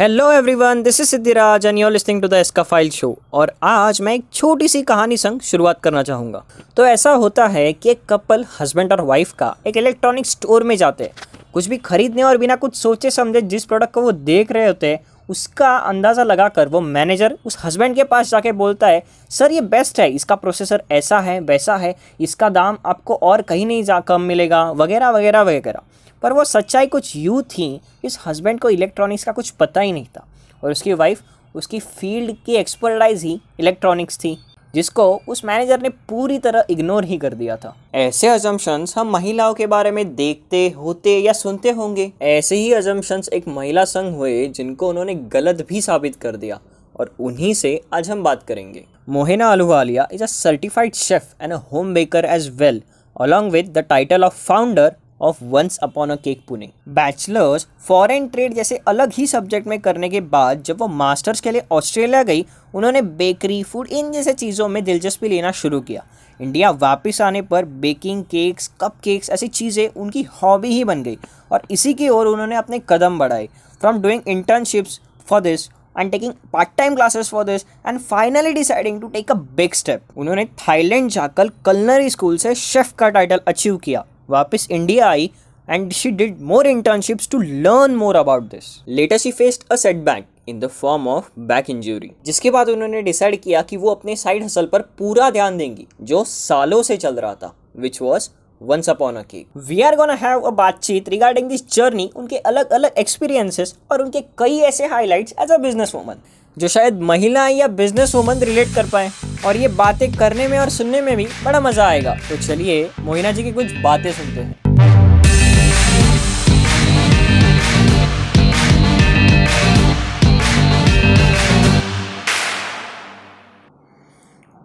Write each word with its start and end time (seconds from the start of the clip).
Hello 0.00 0.30
everyone 0.32 0.82
this 0.82 1.00
is 1.00 1.08
Siddhiraj 1.08 1.64
and 1.66 1.78
you're 1.78 1.90
listening 1.92 2.20
to 2.22 2.28
the 2.28 2.34
Eska 2.34 2.62
file 2.62 2.90
show 2.90 3.08
और 3.32 3.52
आज 3.62 4.00
मैं 4.00 4.12
एक 4.14 4.22
छोटी 4.32 4.68
सी 4.68 4.80
कहानी 4.82 5.16
संग 5.16 5.40
शुरुआत 5.40 5.80
करना 5.80 6.02
चाहूँगा। 6.02 6.42
तो 6.76 6.86
ऐसा 6.86 7.10
होता 7.14 7.46
है 7.46 7.72
कि 7.72 7.90
एक 7.90 8.00
कपल 8.10 8.44
हस्बैंड 8.60 8.92
और 8.92 9.00
वाइफ 9.00 9.32
का 9.32 9.54
एक 9.66 9.76
इलेक्ट्रॉनिक 9.76 10.26
स्टोर 10.26 10.62
में 10.62 10.74
जाते 10.76 11.04
हैं। 11.04 11.12
कुछ 11.54 11.68
भी 11.68 11.76
खरीदने 11.78 12.22
और 12.22 12.38
बिना 12.38 12.56
कुछ 12.56 12.76
सोचे 12.76 13.10
समझे 13.10 13.40
जिस 13.42 13.64
प्रोडक्ट 13.64 13.92
को 13.94 14.02
वो 14.02 14.12
देख 14.12 14.52
रहे 14.52 14.66
होते 14.66 14.86
हैं, 14.86 15.00
उसका 15.28 15.76
अंदाज़ा 15.76 16.22
लगाकर 16.22 16.68
वो 16.68 16.80
मैनेजर 16.80 17.36
उस 17.46 17.58
हस्बैंड 17.64 17.96
के 17.96 18.04
पास 18.04 18.30
जाके 18.30 18.52
बोलता 18.54 18.86
है, 18.86 19.02
सर, 19.30 19.52
ये 19.52 19.60
बेस्ट 19.60 20.00
है, 20.00 20.10
इसका 20.10 20.34
प्रोसेसर 20.36 20.82
ऐसा 20.92 21.20
है, 21.20 21.38
वैसा 21.42 21.76
है, 21.76 21.94
इसका 22.20 22.48
दाम 22.48 22.78
आपको 22.86 23.14
और 23.14 23.42
कहीं 23.42 23.66
नहीं 23.66 23.84
जा, 23.84 24.00
कम 24.00 24.20
मिलेगा, 24.22 24.70
वगैरह 24.72 25.10
वगैरह 25.10 25.42
वगैरह। 25.42 25.82
पर 26.22 26.32
वो 26.32 26.44
सच्चाई 26.44 26.86
कुछ 26.86 27.16
यूँ 27.16 27.42
थी, 27.42 27.80
इस 28.04 28.18
हस्बैंड 28.26 28.60
को 28.60 28.70
इलेक्ट्रॉनिक्स 28.70 29.24
का 29.24 29.32
कुछ 29.32 29.50
पता 29.50 29.80
ही 29.80 29.92
नहीं 29.92 30.06
था। 30.06 30.26
और 30.64 30.70
उसकी 30.70 30.92
वाइफ 30.92 31.22
उसकी 31.54 31.78
फ़ील्ड 31.80 32.36
की 32.46 32.54
एक्सपर्टाइज 32.54 33.22
ही 33.22 33.40
इलेक्ट्रॉनिक्स 33.60 34.18
थी, 34.18 34.38
जिसको 34.74 35.22
उस 35.28 35.44
मैनेजर 35.44 35.80
ने 35.80 35.88
पूरी 35.88 36.38
तरह 36.38 36.64
इग्नोर 36.70 37.04
ही 37.04 37.18
कर 37.18 37.34
दिया 37.34 37.56
था। 37.56 37.76
ऐसे 37.94 38.28
अजम्पन्स 38.28 38.98
हम 38.98 39.10
महिलाओं 39.10 39.54
के 39.54 39.66
बारे 39.66 39.90
में 39.90 40.14
देखते, 40.14 40.68
होते 40.68 41.18
या 41.18 41.32
सुनते 41.32 41.70
होंगे। 41.70 42.12
ऐसे 42.22 42.56
ही 42.56 42.72
अजम्पन्स 42.72 43.28
एक 43.28 43.48
महिला 43.48 43.84
संघ 43.84 44.14
हुए, 44.16 44.46
जिनको 44.46 44.88
उन्होंने 44.88 45.14
गलत 45.14 45.66
भी 45.68 45.80
साबित 45.80 46.16
कर 46.16 46.36
दिया। 46.36 46.60
और 47.00 47.14
उन्हीं 47.20 47.54
से 47.54 47.80
आज 47.92 48.10
हम 48.10 48.22
बात 48.22 48.42
करेंगे। 48.42 48.84
Mohina 49.08 49.52
Ahluwalia 49.52 50.08
is 50.12 50.22
a 50.22 50.26
certified 50.26 50.94
chef 50.94 51.34
and 51.42 51.52
a 51.52 51.56
home 51.56 51.94
baker 51.94 52.24
as 52.24 52.48
well 52.56 52.82
along 53.20 53.52
with 53.52 53.70
the 53.76 53.82
title 53.82 54.26
of 54.28 54.34
founder 54.48 54.90
of 55.20 55.44
once 55.44 55.78
upon 55.82 56.10
a 56.10 56.14
cake 56.16 56.40
Pune 56.48 56.68
bachelors 56.90 57.66
foreign 57.86 58.26
trade 58.28 58.54
जैसे 58.54 58.76
अलग 58.88 59.12
ही 59.14 59.26
सब्जेक्ट 59.26 59.66
में 59.66 59.78
करने 59.80 60.08
के 60.08 60.20
बाद 60.20 60.62
जब 60.62 60.80
वो 60.80 60.88
मास्टर्स 60.88 61.40
के 61.40 61.50
लिए 61.50 61.62
ऑस्ट्रेलिया 61.72 62.22
गई, 62.22 62.44
उन्होंने 62.74 63.02
बेकरी 63.02 63.62
फ़ूड 63.62 63.88
इन 63.88 64.10
जैसे 64.12 64.32
चीज़ों 64.34 64.68
में 64.68 64.82
दिलचस्पी 64.84 65.28
लेना 65.28 65.50
शुरू 65.52 65.80
किया। 65.80 66.04
इंडिया 66.40 66.70
वापस 66.72 67.20
आने 67.20 67.42
पर 67.42 67.64
बेकिंग 67.80 68.22
केक्स 68.24 68.70
कप 68.80 68.94
केक्स 69.04 69.30
ऐसी 69.30 69.48
चीज़ें 69.48 69.88
उनकी 69.88 70.22
हॉबी 70.34 70.68
ही 70.68 70.84
बन 70.84 71.02
गई 71.02 71.18
और 71.52 71.62
इसी 71.70 71.92
की 71.94 72.08
ओर 72.08 72.26
उन्होंने 72.26 72.56
अपने 72.56 72.80
कदम 72.88 73.18
बढ़ाए। 73.18 73.48
From 73.80 74.00
doing 74.02 74.22
internships 74.28 75.00
for 75.26 75.40
this 75.40 75.68
and 75.98 76.10
taking 76.12 76.32
part 76.52 76.68
time 76.78 76.94
classes 76.94 77.28
for 77.30 77.44
this 77.44 77.64
and 77.86 77.98
finally 78.00 78.52
deciding 78.52 79.00
to 79.00 79.08
take 79.08 79.30
a 79.30 79.34
big 79.34 79.74
step 79.74 80.02
उन्होंने 80.16 80.44
थाईलैंड 80.58 81.10
जाकर 81.10 81.50
कलनरी 81.64 82.10
स्कूल 82.10 82.36
से 82.38 82.54
शेफ 82.54 82.92
का 82.98 83.08
टाइटल 83.08 83.40
अचीव 83.48 83.76
किया। 83.76 84.04
वापस 84.30 84.66
India 84.70 85.08
I 85.08 85.30
and 85.68 85.92
she 85.92 86.10
did 86.10 86.40
more 86.40 86.66
internships 86.66 87.28
to 87.28 87.38
learn 87.38 87.94
more 87.94 88.16
about 88.16 88.42
this 88.42 88.80
later 88.88 89.18
she 89.18 89.32
faced 89.32 89.64
a 89.72 89.76
setback 89.76 90.26
in 90.48 90.60
the 90.60 90.66
form 90.66 91.08
of 91.08 91.30
back 91.38 91.70
injury 91.70 92.10
जिसके 92.26 92.50
बाद 92.50 92.68
उन्होंने 92.68 93.02
decide 93.02 93.40
किया 93.40 93.62
कि 93.62 93.76
वो 93.76 93.90
अपने 93.90 94.16
साइड 94.16 94.44
हसल 94.44 94.66
पर 94.66 94.80
पूरा 94.98 95.30
ध्यान 95.30 95.56
देंगी, 95.56 95.86
जो 96.00 96.24
सालों 96.24 96.82
से 96.82 96.96
चल 96.96 97.14
रहा 97.14 97.34
था 97.34 97.54
which 97.76 98.02
was 98.02 98.28
once 98.60 98.88
upon 98.90 99.16
a 99.16 99.22
cake 99.22 99.46
we 99.68 99.80
are 99.82 99.94
gonna 99.96 100.14
have 100.14 100.40
a 100.40 100.50
बातचीत 100.54 101.08
रिगार्डिंग 101.08 101.48
दिस 101.48 101.62
जर्नी 101.74 102.10
उनके 102.16 102.36
अलग 102.50 102.70
अलग 102.72 102.98
एक्सपीरियंसेस 102.98 103.74
और 103.92 104.02
उनके 104.02 104.20
कई 104.38 104.58
ऐसे 104.68 104.86
highlights 104.86 105.34
as 105.40 105.52
a 105.52 105.56
business 105.58 105.94
woman 105.94 106.16
जो 106.56 106.68
शायद 106.68 107.00
महिलाएँ 107.10 107.54
या 107.56 107.66
बिज़नेस 107.78 108.14
वूमन 108.14 108.38
रिलेट 108.44 108.74
कर 108.74 108.86
पाए। 108.92 109.10
और 109.46 109.56
ये 109.56 109.68
बातें 109.76 110.10
करने 110.12 110.48
में 110.48 110.58
और 110.58 110.68
सुनने 110.70 111.00
में 111.00 111.16
भी 111.16 111.26
बड़ा 111.44 111.60
मज़ा 111.60 111.86
आएगा। 111.86 112.14
तो 112.28 112.36
चलिए 112.36 112.90
मोहिना 113.00 113.32
जी 113.32 113.42
की 113.42 113.52
कुछ 113.52 113.72
बातें 113.82 114.12
सुनते 114.12 114.40
हैं। 114.40 114.58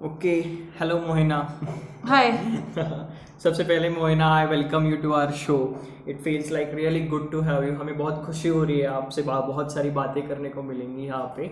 ओके 0.05 0.35
हेलो 0.79 0.99
मोहिना। 0.99 1.37
हाय 2.05 2.31
सबसे 3.45 3.63
पहले 3.63 3.89
Mohina 3.89 4.27
I 4.35 4.45
welcome 4.47 4.85
you 4.87 4.95
to 4.97 5.11
our 5.13 5.31
show 5.39 5.55
it 6.09 6.21
feels 6.21 6.51
like 6.51 6.69
really 6.73 6.99
good 7.07 7.29
to 7.31 7.41
have 7.41 7.63
you 7.63 7.73
हमें 7.73 7.97
बहुत 7.97 8.23
खुशी 8.25 8.49
हो 8.49 8.63
रही 8.63 8.77
है 8.79 8.87
आपसे 8.89 9.21
बहुत 9.21 9.73
सारी 9.73 9.89
बातें 9.97 10.27
करने 10.27 10.49
को 10.49 10.61
मिलेंगी 10.63 11.03
यहाँ 11.05 11.33
पे. 11.35 11.43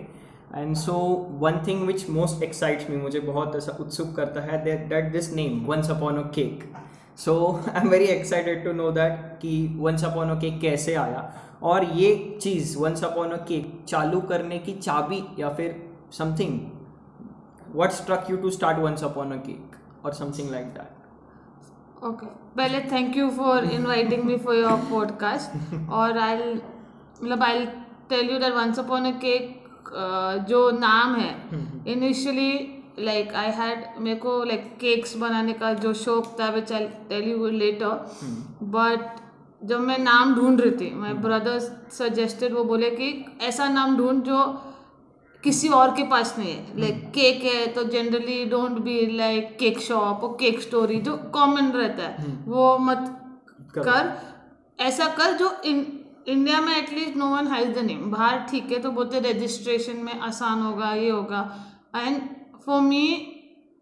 And 0.54 0.74
so 0.76 0.94
one 1.40 1.60
thing 1.66 1.86
which 1.86 2.08
most 2.10 2.42
excites 2.42 2.88
me 2.90 2.96
मुझे 2.96 3.20
बहुत 3.20 3.56
ऐसा 3.56 3.76
उत्सुक 3.80 4.14
करता 4.16 4.40
है 4.40 4.62
that 4.64 4.88
that 4.88 5.12
this 5.12 5.32
name 5.34 5.64
once 5.66 5.90
upon 5.90 6.18
a 6.18 6.22
cake 6.34 6.64
so 7.18 7.36
I 7.68 7.80
am 7.82 7.88
very 7.90 8.06
excited 8.16 8.64
to 8.64 8.72
know 8.72 8.90
that 8.90 9.38
कि 9.42 9.54
वंस 9.78 10.04
अपॉन 10.04 10.30
अ 10.30 10.38
केक 10.40 10.60
कैसे 10.60 10.94
आया? 10.94 11.22
और 11.62 11.84
ये 11.92 12.10
चीज़ 12.42 12.76
वंस 12.78 13.04
अपॉन 13.04 13.30
अ 13.30 13.38
केक 13.44 13.70
चालू 13.88 14.20
करने 14.32 14.58
की 14.58 14.72
चाबी 14.80 15.22
या 15.38 15.54
फिर 15.54 15.80
something 16.18 16.60
what 17.76 17.90
struck 17.92 18.30
you 18.30 18.36
to 18.36 18.50
start 18.50 18.78
once 18.78 19.04
upon 19.04 19.32
a 19.32 19.40
cake 19.46 20.04
और 20.04 20.14
समथिंग 20.14 20.50
लाइक 20.50 20.66
दैट 20.74 21.02
ओके 22.04 22.26
पहले 22.56 22.80
thank 22.92 23.16
you 23.16 23.28
for 23.30 23.64
inviting 23.64 24.24
me 24.24 24.36
for 24.38 24.56
your 24.56 24.78
podcast 24.90 25.90
और 25.90 26.18
आई 26.18 26.36
मतलब 26.54 27.42
I 27.42 27.64
tell 28.08 28.30
you 28.30 28.38
that 28.38 28.54
once 28.54 28.78
upon 28.78 29.06
a 29.06 29.10
cake 29.18 29.90
जो 30.48 30.70
नाम 30.78 31.14
है 31.14 31.30
initially 31.92 32.52
like 32.98 33.34
I 33.34 33.50
had 33.50 33.84
मेरे 34.00 34.16
को 34.16 34.42
like 34.44 34.76
cakes 34.80 35.16
बनाने 35.16 35.52
का 35.52 35.72
जो 35.84 35.92
शौक 35.94 36.36
था 36.40 36.48
which 36.50 36.72
I 36.72 36.86
tell 37.08 37.28
you 37.30 37.46
later 37.48 38.66
but 38.76 39.22
जब 39.62 39.80
मैं 39.80 39.98
नाम 39.98 40.34
ढूंढ 40.34 40.60
रही 40.60 40.70
थी 40.70 40.94
माई 40.94 41.12
ब्रदर 41.24 41.58
सजेस्टेड 41.92 42.52
वो 42.52 42.64
बोले 42.64 42.90
कि 42.90 43.08
ऐसा 43.42 43.68
नाम 43.68 43.96
ढूंढ 43.96 44.22
जो 44.22 44.40
किसी 45.44 45.68
और 45.70 45.94
के 45.96 46.02
पास 46.08 46.34
नहीं 46.38 46.52
है। 46.52 46.80
लाइक 46.80 46.94
like, 46.94 47.10
केक 47.14 47.42
है 47.44 47.66
तो 47.72 47.84
generally 47.84 48.44
don't 48.46 48.78
be 48.84 48.94
like 49.16 49.56
cake 49.58 49.78
shop 49.80 50.24
और 50.24 50.36
केक 50.40 50.60
स्टोरी 50.60 51.00
जो 51.00 51.16
कॉमन 51.34 51.70
रहता 51.72 52.02
है। 52.02 52.16
hmm. 52.18 52.48
वो 52.48 52.78
मत 52.78 53.04
कर। 53.78 54.12
ऐसा 54.78 55.06
कर 55.08 55.32
जो 55.38 55.50
इन 55.64 55.86
इंडिया 56.28 56.60
में 56.60 56.76
at least 56.76 57.16
no 57.16 57.26
one 57.26 57.46
has 57.46 57.74
the 57.74 57.84
name 57.84 58.10
बाहर 58.10 58.38
ठीक 58.50 58.72
है 58.72 58.78
तो 58.78 58.90
बोलते 58.90 59.20
रजिस्ट्रेशन 59.20 59.96
में 59.96 60.18
आसान 60.20 60.62
होगा 60.62 60.92
ये 60.94 61.10
होगा। 61.10 61.40
एंड 61.96 62.20
फॉर 62.66 62.80
मी 62.80 63.06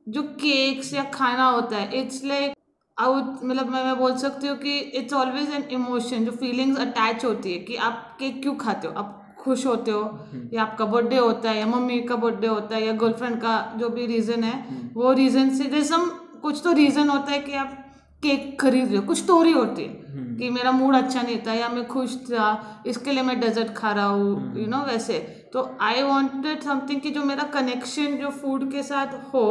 जो 0.07 0.23
केक्स 0.23 0.93
या 0.95 1.05
खाना 1.05 1.47
होता 1.47 1.77
है 1.77 2.01
इट्स 2.01 2.25
लाइक 2.25 2.55
आउट 2.97 3.45
मतलब 3.45 3.69
मैं 3.69 3.85
मैं 3.85 3.97
बोल 3.99 4.17
सकती 4.17 4.47
हूँ 4.47 4.57
कि 4.59 4.79
इट्स 4.79 5.15
ऑलवेज 5.15 5.51
एन 5.55 5.63
इमोशन 5.73 6.25
जो 6.25 6.33
फीलिंग्स 6.33 6.81
अटैच 6.81 7.25
होती 7.25 7.53
है 7.53 7.59
कि 7.59 7.77
आप 7.77 8.17
केक 8.19 8.43
क्यों 8.43 8.55
खाते 8.57 8.89
हो? 8.89 8.95
आप 8.95 9.22
खुश 9.43 9.67
होते 9.67 9.91
हो 9.91 10.03
हम्म। 10.03 10.49
या 10.53 10.63
आपका 10.63 10.85
बर्थडे 10.87 11.19
होता 11.19 11.51
है 11.51 11.59
या 11.59 11.67
मम्मी 11.67 12.01
का 12.03 12.17
बर्थडे 12.17 12.47
होता 12.47 12.77
है 12.77 12.85
या 12.87 12.93
गर्लफ्रेंड 12.97 13.37
का 13.41 13.55
जो 13.79 13.89
भी 13.89 14.07
रीज़न 14.07 14.45
है 14.45 14.53
हम्म। 14.61 14.89
वो 14.95 15.13
रीज़न 15.13 15.51
से 15.51 15.83
सम 15.85 16.11
कुछ 16.43 16.61
तो 16.65 16.73
रीज़न 16.73 17.09
होता 17.09 17.33
है 17.33 17.39
कि 17.39 17.55
आप 17.55 17.79
केक 18.23 18.61
खरीद 18.61 18.87
रहे 18.87 18.97
हो 18.97 19.03
कुछ 19.03 19.19
स्टोरी 19.19 19.53
होती 19.53 19.83
है 19.83 20.13
हम्म। 20.13 20.37
कि 20.37 20.51
मेरा 20.51 20.71
मूड 20.73 20.95
अच्छा 20.95 21.23
नहीं 21.23 21.39
था 21.47 21.53
या 21.53 21.69
मैं 21.69 21.87
खुश 21.87 22.17
था 22.25 22.49
इसके 22.87 23.13
लिए 23.13 23.23
मैं 23.23 23.39
डेजर्ट 23.41 23.75
खा 23.77 23.93
रहा 23.93 24.07
हूँ 24.07 24.59
यू 24.59 24.67
नो 24.67 24.83
वैसे 24.85 25.19
तो 25.53 25.65
आई 25.81 26.03
वॉन्टेड 26.03 26.63
समथिंग 26.63 27.01
कि 27.01 27.11
जो 27.11 27.25
मेरा 27.25 27.45
कनेक्शन 27.55 28.17
जो 28.17 28.31
फ़ूड 28.33 28.71
के 28.73 28.83
साथ 28.83 29.19
हो। 29.35 29.45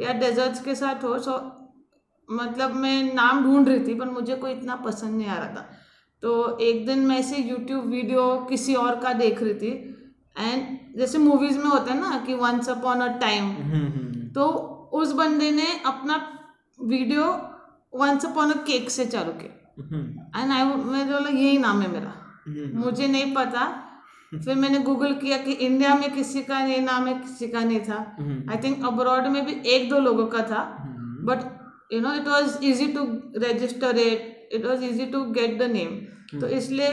या 0.00 0.12
डेजर्ट्स 0.12 0.62
के 0.62 0.74
साथ 0.74 1.04
हो 1.04 1.18
सो 1.18 1.38
मतलब 2.28 2.74
मैं 2.76 3.02
नाम 3.14 3.42
ढूंढ 3.44 3.68
रही 3.68 3.86
थी 3.86 3.94
पर 3.94 4.08
मुझे 4.08 4.34
कोई 4.34 4.52
इतना 4.52 4.74
पसंद 4.84 5.16
नहीं 5.18 5.28
आ 5.28 5.36
रहा 5.36 5.48
था 5.48 5.68
तो 6.22 6.58
एक 6.58 6.84
दिन 6.86 6.98
मैं 7.06 7.18
ऐसे 7.18 7.36
यूट्यूब 7.36 7.84
वीडियो 7.86 8.24
किसी 8.48 8.74
और 8.74 8.98
का 9.00 9.12
देख 9.12 9.42
रही 9.42 9.54
थी। 9.54 9.70
एंड 10.38 10.98
जैसे 10.98 11.18
मूवीज़ 11.18 11.58
में 11.58 11.64
होता 11.64 11.92
है 11.92 12.00
ना 12.00 12.18
कि 12.26 12.34
वंस 12.34 12.68
अपॉन 12.68 13.00
अ 13.00 13.06
टाइम 13.18 13.50
तो 14.34 14.46
उस 14.92 15.12
बंदे 15.12 15.50
ने 15.50 15.66
अपना 15.86 16.16
video 16.78 17.24
once 17.94 18.26
upon 18.26 18.50
a 18.52 18.56
cake 18.66 18.90
से 18.90 19.06
चालू 19.06 19.32
किया। 19.32 20.40
एंड 20.40 20.52
आई 20.52 20.64
मेरे 20.64 21.12
बोला 21.12 21.30
यही 21.30 21.58
नाम 21.58 21.80
है 21.82 21.90
मेरा। 21.92 22.12
हम्म। 22.46 22.78
मुझे 22.78 23.06
नहीं 23.06 23.34
पता। 23.34 23.66
फिर 24.34 24.54
मैंने 24.54 24.78
गूगल 24.78 25.14
किया 25.14 25.36
कि 25.38 25.52
इंडिया 25.52 25.94
में 25.94 26.10
किसी 26.14 26.42
का 26.42 26.58
ये 26.60 26.80
नाम 26.80 27.06
है 27.06 27.14
किसी 27.14 27.48
का 27.48 27.60
नहीं 27.60 27.80
था। 27.80 27.96
आई 28.50 28.56
थिंक 28.64 28.84
अब्रॉड 28.86 29.26
में 29.26 29.44
भी 29.46 29.60
एक 29.70 29.88
दो 29.90 29.98
लोगों 30.00 30.26
का 30.26 30.42
था। 30.42 30.62
But 31.28 31.92
you 31.92 32.00
know 32.00 32.12
it 32.14 32.28
was 32.28 32.58
easy 32.64 32.86
to 32.88 33.04
register 33.36 33.98
it 33.98 34.36
it 34.50 34.66
was 34.66 34.84
easy 34.84 35.06
to 35.06 35.24
get 35.32 35.58
the 35.58 35.70
name 35.70 35.96
तो 36.40 36.46
इसलिए 36.48 36.90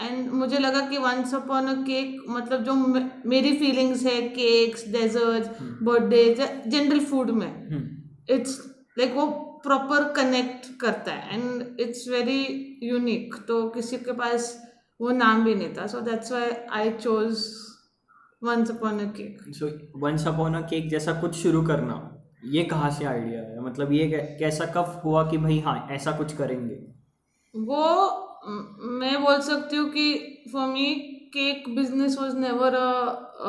एंड 0.00 0.30
मुझे 0.32 0.58
लगा 0.58 0.80
कि 0.88 0.98
वंस 0.98 1.34
अपॉन 1.34 1.66
अ 1.66 1.74
केक 1.82 2.24
मतलब 2.28 2.62
जो 2.64 2.74
मेरी 3.26 3.56
फीलिंग्स 3.58 4.04
है 4.06 4.20
cakes 4.30 4.88
dessert 4.92 5.62
birthday 5.82 6.24
general 6.66 7.00
food 7.04 7.30
में 7.30 7.48
इट्स 7.48 8.58
हम्म। 8.60 8.72
लाइक 8.98 9.14
वो 9.14 9.26
प्रॉपर 9.64 10.12
कनेक्ट 10.12 10.66
करता 10.80 11.12
है 11.12 11.34
एंड 11.34 11.80
इट्स 11.80 12.08
वेरी 12.08 12.40
यूनिक 12.82 13.34
तो 13.48 13.68
किसी 13.68 13.96
के 13.98 14.12
पास 14.12 14.52
वो 15.00 15.10
नाम 15.12 15.44
भी 15.44 15.54
नहीं 15.54 15.74
था 15.74 15.86
so 15.86 16.00
that's 16.00 16.32
why 16.32 16.50
I 16.72 16.90
chose 16.90 17.46
once 18.42 18.70
upon 18.70 18.98
a 19.00 19.10
cake 19.12 19.54
so 19.54 19.70
once 20.00 20.26
upon 20.26 20.54
a 20.54 20.60
cake 20.60 20.88
जैसा 20.90 21.12
कुछ 21.20 21.34
शुरू 21.34 21.62
करना। 21.62 21.94
ये 22.44 22.62
कहाँ 22.64 22.90
से 22.90 23.04
आइडिया 23.04 23.40
है 23.40 23.60
मतलब 23.60 23.92
ये 23.92 24.06
कैसा 24.40 24.64
कब 24.66 25.00
हुआ 25.04 25.30
कि 25.30 25.38
भाई 25.38 25.58
हाँ 25.58 25.88
ऐसा 25.90 26.12
कुछ 26.12 26.36
करेंगे? 26.36 26.74
वो 27.54 27.84
मैं 29.00 29.22
बोल 29.22 29.40
सकती 29.40 29.76
हूँ 29.76 29.88
कि 29.90 30.14
for 30.52 30.66
me 30.68 30.94
cake 31.34 31.74
business 31.76 32.18
was 32.18 32.34
never 32.34 32.74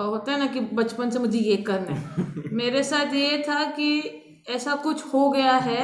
होता 0.05 0.31
है 0.31 0.39
ना 0.39 0.45
कि 0.47 0.59
बचपन 0.59 1.09
से 1.09 1.19
मुझे 1.19 1.39
ये 1.39 1.55
करना 1.57 1.95
है। 1.95 2.49
मेरे 2.53 2.83
साथ 2.83 3.13
ये 3.13 3.37
था 3.49 3.63
कि 3.71 3.99
ऐसा 4.49 4.75
कुछ 4.75 5.05
हो 5.13 5.29
गया 5.29 5.55
है 5.57 5.83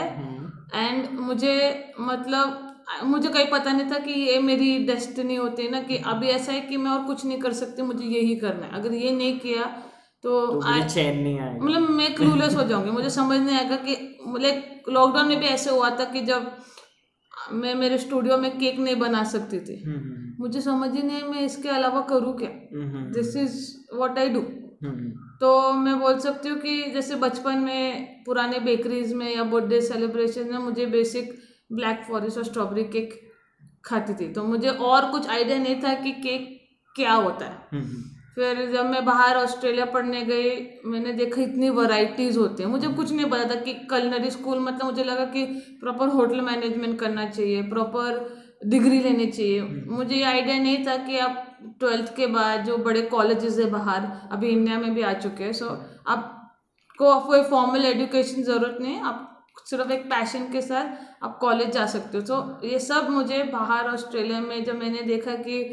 एंड 0.75 1.19
मुझे 1.19 1.55
मतलब 1.99 2.67
मुझे 3.03 3.29
कहीं 3.29 3.47
पता 3.47 3.71
नहीं 3.71 3.91
था 3.91 3.97
कि 3.99 4.11
ये 4.11 4.39
मेरी 4.39 4.77
डेस्टिनी 4.85 5.35
होती 5.35 5.63
है 5.63 5.71
ना 5.71 5.81
कि 5.81 5.97
अभी 5.97 6.27
ऐसा 6.27 6.51
है 6.51 6.61
कि 6.61 6.77
मैं 6.77 6.91
और 6.91 7.03
कुछ 7.05 7.25
नहीं 7.25 7.39
कर 7.39 7.53
सकती 7.53 7.81
मुझे 7.81 8.05
यही 8.05 8.35
करना 8.35 8.65
है। 8.65 8.71
अगर 8.71 8.93
ये 8.93 9.11
नहीं 9.11 9.39
किया 9.39 9.65
तो 10.23 10.31
मुझे 10.53 10.89
चैन 10.89 11.19
नहीं 11.19 11.39
आएगा। 11.39 11.65
मतलब 11.65 11.89
मैं 11.89 12.13
क्लूलेस 12.15 12.55
हो 12.55 12.63
जाऊँगी। 12.63 12.91
मुझे 12.91 13.09
समझ 13.09 13.39
नहीं 13.39 13.57
आएगा 13.57 13.75
कि 13.75 13.95
मतलब 14.27 14.83
लॉकडाउन 14.89 15.27
में 15.27 15.39
भी 15.39 15.45
ऐसे 15.45 15.69
हुआ 15.69 15.89
था 15.89 16.05
कि 16.05 16.21
जब 16.21 16.51
मैं 17.51 17.73
मेरे 17.75 17.97
स्टूडियो 17.97 18.37
में 18.37 18.51
केक 18.59 18.79
नहीं 18.79 18.95
बना 18.95 19.23
सकती 19.23 19.59
थी। 19.59 19.81
हम्म, 19.83 19.97
हम्म, 19.97 20.33
मुझे 20.39 20.61
समझ 20.61 20.91
ही 20.91 21.01
नहीं 21.03 21.23
मैं 21.23 21.41
इसके 21.41 21.69
अलावा 21.69 22.01
करूँ 22.01 22.37
क्या? 22.37 22.49
हम्म, 22.73 23.11
this 23.11 23.35
is 23.35 23.57
what 23.95 24.19
I 24.19 24.29
do 24.29 24.39
hmm, 24.83 25.09
तो 25.41 25.73
मैं 25.73 25.99
बोल 25.99 26.19
सकती 26.19 26.49
हूँ 26.49 26.59
कि 26.59 26.91
जैसे 26.91 27.15
बचपन 27.15 27.57
में 27.57 28.23
पुराने 28.23 28.59
बेकरीज 28.59 29.13
में 29.13 29.35
या 29.35 29.43
बर्थडे 29.43 29.81
सेलिब्रेशन 29.81 30.51
में 30.51 30.57
मुझे 30.57 30.85
बेसिक 30.85 31.33
ब्लैक 31.71 32.03
फॉरेस्ट 32.07 32.37
और 32.37 32.43
स्ट्रॉबेरी 32.43 32.83
केक 32.83 33.19
खाती 33.85 34.13
थी। 34.13 34.31
तो 34.33 34.43
मुझे 34.43 34.69
और 34.69 35.11
कुछ 35.11 35.29
आइडिया 35.29 35.57
नहीं 35.57 35.81
था 35.81 35.93
कि 35.93 36.11
केक 36.11 36.49
क्या 36.95 37.13
होता 37.13 37.45
है। 37.45 37.67
हम्म, 37.71 37.83
हम्म, 37.83 38.03
फिर 38.35 38.65
जब 38.71 38.85
मैं 38.85 39.03
बाहर 39.05 39.37
ऑस्ट्रेलिया 39.37 39.85
पढ़ने 39.87 40.21
गई 40.25 40.49
मैंने 40.85 41.13
देखा 41.13 41.41
इतनी 41.41 41.69
वैरायटीज 41.71 42.37
होते 42.37 42.63
हैं। 42.63 42.69
मुझे 42.69 42.87
कुछ 42.89 43.11
नहीं 43.11 43.29
पता 43.29 43.49
था 43.49 43.55
कि 43.61 43.73
कलनरी 43.89 44.29
स्कूल 44.31 44.59
मतलब 44.59 44.85
मुझे 44.85 45.03
लगा 45.03 45.25
कि 45.33 45.45
प्रॉपर 45.81 46.07
होटल 46.09 46.41
मैनेजमेंट 46.41 46.99
करना 46.99 47.25
चाहिए 47.29 47.61
प्रॉपर 47.69 48.19
डिग्री 48.65 48.99
लेनी 49.01 49.25
चाहिए। 49.27 49.61
मुझे 49.87 50.15
ये 50.15 50.23
आइडिया 50.23 50.57
नहीं 50.57 50.85
था 50.87 50.95
कि 51.05 51.17
आप 51.19 51.47
ट्वेल्थ 51.79 52.15
के 52.15 52.27
बाद 52.29 52.65
जो 52.65 52.77
बड़े 52.79 53.01
कॉलेजेस 53.11 53.59
है 53.59 53.69
बाहर 53.71 54.07
अभी 54.31 54.49
इंडिया 54.49 54.77
में 54.79 54.93
भी 54.95 55.01
आ 55.01 55.13
चुके 55.15 55.43
हैं। 55.43 55.53
सो 55.53 55.67
आपको 56.07 57.19
कोई 57.21 57.43
फॉर्मल 57.43 57.85
एजुकेशन 57.85 58.43
ज़रूरत 58.43 58.77
नहीं 58.81 58.99
आप 59.01 59.27
सिर्फ़ 59.65 59.91
एक 59.91 60.03
पैशन 60.09 60.51
के 60.51 60.61
साथ 60.61 61.23
आप 61.23 61.37
कॉलेज 61.41 61.71
जा 61.71 61.85
सकते 61.87 62.17
हो। 62.17 62.23
तो 62.25 62.67
ये 62.67 62.79
सब 62.79 63.09
मुझे 63.09 63.43
बाहर 63.53 63.89
ऑस्ट्रेलिया 63.89 64.39
में 64.41 64.63
जब 64.63 64.79
मैंने 64.79 65.01
देखा 65.03 65.35
कि 65.37 65.63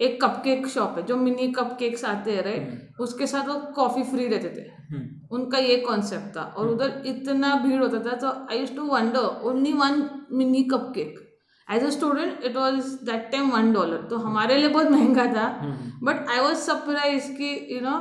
एक 0.00 0.20
कपकेक 0.22 0.66
शॉप 0.68 0.98
है 0.98 1.02
जो 1.06 1.16
मिनी 1.16 1.46
कपकेक्स 1.52 2.04
आते 2.04 2.32
हैं 2.32 2.42
राइट 2.44 3.00
उसके 3.00 3.26
साथ 3.26 3.48
वो 3.48 3.54
कॉफ़ी 3.74 4.02
फ्री 4.02 4.26
रहते 4.28 4.48
थे। 4.48 4.66
हम्म, 4.90 5.06
उनका 5.30 5.58
ये 5.58 5.76
कॉन्सेप्ट 5.78 6.36
था 6.36 6.42
और 6.42 6.68
उधर 6.68 7.02
इतना 7.06 7.54
भीड़ 7.64 7.80
होता 7.82 7.98
था 8.00 8.16
तो 8.16 8.28
I 8.50 8.58
used 8.58 8.74
to 8.74 8.82
wonder 8.84 9.48
only 9.48 9.72
one 9.74 10.08
mini 10.32 10.62
cupcake 10.94 11.24
as 11.68 11.84
a 11.84 11.90
student 11.90 12.44
it 12.44 12.56
was 12.56 12.94
that 13.06 13.28
time 13.32 13.50
one 13.52 13.72
dollar 13.72 14.02
तो 14.10 14.18
हमारे 14.18 14.56
लिए 14.56 14.68
बहुत 14.68 14.90
महँगा 14.90 15.26
था 15.34 15.46
hmm, 15.62 16.06
but 16.06 16.28
I 16.28 16.40
was 16.40 16.58
surprise 16.60 17.30
कि 17.32 17.50
यू 17.72 17.80
नो 17.80 17.96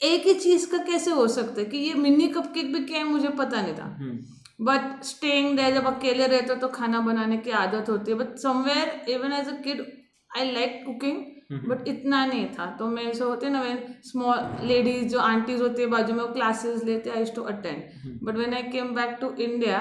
एक 0.00 0.26
ही 0.26 0.34
चीज़ 0.36 0.70
का 0.70 0.78
कैसे 0.84 1.10
हो 1.10 1.26
सकता 1.30 1.60
है 1.60 1.66
कि 1.66 1.78
ये 1.78 1.94
मिनी 1.96 2.26
कप 2.28 2.52
केक 2.54 2.72
भी 2.72 2.84
क्या 2.84 2.98
है 2.98 3.04
मुझे 3.04 3.28
पता 3.28 3.60
नहीं 3.60 3.74
था। 3.74 3.84
हम्म, 3.98 4.16
बट 4.60 5.02
स्टेइंग 5.04 5.56
देयर 5.56 5.74
जब 5.74 5.86
अकेले 5.86 6.26
रहते 6.26 6.52
हो 6.52 6.58
तो 6.60 6.68
खाना 6.70 7.00
बनाने 7.00 7.36
की 7.38 7.50
आदत 7.58 7.88
होती 7.90 8.10
है 8.10 8.16
but 8.18 8.36
somewhere 8.38 9.10
even 9.10 9.32
as 9.32 9.48
a 9.48 9.56
kid 9.62 9.82
I 10.34 10.50
like 10.52 10.82
cooking 10.86 11.22
but 11.68 11.88
इतना 11.88 12.24
नहीं 12.26 12.46
था। 12.52 12.66
तो 12.78 12.86
मैं 12.88 13.02
ऐसे 13.04 13.24
होते 13.24 13.48
ना 13.50 13.60
वेन 13.62 13.78
स्मॉल 14.04 14.66
लेडीज़ 14.66 15.08
जो 15.08 15.18
आंटीज 15.20 15.60
होती 15.62 15.82
है 15.82 15.88
बाजू 15.88 16.14
में 16.14 16.22
वो 16.22 16.28
क्लासेस 16.32 16.84
लेते 16.84 17.10
I 17.10 17.24
to 17.36 17.42
attend 17.44 18.18
but 18.24 18.36
when 18.36 18.54
I 18.54 18.62
came 18.72 18.94
back 18.94 19.16
to 19.20 19.30
India 19.42 19.80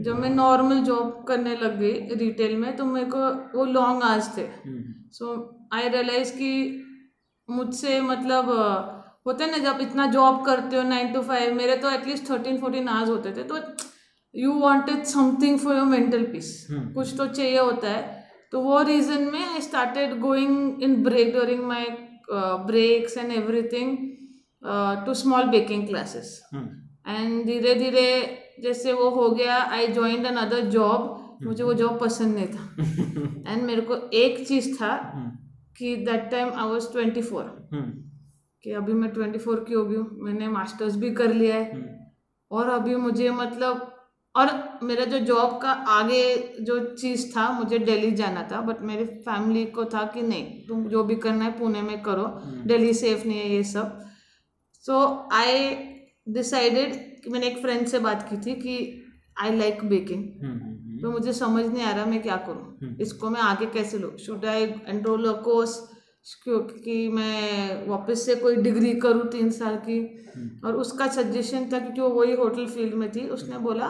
जब 0.00 0.18
मैं 0.18 0.30
नॉर्मल 0.30 0.82
जॉब 0.84 1.24
करने 1.28 1.56
लग 1.56 1.78
गई 1.80 2.16
रिटेल 2.16 2.56
में 2.56 2.74
तो 2.76 2.84
मेरे 2.86 3.06
को 3.06 3.18
वो 3.58 3.64
लॉन्ग 3.66 4.02
आवर्स 4.02 4.36
थे। 4.36 4.46
सो 5.12 5.34
आई 5.72 5.88
रियलाइज़ 5.88 6.32
कि 6.32 6.52
मुझसे 7.48 8.00
मतलब 8.02 8.50
होता 9.26 9.44
है 9.44 9.50
ना 9.50 9.58
जब 9.64 9.80
इतना 9.80 10.06
जॉब 10.12 10.44
करते 10.46 10.76
हो 10.76 10.82
नाइन 10.82 11.12
टू 11.12 11.20
फाइव 11.22 11.54
मेरे 11.54 11.76
तो 11.76 11.90
एटलीस्ट 11.90 12.28
थर्टीन 12.30 12.58
फोर्टीन 12.60 12.88
आवर्स 12.88 13.10
होते 13.10 13.32
थे। 13.32 13.42
तो 13.44 13.58
you 14.34 14.52
wanted 14.60 15.04
something 15.06 15.58
for 15.58 15.76
your 15.76 15.86
mental 15.86 16.24
peace. 16.26 16.66
कुछ 16.70 17.14
तो 17.18 17.26
चाहिए 17.28 17.58
होता 17.58 17.88
है। 17.88 18.21
तो 18.52 18.60
वो 18.60 18.82
रीज़न 18.82 19.22
में 19.32 19.44
I 19.44 19.60
started 19.60 20.18
going 20.20 20.82
in 20.82 21.02
break 21.02 21.30
during 21.32 21.64
my 21.64 21.86
breaks 22.66 23.16
and 23.18 23.32
everything 23.32 23.96
to 25.06 25.14
small 25.14 25.48
baking 25.48 25.86
classes 25.88 26.40
and 26.54 27.44
धीरे 27.46 27.74
धीरे 27.74 28.08
जैसे 28.62 28.92
वो 28.92 29.08
हो 29.10 29.28
गया 29.30 29.56
आई 29.72 29.86
ज्वाइन 29.86 30.24
अनदर 30.24 30.60
जॉब 30.70 31.18
मुझे 31.42 31.64
वो 31.64 31.72
जॉब 31.74 31.98
पसंद 32.00 32.34
नहीं 32.34 32.46
था. 32.46 33.52
एंड 33.52 33.62
मेरे 33.62 33.80
को 33.80 33.96
एक 34.14 34.46
चीज़ 34.48 34.76
था 34.80 34.90
हम्म, 35.14 35.30
कि 35.78 35.94
that 35.96 36.30
time 36.30 36.52
I 36.54 36.68
was 36.68 36.90
twenty 36.92 37.22
four 37.22 37.44
कि 38.64 38.72
अभी 38.72 38.92
मैं 38.92 39.10
ट्वेंटी 39.10 39.38
फोर 39.38 39.64
की 39.68 39.74
हो 39.74 39.84
गई 39.84 39.96
हूँ. 39.96 40.18
मैंने 40.22 40.48
मास्टर्स 40.48 40.96
भी 40.96 41.10
कर 41.10 41.34
लिया 41.34 41.56
है. 41.56 41.72
हम्म, 41.72 41.88
और 42.50 42.68
अभी 42.68 42.94
मुझे 42.96 43.30
मतलब 43.30 43.91
और 44.34 44.48
मेरा 44.82 45.04
जो 45.04 45.18
जॉब 45.26 45.58
का 45.62 45.70
आगे 45.94 46.22
जो 46.60 46.78
चीज़ 46.94 47.26
था 47.36 47.48
मुझे 47.52 47.78
दिल्ली 47.78 48.10
जाना 48.20 48.42
था 48.52 48.60
बट 48.60 48.80
मेरी 48.82 49.04
फैमिली 49.26 49.64
को 49.76 49.84
था 49.84 50.04
कि 50.14 50.22
नहीं 50.22 50.44
तुम 50.68 50.86
जो 50.88 51.02
भी 51.04 51.16
करना 51.24 51.44
है 51.44 51.58
पुणे 51.58 51.82
में 51.82 52.00
करो। 52.02 52.24
दिल्ली 52.66 52.94
सेफ़ 52.94 53.26
नहीं 53.26 53.38
है 53.38 53.50
ये 53.50 53.62
सब। 53.64 54.00
सो 54.84 54.98
आई 55.32 55.74
डिसाइडेड 56.28 56.94
कि 57.22 57.30
मैंने 57.30 57.46
एक 57.46 57.58
फ्रेंड 57.62 57.86
से 57.86 57.98
बात 57.98 58.26
की 58.30 58.36
थी 58.46 58.54
कि 58.60 58.76
आई 59.36 59.56
लाइक 59.58 59.84
बेकिंग 59.88 60.22
हम्म, 60.42 60.58
हम्म, 60.60 60.98
तो 61.02 61.10
मुझे 61.10 61.32
समझ 61.32 61.64
नहीं 61.66 61.82
आ 61.82 61.92
रहा 61.92 62.04
मैं 62.06 62.22
क्या 62.22 62.36
करूँ। 62.48 62.96
इसको 63.00 63.30
मैं 63.30 63.40
आगे 63.40 63.66
कैसे 63.66 63.98
लूँ? 63.98 64.16
Should 64.18 64.44
I 64.46 64.62
enroll 64.88 65.28
a 65.28 65.40
course 65.42 65.76
क्योंकि 66.44 66.96
मैं 67.08 67.86
वापस 67.88 68.24
से 68.26 68.34
कोई 68.34 68.56
डिग्री 68.56 68.92
करूँ 69.00 69.26
तीन 69.30 69.50
साल 69.50 69.76
की। 69.88 70.00
और 70.64 70.76
उसका 70.76 71.06
सजेशन 71.12 71.68
था 71.72 71.78
क्योंकि 71.78 72.00
वो 72.00 72.08
वही 72.08 72.34
होटल 72.34 72.66
फ़ील्ड 72.66 72.94
में 72.94 73.10
थी 73.12 73.28
उसने 73.28 73.58
बोला 73.58 73.88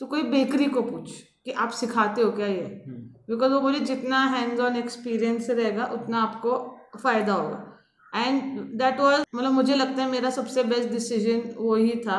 तो 0.00 0.06
कोई 0.06 0.22
बेकरी 0.30 0.66
को 0.68 0.82
पूछ 0.82 1.10
कि 1.44 1.50
आप 1.52 1.70
सिखाते 1.72 2.22
हो 2.22 2.30
क्या 2.32 2.46
ये? 2.46 2.64
हम्म, 2.86 3.02
बिकॉज़ 3.28 3.52
वो 3.52 3.60
बोले 3.60 3.80
जितना 3.82 4.24
हैंड्स 4.28 4.60
ऑन 4.60 4.76
एक्सपीरियंस 4.76 5.50
रहेगा 5.50 5.84
उतना 5.94 6.22
आपको 6.22 6.56
फ़ायदा 6.98 7.32
होगा. 7.34 7.70
एंड 8.12 8.58
दैट 8.78 9.00
वाज 9.00 9.24
मतलब 9.34 9.52
मुझे 9.52 9.74
लगता 9.74 10.02
है 10.02 10.10
मेरा 10.10 10.30
सबसे 10.30 10.62
बेस्ट 10.64 10.88
डिसीज़न 10.90 11.54
वो 11.58 11.74
ही 11.74 11.94
था 12.00 12.18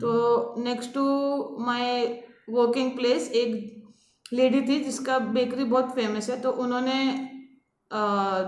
तो 0.00 0.54
next 0.58 0.94
to 0.94 1.04
my 1.60 2.06
working 2.50 2.90
place 2.96 3.30
एक 3.32 4.32
लेडी 4.32 4.60
थी 4.62 4.78
जिसका 4.84 5.18
बेकरी 5.18 5.64
बहुत 5.66 5.94
फ़ेमस 5.94 6.30
है। 6.30 6.40
तो 6.40 6.50
उन्होंने 6.62 6.94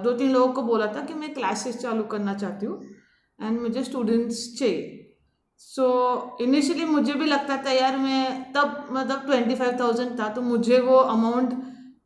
दो 0.04 0.12
तीन 0.12 0.32
लोगों 0.32 0.52
को 0.54 0.62
बोला 0.62 0.86
था 0.94 1.04
कि 1.06 1.14
मैं 1.14 1.32
क्लासेस 1.34 1.76
चालू 1.78 2.02
करना 2.06 2.34
चाहती 2.34 2.66
हूँ। 2.66 2.82
एंड 3.38 3.60
मुझे 3.60 3.84
स्टूडेंट्स 3.84 4.42
चाहिए। 4.58 4.99
सो 5.60 5.82
so, 5.82 6.42
इनिशियली 6.42 6.84
मुझे 6.84 7.14
भी 7.14 7.26
लगता 7.26 7.56
था 7.64 7.72
यार 7.72 7.96
मैं 7.98 8.52
तब 8.52 8.86
मतलब 8.92 9.26
ट्वेंटी 9.26 9.54
फाइव 9.54 9.76
थाउज़ेंड 9.80 10.18
था 10.20 10.28
तो 10.28 10.42
मुझे 10.42 10.80
वो 10.80 10.96
अमाउंट 10.96 11.52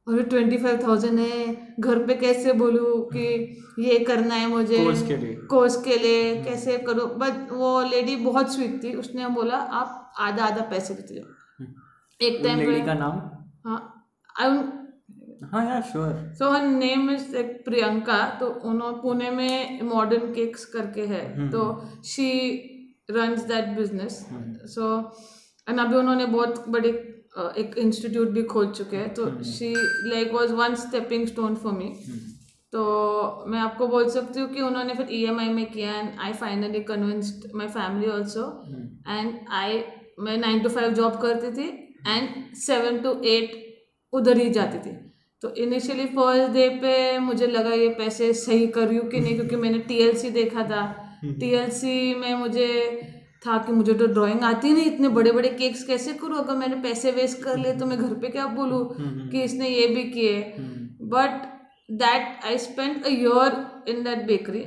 अरे 0.09 0.23
ट्वेंटी 0.23 0.57
फाइव 0.59 0.79
थाउज़ेंड 0.83 1.19
है। 1.19 1.75
घर 1.81 1.99
पे 2.07 2.15
कैसे 2.15 2.53
बोलूँ 2.53 2.89
कि 3.13 3.27
ये 3.81 3.99
करना 4.05 4.35
है 4.35 4.49
मुझे? 4.49 4.79
कोर्स 4.79 5.03
के 5.03 5.17
लिए। 5.17 5.35
कोर्स 5.51 5.77
के 5.85 5.97
लिए 5.99 6.35
कैसे 6.45 6.77
करूँ? 6.79 7.09
बट 7.19 7.53
वो 7.53 7.81
लेडी 7.91 8.17
बहुत 8.17 8.53
स्वीट 8.55 8.83
थी 8.83 8.93
उसने 8.95 9.29
बोला 9.39 9.57
आप 9.81 10.13
आधा 10.21 10.45
आधा 10.45 10.63
पैसे 10.71 10.95
देते 10.95 11.15
जाओ 11.15 11.67
एक 12.21 12.43
टाइम 12.45 12.59
लेडी 12.61 12.81
का 12.83 12.95
नाम? 12.95 13.21
हाँ 13.67 13.81
हाँ 15.53 15.65
यार 15.67 15.83
sure 15.83 16.13
so 16.39 16.51
her 16.51 16.67
name 16.67 17.11
is 17.11 17.33
like 17.33 17.63
Priyanka 17.65 18.19
तो 18.41 18.47
उन्होंने 18.65 19.01
पुणे 19.03 19.31
में 19.31 19.83
मॉडर्न 19.83 20.33
केक्स 20.35 20.65
करके 20.67 21.03
है। 21.07 21.51
तो 21.51 21.65
she 22.05 22.31
runs 23.09 23.43
that 23.49 23.69
business 23.79 24.19
so 24.75 24.87
and 25.69 25.81
अभी 25.81 25.97
उन्होंने 25.97 26.27
बहुत 26.27 26.69
बड़े 26.69 26.91
अ, 27.37 27.53
एक 27.59 27.75
इंस्टीट्यूट 27.79 28.29
भी 28.31 28.43
खोल 28.53 28.71
चुके 28.73 28.97
हैं 28.97 29.13
तो 29.15 29.25
she 29.45 29.73
like 30.11 30.33
was 30.35 30.51
one 30.61 30.75
stepping 30.83 31.27
stone 31.27 31.55
for 31.65 31.73
me 31.73 31.89
तो 32.73 32.85
मैं 33.49 33.59
आपको 33.61 33.87
बोल 33.87 34.09
सकती 34.11 34.41
हूँ 34.41 34.49
कि 34.55 34.61
उन्होंने 34.61 34.95
फिर 34.95 35.09
ई 35.13 35.23
एम 35.25 35.39
आई 35.41 35.49
में 35.49 35.65
किया 35.73 35.95
and 35.95 36.19
I 36.21 36.33
finally 36.33 36.81
convinced 36.85 37.51
my 37.57 37.69
family 37.69 38.11
also 38.11 38.47
and 39.09 39.39
I 39.61 39.83
मैं 40.21 40.37
नाइन 40.39 40.61
टू 40.63 40.69
फाइव 40.69 40.93
जॉब 40.95 41.21
करती 41.23 41.51
थी 41.53 41.69
एंड 42.09 42.55
सेवन 42.57 42.99
टू 43.03 43.13
एट 43.25 43.63
उधर 44.13 44.39
ही 44.39 44.51
जाती 44.51 44.79
थी. 44.79 44.97
तो 45.43 45.49
इनिशियली 45.63 46.05
फ़र्स्ट 46.07 46.53
डे 46.53 46.69
पे 46.83 47.19
मुझे 47.19 47.47
लगा 47.47 47.71
ये 47.75 47.89
पैसे 47.99 48.33
सही 48.33 48.67
कर 48.67 48.87
रही 48.89 48.97
हूँ 48.97 49.09
कि 49.11 49.21
नहीं 49.21 49.35
क्योंकि 49.35 49.57
मैंने 49.57 49.79
टीएलसी 49.89 50.31
देखा 50.31 50.63
था. 50.69 50.83
टीएलसी 51.31 52.15
में 52.15 52.35
मुझे 52.35 52.69
था 53.47 53.57
कि 53.59 53.73
मुझे 53.73 53.95
तो 53.95 54.07
ड्राइंग 54.09 54.43
आती 54.45 54.73
नहीं 54.73 54.85
इतने 54.87 55.09
बड़े 55.11 55.33
बड़े 55.33 55.49
केक्स 55.51 55.83
कैसे 55.85 56.13
करूँ? 56.15 56.39
अगर 56.39 56.57
मैंने 56.57 56.77
पैसे 56.83 57.11
वेस्ट 57.13 57.43
कर 57.43 57.59
लिए 57.59 57.73
तो 57.79 57.87
मैं 57.87 57.99
घर 57.99 58.15
पे 58.15 58.29
क्या 58.29 58.47
बोलूँ 58.55 58.85
कि 59.31 59.43
इसने 59.43 59.69
ये 59.69 59.87
भी 59.87 60.05
किए। 60.11 60.41
But 61.09 61.43
that 61.93 62.45
I 62.45 62.59
spend 62.59 63.05
a 63.05 63.09
year 63.11 63.57
in 63.89 64.03
that 64.05 64.27
bakery 64.27 64.61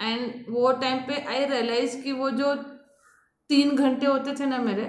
and 0.00 0.44
वो 0.48 0.72
टाइम 0.80 0.98
पे 1.06 1.20
आई 1.28 1.44
रियलाइज़ 1.46 2.00
कि 2.02 2.12
वो 2.12 2.30
जो 2.32 2.54
तीन 3.50 3.76
घंटे 3.76 4.06
होते 4.06 4.34
थे 4.34 4.46
ना 4.46 4.58
मेरे 4.60 4.82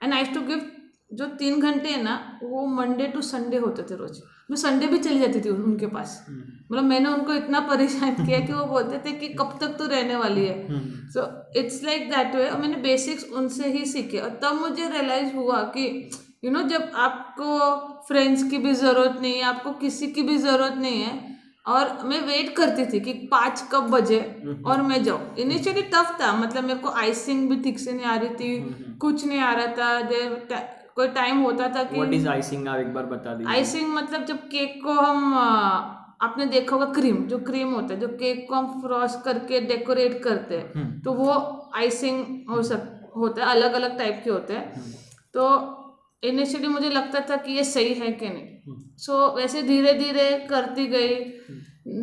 एंड 0.00 0.14
आई 0.14 0.24
टू 0.34 0.40
गिव 0.46 0.70
जो 1.12 1.26
तीन 1.38 1.60
घंटे 1.60 1.88
है 1.88 2.02
ना 2.02 2.14
वो 2.42 2.66
मंडे 2.74 3.06
टू 3.06 3.20
संडे 3.24 3.56
होते 3.58 3.82
थे 3.82 3.96
रोज। 3.96 4.20
मैं 4.50 4.56
संडे 4.56 4.86
भी 4.86 4.98
चली 4.98 5.18
जाती 5.18 5.40
थी 5.40 5.48
उनके 5.48 5.86
पास। 5.86 6.24
मतलब 6.72 6.84
मैंने 6.84 7.08
उनको 7.08 7.32
इतना 7.32 7.60
परेशान 7.60 8.14
किया 8.16 8.38
कि 8.38 8.52
वो 8.52 8.64
बोलते 8.66 8.98
थे 9.04 9.12
कि 9.12 9.28
कब 9.34 9.58
तक 9.60 9.76
तो 9.78 9.86
रहने 9.86 10.16
वाली 10.16 10.46
है। 10.46 10.80
So 11.10 11.26
it's 11.60 11.82
like 11.84 12.10
that 12.10 12.34
way 12.34 12.48
और 12.48 12.60
मैंने 12.60 12.76
बेसिक्स 12.82 13.24
उनसे 13.32 13.68
ही 13.68 13.84
सीखे। 13.86 14.18
और 14.18 14.38
तब 14.42 14.60
मुझे 14.60 14.88
रियलाइज़ 14.88 15.34
हुआ 15.34 15.62
कि 15.76 15.86
यू 16.44 16.50
you 16.50 16.52
नो 16.52 16.58
know, 16.58 16.70
जब 16.70 16.90
आपको 16.96 17.58
फ्रेंड्स 18.08 18.42
की 18.50 18.58
भी 18.58 18.72
ज़रूरत 18.74 19.18
नहीं 19.22 19.34
है 19.34 19.42
आपको 19.44 19.72
किसी 19.80 20.06
की 20.06 20.22
भी 20.22 20.36
ज़रूरत 20.38 20.74
नहीं 20.76 21.00
है 21.02 21.38
और 21.66 21.98
मैं 22.04 22.20
वेट 22.20 22.54
करती 22.56 22.84
थी 22.86 23.00
कि 23.00 23.12
पाँच 23.32 23.64
कब 23.72 23.90
बजे 23.90 24.20
और 24.66 24.82
मैं 24.82 25.02
जाऊँ। 25.04 25.34
इनिशियली 25.38 25.82
टफ 25.94 26.16
था। 26.20 26.32
मतलब 26.36 26.64
मेरे 26.64 26.78
को 26.78 26.90
आइसिंग 26.98 27.48
भी 27.50 27.60
ठीक 27.62 27.78
से 27.78 27.92
नहीं 27.92 28.06
आ 28.06 28.16
रही 28.16 28.28
थी। 28.30 28.96
कुछ 29.00 29.26
नहीं 29.26 29.40
आ 29.40 29.52
रहा 29.52 29.66
था। 29.76 30.00
देर 30.02 30.34
कोई 30.96 31.08
टाइम 31.10 31.38
होता 31.38 31.68
था 31.74 31.82
कि 31.84 31.96
व्हाट 31.96 32.12
इज़ 32.14 32.28
आइसिंग 32.28 32.68
आप 32.68 32.78
एक 32.78 32.92
बार 32.94 33.06
बता 33.06 33.34
दीजिए। 33.34 33.52
आइसिंग 33.54 33.92
मतलब 33.94 34.24
जब 34.24 34.38
केक 34.48 34.80
को 34.84 34.92
हम 34.92 35.34
आपने 36.22 36.46
देखा 36.46 36.76
होगा 36.76 36.92
क्रीम 36.92 37.16
जो 37.26 37.38
क्रीम 37.40 37.72
होता 37.74 37.94
है 37.94 38.00
जो 38.00 38.08
केक 38.16 38.46
को 38.48 38.54
हम 38.54 38.80
फ्रॉस्ट 38.80 39.24
करके 39.24 39.60
डेकोरेट 39.66 40.22
करते 40.22 40.56
हैं 40.56 41.00
तो 41.02 41.12
वो 41.12 41.32
आइसिंग 41.76 42.24
हो 42.50 42.62
सक 42.62 43.12
होता 43.16 43.44
है 43.44 43.50
अलग 43.50 43.72
अलग 43.72 43.98
टाइप 43.98 44.20
के 44.24 44.30
होते 44.30 44.54
हैं। 44.54 44.82
तो 45.34 45.46
इनिशियली 46.22 46.68
मुझे 46.68 46.88
लगता 46.90 47.20
था 47.30 47.36
कि 47.36 47.52
ये 47.52 47.64
सही 47.64 47.94
है 47.94 48.10
कि 48.12 48.28
नहीं। 48.28 48.74
सो 48.96 49.12
so, 49.12 49.36
वैसे 49.36 49.62
धीरे 49.62 49.92
धीरे 49.94 50.28
करती 50.50 50.86
गई। 50.86 51.14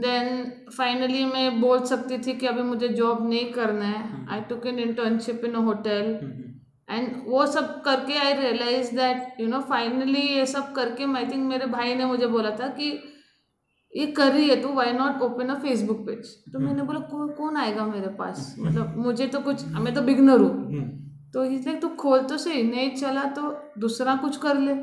देन 0.01 0.51
फाइनली 0.77 1.23
मैं 1.25 1.59
बोल 1.61 1.83
सकती 1.85 2.17
थी 2.17 2.33
कि 2.33 2.47
अभी 2.47 2.61
मुझे 2.63 2.87
जॉब 2.89 3.29
नहीं 3.29 3.51
करना 3.53 3.85
है। 3.85 4.25
I 4.31 4.41
took 4.49 4.65
an 4.67 4.79
internship 4.79 5.45
in 5.45 5.53
a 5.53 5.59
hotel 5.59 6.11
and 6.89 7.23
वो 7.27 7.45
सब 7.47 7.81
करके 7.81 8.17
I 8.17 8.33
realise 8.33 8.95
that 8.95 9.39
you 9.41 9.47
know 9.47 9.59
finally 9.69 10.21
ये 10.21 10.45
सब 10.47 10.71
करके 10.73 11.13
आई 11.15 11.25
थिंक 11.25 11.43
मेरे 11.45 11.65
भाई 11.67 11.95
ने 11.95 12.05
मुझे 12.05 12.27
बोला 12.27 12.51
था 12.59 12.67
कि 12.79 12.91
ये 13.93 14.05
कर 14.11 14.31
रही 14.31 14.47
है 14.49 14.61
तू 14.61 14.73
why 14.73 14.91
not 14.93 15.21
open 15.21 15.49
a 15.49 15.59
Facebook 15.59 16.05
page 16.07 16.33
तो 16.53 16.59
मैंने 16.59 16.83
बोला 16.83 16.99
कौन 17.11 17.27
कौन 17.33 17.57
आएगा 17.57 17.85
मेरे 17.85 18.07
पास? 18.15 18.55
मतलब 18.59 18.97
मुझे 18.97 19.27
तो 19.27 19.39
कुछ 19.41 19.65
मैं 19.75 19.93
तो 19.93 20.01
बिगनर 20.01 20.41
हूँ। 20.41 20.85
तो 21.33 21.43
इसलिए 21.45 21.75
तू 21.75 21.87
खोल 21.99 22.23
तो 22.23 22.37
सही 22.37 22.63
नहीं 22.63 22.95
चला 22.95 23.23
तो 23.37 23.51
दूसरा 23.79 24.15
कुछ 24.15 24.37
कर 24.37 24.59
ले। 24.59 24.73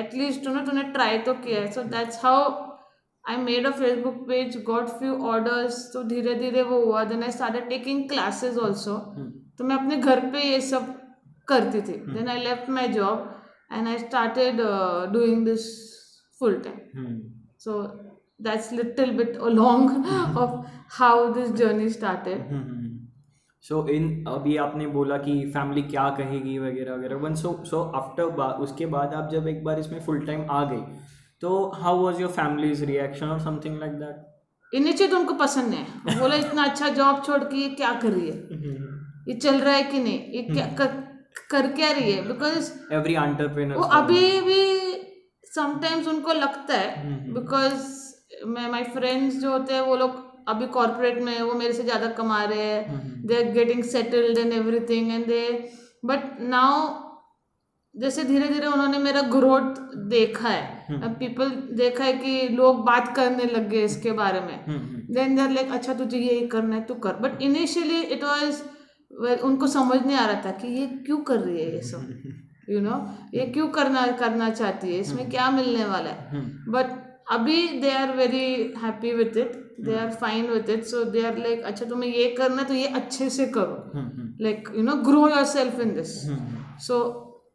एटलीस्ट 0.00 0.46
यू 0.46 0.52
ना 0.54 0.64
तूने 0.64 0.82
ट्राई 0.92 1.18
तो 1.18 1.34
किया 1.36 1.60
है। 1.60 1.70
So 1.72 1.82
that's 1.90 2.24
how 2.24 2.50
I 3.24 3.36
made 3.38 3.66
a 3.66 3.70
Facebook 3.72 4.14
page 4.28 4.62
got 4.66 4.88
few 4.98 5.14
orders 5.26 5.82
तो 5.92 6.02
धीरे 6.04 6.34
धीरे 6.34 6.62
वो 6.62 6.84
हुआ। 6.84 7.04
Then 7.04 7.22
I 7.22 7.30
started 7.30 7.68
taking 7.68 8.08
classes 8.08 8.58
also 8.58 8.96
तो 9.58 9.64
मैं 9.64 9.76
अपने 9.76 9.96
घर 9.98 10.20
पे 10.30 10.42
ये 10.42 10.60
सब 10.62 10.94
करती 11.48 11.80
थी. 11.82 11.98
Then 12.08 12.28
I 12.28 12.42
left 12.44 12.70
my 12.70 12.88
job 12.90 13.28
and 13.72 13.88
I 13.88 13.98
started 13.98 14.60
doing 15.12 15.44
this 15.46 15.68
full 16.40 16.60
time 16.66 17.20
so 17.64 17.72
that's 18.40 18.68
little 18.76 19.10
bit 19.18 19.36
along 19.48 19.84
of 20.36 20.54
how 20.94 21.16
this 21.34 21.50
journey 21.58 21.90
started. 21.96 22.40
So 23.64 23.86
in 23.88 24.24
अभी 24.28 24.56
आपने 24.56 24.86
बोला 24.94 25.16
कि 25.18 25.34
फैमिली 25.50 25.82
क्या 25.82 26.08
कहेगी 26.18 26.58
वगैरह 26.58 26.94
वगैरह. 26.94 27.16
वन 27.16 27.34
सो 27.34 27.52
सो 27.66 27.82
आफ्टर 27.96 28.22
उसके 28.62 28.86
बाद 28.94 29.14
आप 29.14 29.28
जब 29.32 29.46
एक 29.48 29.62
बार 29.64 29.78
इसमें 29.78 30.00
फुल 30.06 30.18
टाइम 30.26 30.40
आ 30.50 30.64
गई 30.70 30.80
तो 31.42 31.50
how 31.74 32.02
was 32.02 32.20
your 32.20 32.30
family's 32.30 32.84
reaction 32.84 33.26
और 33.26 33.38
समथिंग 33.40 33.78
लाइक 33.80 33.92
दैट 34.00 34.74
इनिशिएट 34.74 35.10
तो 35.10 35.18
उनको 35.18 35.34
पसंद 35.36 35.70
नहीं 35.70 35.84
है। 35.84 36.18
बोला 36.18 36.34
इतना 36.36 36.64
अच्छा 36.64 36.88
जॉब 36.98 37.22
छोड़ 37.24 37.42
के 37.44 37.56
ये 37.56 37.68
क्या 37.74 37.92
कर 38.02 38.10
रही 38.10 38.28
है? 38.28 38.36
ये 39.28 39.34
चल 39.36 39.60
रहा 39.60 39.74
है 39.74 39.82
कि 39.84 39.98
नहीं? 39.98 40.18
ये 40.32 40.42
क्या 40.44 40.66
कर, 40.78 40.86
कर 41.50 41.66
क्या 41.72 41.90
रही 41.90 42.12
है 42.12 42.26
बिकॉज़ 42.28 42.70
एवरी 42.94 43.14
एंटरप्रेन्योर 43.16 43.78
वो 43.78 43.88
अभी 43.94 44.40
भी 44.40 44.62
समटाइम्स 45.46 46.08
उनको 46.08 46.32
लगता 46.34 46.74
है 46.74 47.32
बिकॉज़ 47.32 47.90
मैं 48.48 48.70
माई 48.70 48.84
फ्रेंड्स 48.92 49.36
जो 49.36 49.50
होते 49.52 49.74
हैं 49.74 49.80
वो 49.82 49.96
लोग 49.96 50.20
अभी 50.48 50.66
कॉर्पोरेट 50.68 51.20
में 51.22 51.32
हैं, 51.32 51.42
वो 51.42 51.54
मेरे 51.54 51.72
से 51.72 51.82
ज़्यादा 51.82 52.06
कमा 52.12 52.42
रहे 52.44 52.62
हैं। 52.62 53.26
They 53.26 53.36
are 53.36 53.50
getting 53.52 53.82
settled 53.84 54.38
and 54.38 54.52
everything 54.52 55.10
and 55.12 55.26
they 55.26 55.42
but 56.04 56.40
now 56.42 56.80
जैसे 57.94 58.24
धीरे 58.24 58.48
धीरे 58.48 58.66
उन्होंने 58.66 58.98
मेरा 58.98 59.20
ग्रोथ 59.30 59.74
देखा 60.10 60.48
है 60.48 61.08
पीपल 61.14 61.50
देखा 61.76 62.04
है 62.04 62.12
कि 62.14 62.48
लोग 62.50 62.84
बात 62.84 63.14
करने 63.16 63.44
लग 63.46 63.68
गए 63.68 63.82
इसके 63.84 64.12
बारे 64.12 64.40
में। 64.40 64.58
देन 65.10 65.36
देर 65.36 65.50
लाइक 65.50 65.72
अच्छा 65.72 65.94
तुझे 65.94 66.18
यही 66.18 66.46
करना 66.48 66.76
है 66.76 66.84
तू 66.84 66.94
कर। 66.96 67.16
बट 67.18 67.42
इनिशियली 67.42 68.00
इट 68.00 68.24
वाज 68.24 68.62
उनको 69.44 69.66
समझ 69.66 69.98
नहीं 70.06 70.16
आ 70.16 70.26
रहा 70.26 70.42
था 70.44 70.50
कि 70.50 70.68
ये 70.68 70.86
क्यों 71.06 71.18
कर 71.18 71.38
रही 71.38 71.60
है 71.60 71.74
ये 71.74 71.80
सब 71.90 72.70
यू 72.70 72.80
नो 72.80 72.96
ये 73.34 73.46
क्यों 73.46 73.68
करना 73.68 74.06
करना 74.06 74.50
चाहती 74.50 74.94
है? 74.94 75.00
इसमें 75.00 75.30
क्या 75.30 75.50
मिलने 75.50 75.84
वाला 75.84 76.10
है? 76.10 76.42
बट 76.68 77.00
अभी 77.30 77.68
they 77.80 77.90
are 77.90 78.16
very 78.16 78.74
happy 78.82 79.12
with 79.12 79.36
it 79.36 79.52
they 79.80 79.94
are 79.98 80.10
fine 80.10 80.46
with 80.50 80.70
it 80.70 80.84
so 80.84 81.04
they 81.04 81.24
are 81.26 81.38
like 81.38 81.62
अच्छा 81.62 81.84
तुम्हें 81.84 82.14
ये 82.14 82.28
करना 82.38 82.62
है 82.62 82.68
तो 82.68 82.74
ये 82.74 82.86
अच्छे 82.86 83.28
से 83.30 83.46
करो. 83.46 83.92
Like 84.42 84.68
you 84.76 84.82
know 84.82 84.94
grow 85.02 85.28
your 85.28 85.44
self 85.44 85.80
in 85.80 85.94
this 85.94 86.14
so 86.86 86.98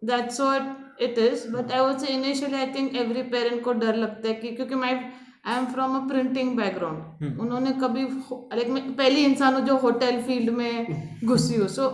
that's 0.03 0.41
what 0.41 1.01
it 1.01 1.17
is 1.19 1.47
but 1.51 1.71
I 1.71 1.97
say 1.99 2.13
initially 2.13 2.55
I 2.55 2.67
think 2.67 2.95
every 2.95 3.23
parent 3.23 3.63
को 3.63 3.73
डर 3.73 3.95
लगता 3.95 4.27
है 4.27 4.33
कि 4.33 4.51
क्योंकि 4.51 4.75
मैं 4.75 4.93
I 5.47 5.57
am 5.57 5.65
from 5.65 5.95
a 5.95 6.07
printing 6.07 6.55
background 6.57 7.39
उन्होंने 7.39 7.71
कभी 7.71 8.03
लाइक 8.03 8.69
मैं 8.69 8.95
पहली 8.95 9.25
इंसान 9.25 9.53
हूँ 9.53 9.61
जो 9.61 9.77
होटल 9.77 10.21
फ़ील्ड 10.21 10.49
में 10.49 10.87
घुसी 11.25 11.55
हूँ। 11.55 11.67
सो 11.67 11.81
so, 11.81 11.91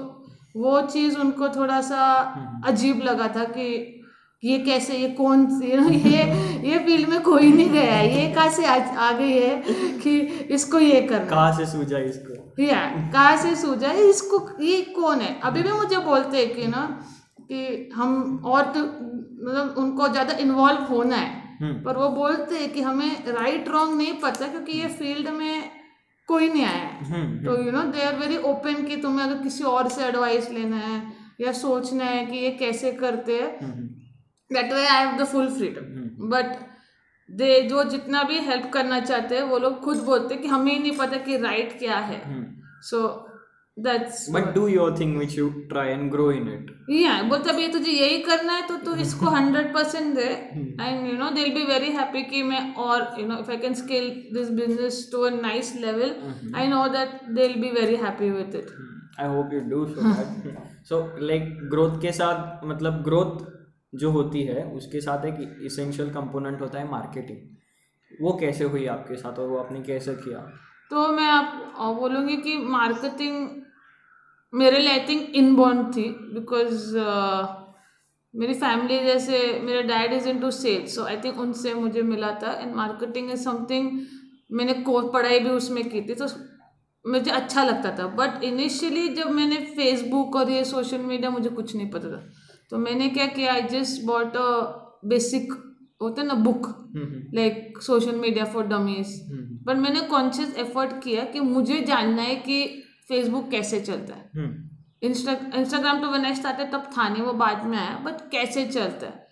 वो 0.56 0.82
चीज़ 0.82 1.18
उनको 1.18 1.50
थोड़ा 1.50 1.82
सा 1.82 2.00
अजीब 2.66 3.02
लगा 3.02 3.28
था 3.28 3.44
कि 3.44 4.00
ये 4.44 4.58
कैसे 4.60 4.98
ये 4.98 5.08
कौन 5.10 5.46
know, 5.46 5.92
ये 6.08 6.24
ये 6.70 6.80
फ़ील्ड 6.80 7.10
में 7.10 7.22
कोई 7.22 7.52
नहीं 7.52 7.70
गया 7.70 7.94
है। 7.94 8.22
ये 8.22 8.34
कहाँ 8.34 8.50
से 8.50 8.66
आ, 8.66 8.76
आ 8.76 9.12
गई 9.12 9.32
है 9.32 9.64
कि 10.00 10.18
इसको 10.56 10.80
ये 10.80 11.02
करना। 11.02 11.30
कहाँ 11.30 11.58
से 11.58 11.66
सूझा 11.66 11.98
इसको? 11.98 12.64
या 12.64 12.82
कहाँ 13.14 13.38
से 13.38 13.56
सूझा? 13.56 13.88
है 13.88 14.10
इसको 14.10 14.50
ये 14.62 14.82
कौन 14.82 15.22
है? 15.22 15.40
अभी 15.40 15.64
भी 15.64 15.72
मुझे 15.72 15.98
बोलते 15.98 16.38
हैं 16.38 16.56
कि 16.56 16.68
ना 16.68 16.86
कि 17.42 17.90
हम 17.96 18.42
और 18.46 18.64
तो 18.64 18.80
मतलब 18.80 19.76
उनको 19.78 20.08
ज़्यादा 20.08 20.34
इन्वॉल्व 20.34 20.84
होना 20.84 21.16
है। 21.16 21.43
पर 21.62 21.98
वो 21.98 22.10
बोलते 22.10 22.56
हैं 22.56 22.72
कि 22.74 22.82
हमें 22.82 23.26
राइट 23.28 23.68
रॉन्ग 23.70 23.98
नहीं 23.98 24.14
पता 24.20 24.48
क्योंकि 24.48 24.80
ये 24.80 24.88
फ़ील्ड 24.90 25.30
में 25.30 25.72
कोई 26.30 26.48
नहीं 26.50 26.66
आया 26.66 26.88
है। 26.88 27.46
तो 27.46 27.62
you 27.64 27.72
know 27.72 27.82
they 27.92 28.04
are 28.04 28.16
very 28.18 28.38
open 28.50 28.84
कि 28.84 28.96
तुम्हें 28.98 29.26
अगर 29.26 29.42
किसी 29.44 29.64
और 29.64 29.88
से 29.90 30.06
एडवाइस 30.06 30.50
लेना 30.52 30.78
है 30.78 31.02
या 31.42 31.52
सोचना 31.52 32.06
है 32.06 32.26
कि 32.26 32.38
ये 32.38 32.52
कैसे 32.60 32.92
करते 32.92 33.40
हैं 33.40 33.74
that 34.52 34.74
way 34.74 34.86
I 34.88 35.06
have 35.06 35.18
the 35.18 35.26
full 35.26 35.50
freedom 35.50 36.30
but 36.30 36.56
they 37.30 37.62
जो 37.62 37.84
जितना 37.90 38.24
भी 38.24 38.40
हेल्प 38.40 38.70
करना 38.74 39.00
चाहते 39.00 39.36
हैं 39.36 39.44
वो 39.44 39.58
लोग 39.58 39.80
खुद 39.82 39.98
बोलते 40.06 40.34
हैं 40.34 40.42
कि 40.44 40.50
हमें 40.50 40.72
ही 40.72 40.80
नहीं 40.80 40.98
पता 40.98 41.18
कि 41.18 41.38
राइट 41.38 41.78
क्या 41.80 41.98
है। 42.00 42.22
So 42.82 43.00
that's 43.80 44.30
but 44.32 44.54
do 44.56 44.68
your 44.68 45.00
thing 45.00 45.18
which 45.18 45.38
you 45.38 45.50
try 45.50 45.90
and 45.90 46.12
grow 46.12 46.32
in 46.32 46.48
it 46.48 46.86
या 46.90 47.22
बोलते 47.22 47.50
अभी 47.50 47.68
तुझे 47.68 47.92
यही 47.92 48.18
करना 48.18 48.54
है 48.54 48.68
तो 48.68 48.78
तू 48.78 48.96
इसको 48.96 49.26
hundred 49.36 49.74
percent 49.74 50.16
they. 50.16 50.28
And 50.82 51.12
you 51.12 51.18
know 51.18 51.30
they 51.30 51.44
be 51.44 51.64
very 51.64 51.90
happy 51.90 52.24
कि 52.24 52.44
मैं 52.44 52.76
और 52.76 53.16
you 53.20 53.28
know 53.28 53.38
if 53.38 53.52
I 53.52 53.58
can 53.58 53.74
scale 53.74 54.30
this 54.34 54.50
business 54.50 55.10
to 55.12 55.22
a 55.22 55.30
nice 55.30 55.76
level 55.76 56.16
I 56.56 56.68
know 56.68 56.88
that 56.88 57.10
they 57.30 57.48
will 57.48 57.62
be 57.62 57.72
very 57.72 57.96
happy 57.96 58.30
with 58.30 58.56
it 58.56 58.68
I 59.20 59.28
hope 59.28 59.50
you 59.54 59.60
do 59.60 59.86
so 59.86 60.02
so 60.84 61.18
like 61.20 61.70
growth 61.70 62.02
के 62.02 62.12
साथ 62.12 62.66
मतलब 62.66 63.04
growth 63.04 63.54
जो 63.96 64.10
होती 64.12 64.44
है 64.44 64.64
उसके 64.64 65.02
साथ 65.02 65.26
एक 65.26 65.60
essential 65.64 66.10
component 66.10 66.62
होता 66.62 66.80
है 66.80 66.92
मार्केटिंग 66.92 67.38
वो 68.22 68.34
कैसे 68.34 68.64
हुई 68.64 68.86
आपके 68.86 69.16
साथ 69.16 69.40
और 69.40 69.48
वो 69.48 69.58
आपने 69.58 69.82
कैसे 69.82 70.14
किया? 70.14 70.38
तो 70.90 71.08
मैं 71.08 71.28
आप 71.28 71.96
बोलूँगी 71.96 72.38
कि 72.38 72.58
मार्केटिंग 72.58 73.63
मेरे 74.54 74.80
लिए 74.80 74.92
आई 74.92 75.00
थिंक 75.10 75.36
इनबॉर्न 75.36 75.84
थी 75.92 76.08
बिकॉज़ 76.34 76.96
मेरी 78.34 78.54
फैमिली 78.56 79.00
जैसे 79.00 79.40
मेरे 79.64 79.82
dad 79.84 80.14
is 80.14 80.30
in 80.30 80.40
to 80.40 80.52
sales 80.52 80.96
so 80.96 81.04
I 81.04 81.18
think 81.18 81.40
उनसे 81.40 81.74
मुझे 81.74 82.02
मिला 82.04 82.32
था 82.44 82.52
एंड 82.54 82.74
मार्केटिंग 82.76 83.32
इज़ 83.32 83.44
समथिंग 83.44 83.92
मैंने 84.52 84.74
कोर्स 84.84 85.10
पढ़ाई 85.14 85.40
भी 85.40 85.50
उसमें 85.50 85.84
की 85.90 86.02
थी 86.02 86.16
तो 86.16 86.28
मुझे 87.06 87.32
अच्छा 87.32 87.64
लगता 87.64 87.96
था 87.98 88.08
बट 88.16 88.44
इनिशियली 88.44 89.08
जब 89.16 89.30
मैंने 89.32 89.56
फेसबुक 89.76 90.36
और 90.36 90.50
ये 90.52 90.64
सोशल 90.66 91.02
मीडिया 91.04 91.30
मुझे 91.30 91.50
कुछ 91.50 91.76
नहीं 91.76 91.90
पता 91.90 92.10
था 92.10 92.24
तो 92.70 92.78
मैंने 92.78 93.10
क्या 93.10 93.26
किया 93.28 93.54
I 93.54 93.62
just 93.70 94.04
bought 94.06 94.38
a 94.38 94.50
basic 95.06 95.52
होता 96.02 96.22
है 96.22 96.28
ना 96.28 96.34
book 96.44 96.68
like 97.36 97.82
social 97.82 98.16
media 98.16 98.46
for 98.46 98.68
dummies 98.68 99.20
but 99.68 99.78
मैंने 99.78 100.02
कॉन्शियस 100.08 100.56
एफर्ट 100.58 101.04
किया 101.04 101.24
कि 101.26 101.40
मुझे 101.40 101.80
जानना 101.82 102.22
है 102.22 102.36
कि 102.36 102.64
फेसबुक 103.10 103.50
कैसे 103.52 103.80
चलता 103.82 104.16
है? 104.16 104.30
इंस्टा 105.02 105.32
इंस्टाग्राम 105.60 106.02
तो 106.02 106.10
वन 106.10 106.34
स्टार्टेड 106.34 106.72
तब 106.72 106.90
था 106.98 107.08
नहीं 107.10 107.24
वो 107.24 107.34
बाद 107.34 107.66
में 107.66 107.78
आया 107.78 107.96
बट 108.06 108.22
कैसे 108.32 108.66
चलता 108.68 109.08
है? 109.08 109.28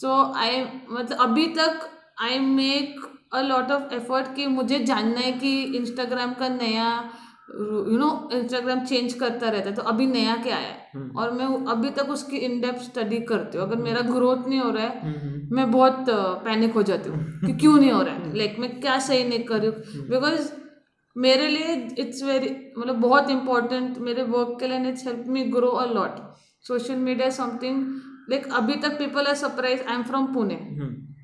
तो 0.00 0.14
आई 0.36 0.62
मतलब 0.90 1.18
अभी 1.20 1.46
तक 1.58 1.88
I 2.20 2.38
make 2.38 3.00
a 3.34 3.40
lot 3.40 3.70
of 3.70 3.94
effort 3.94 4.34
कि 4.36 4.46
मुझे 4.46 4.78
जानना 4.84 5.20
है 5.20 5.32
कि 5.32 5.52
इंस्टाग्राम 5.76 6.32
का 6.34 6.48
नया 6.48 6.88
यू 7.50 7.96
नो 7.98 8.08
इंस्टाग्राम 8.32 8.84
चेंज 8.86 9.12
करता 9.14 9.48
रहता 9.48 9.68
है 9.70 9.74
तो 9.76 9.82
अभी 9.82 10.06
नया 10.06 10.36
क्या 10.36 10.56
आया 10.56 10.68
है 10.68 10.90
और 11.16 11.30
मैं 11.32 11.46
अभी 11.72 11.90
तक 11.90 12.10
उसकी 12.10 12.36
इन 12.36 12.60
डेप्थ 12.60 12.82
स्टडी 12.82 13.18
करती 13.30 13.58
हूँ। 13.58 13.66
अगर 13.66 13.76
मेरा 13.76 14.00
ग्रोथ 14.00 14.46
नहीं 14.48 14.60
हो 14.60 14.70
रहा 14.70 14.86
है 14.86 15.12
मैं 15.52 15.70
बहुत 15.70 16.06
पैनिक 16.44 16.72
हो 16.74 16.82
जाती 16.82 17.10
हूँ 17.10 17.18
कि 17.46 17.52
क्यों 17.52 17.76
नहीं 17.78 17.90
हो 17.90 18.02
रहा 18.02 18.14
है? 18.14 18.34
लाइक 18.38 18.56
मैं 18.58 18.80
क्या 18.80 18.98
सही 18.98 19.24
नहीं 19.24 19.44
कर 19.44 19.60
रही 19.60 19.68
हूँ? 19.68 20.06
बिकॉज़ 20.10 20.50
मेरे 21.16 21.48
लिए 21.48 21.74
इट्स 21.98 22.22
वेरी 22.22 22.48
मतलब 22.78 22.96
बहुत 22.96 23.30
इंपॉर्टेंट 23.30 23.98
मेरे 23.98 24.22
वर्क 24.22 24.56
के 24.60 24.68
लिए 24.68 24.88
it's 24.88 25.06
help 25.06 25.24
me 25.28 25.44
grow 25.48 25.68
a 25.68 25.86
lot 25.92 26.20
social 26.64 26.96
media 26.96 27.30
something 27.30 27.84
like 28.30 28.46
अभी 28.52 28.74
तक 28.74 28.98
people 28.98 29.26
are 29.26 29.34
surprise 29.34 29.82
I 29.82 29.94
am 29.94 30.02
from 30.02 30.32
Pune 30.34 30.58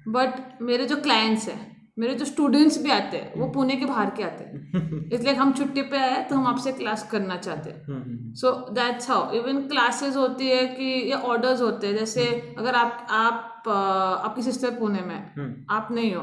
but 0.08 0.62
मेरे 0.62 0.86
जो 0.86 0.96
क्लाइंट्स 0.96 1.48
हैं 1.48 1.78
मेरे 1.98 2.14
जो 2.14 2.24
स्टूडेंट्स 2.24 2.82
भी 2.82 2.90
आते 2.90 3.16
हैं 3.16 3.40
वो 3.40 3.48
पुणे 3.48 3.76
के 3.76 3.84
बाहर 3.84 4.10
के 4.10 4.22
आते 4.22 4.44
हैं. 4.44 5.10
इसलिए 5.12 5.32
हम 5.34 5.52
छुट्टी 5.52 5.82
पे 5.82 5.96
आए 5.96 6.22
तो 6.24 6.36
हम 6.36 6.46
आपसे 6.46 6.72
क्लास 6.72 7.08
करना 7.10 7.36
चाहते 7.36 7.70
हैं. 7.70 8.34
So 8.34 8.52
that's 8.70 9.10
how 9.10 9.32
even 9.32 9.60
classes 9.68 10.16
होती 10.16 10.48
है 10.48 10.66
कि 10.66 10.84
ये 10.84 11.12
ऑर्डर्स 11.12 11.60
होते 11.60 11.86
हैं 11.86 11.96
जैसे 11.96 12.26
अगर 12.58 12.74
आप 12.74 13.06
आप 13.10 13.57
आपकी 13.70 14.42
सिस्टर 14.42 14.70
पुणे 14.70 15.00
में 15.00 15.14
है, 15.14 15.66
आप 15.70 15.88
नहीं 15.92 16.14
हो। 16.14 16.22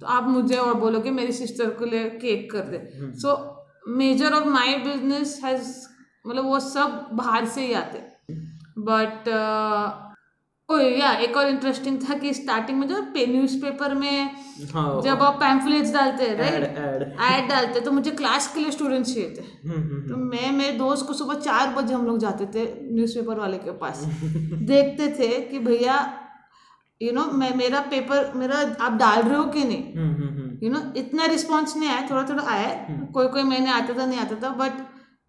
तो 0.00 0.06
आप 0.06 0.28
मुझे 0.28 0.56
और 0.56 0.74
बोलोगे 0.74 1.10
मेरी 1.10 1.32
सिस्टर 1.32 1.70
के 1.70 1.90
लिए 1.90 2.04
केक 2.04 2.50
कर 2.52 2.58
दे। 2.58 2.90
So 3.20 3.36
major 3.88 4.32
of 4.32 4.48
my 4.48 4.76
business 4.76 5.40
has 5.44 5.88
मतलब 6.26 6.44
वो 6.44 6.60
सब 6.60 7.08
बाहर 7.12 7.44
से 7.44 7.66
ही 7.66 7.72
आते। 7.72 7.98
बट 8.78 9.28
या 10.68 11.10
एक 11.12 11.36
और 11.36 11.46
इंटरेस्टिंग 11.46 11.98
था 12.00 12.14
कि 12.14 12.32
स्टार्टिंग 12.34 12.78
में 12.78 12.88
जो 12.88 13.00
पे 13.02 13.26
न्यूज़पेपर 13.26 13.94
में 13.94 14.30
हाँ। 14.72 15.00
जब 15.02 15.22
आप 15.22 15.34
पैम्फलेट्स 15.34 15.92
डालते 15.94 16.24
हैं 16.24 16.36
राइट 16.36 16.62
एड 16.78 17.02
ऐड 17.20 17.48
डालते 17.48 17.80
तो 17.80 17.92
मुझे 17.92 18.10
क्लास 18.10 18.54
के 18.54 18.60
लिए 18.60 18.70
स्टूडेंट्स 18.70 19.14
चाहिए 19.14 19.30
थे। 19.30 19.42
तो 20.08 20.16
मैं 20.16 20.52
मेरे 20.52 20.72
दोस्त 20.72 21.06
को 21.06 21.12
सुबह 21.12 21.34
चार 21.34 21.74
बजे 21.74 21.94
हम 21.94 22.06
लोग 22.06 22.18
जाते 22.18 22.46
थे 22.46 22.94
न्यूज़पेपर 22.94 23.38
वाले 23.38 23.58
के 23.58 23.70
पास। 23.70 24.04
देखते 24.70 25.08
थे 25.18 25.40
कि 25.40 25.58
भैया 25.58 25.96
यू 27.00 27.12
नो 27.12 27.24
मैं 27.32 27.54
मेरा 27.56 27.80
पेपर 27.90 28.32
मेरा 28.36 28.56
आप 28.80 28.96
डाल 28.98 29.22
रहे 29.22 29.36
हो 29.36 29.44
कि 29.52 29.64
नहीं? 29.64 30.58
यू 30.62 30.70
नो 30.70 30.80
इतना 30.96 31.26
रिस्पॉन्स 31.26 31.76
नहीं 31.76 31.90
आया 31.90 32.06
थोड़ा 32.10 32.22
थोड़ा 32.28 32.42
आया 32.52 32.72
कोई 33.14 33.28
कोई 33.28 33.42
महीने 33.42 33.70
आता 33.72 33.94
था 33.98 34.06
नहीं 34.06 34.18
आता 34.20 34.34
था 34.42 34.50
बट 34.56 34.72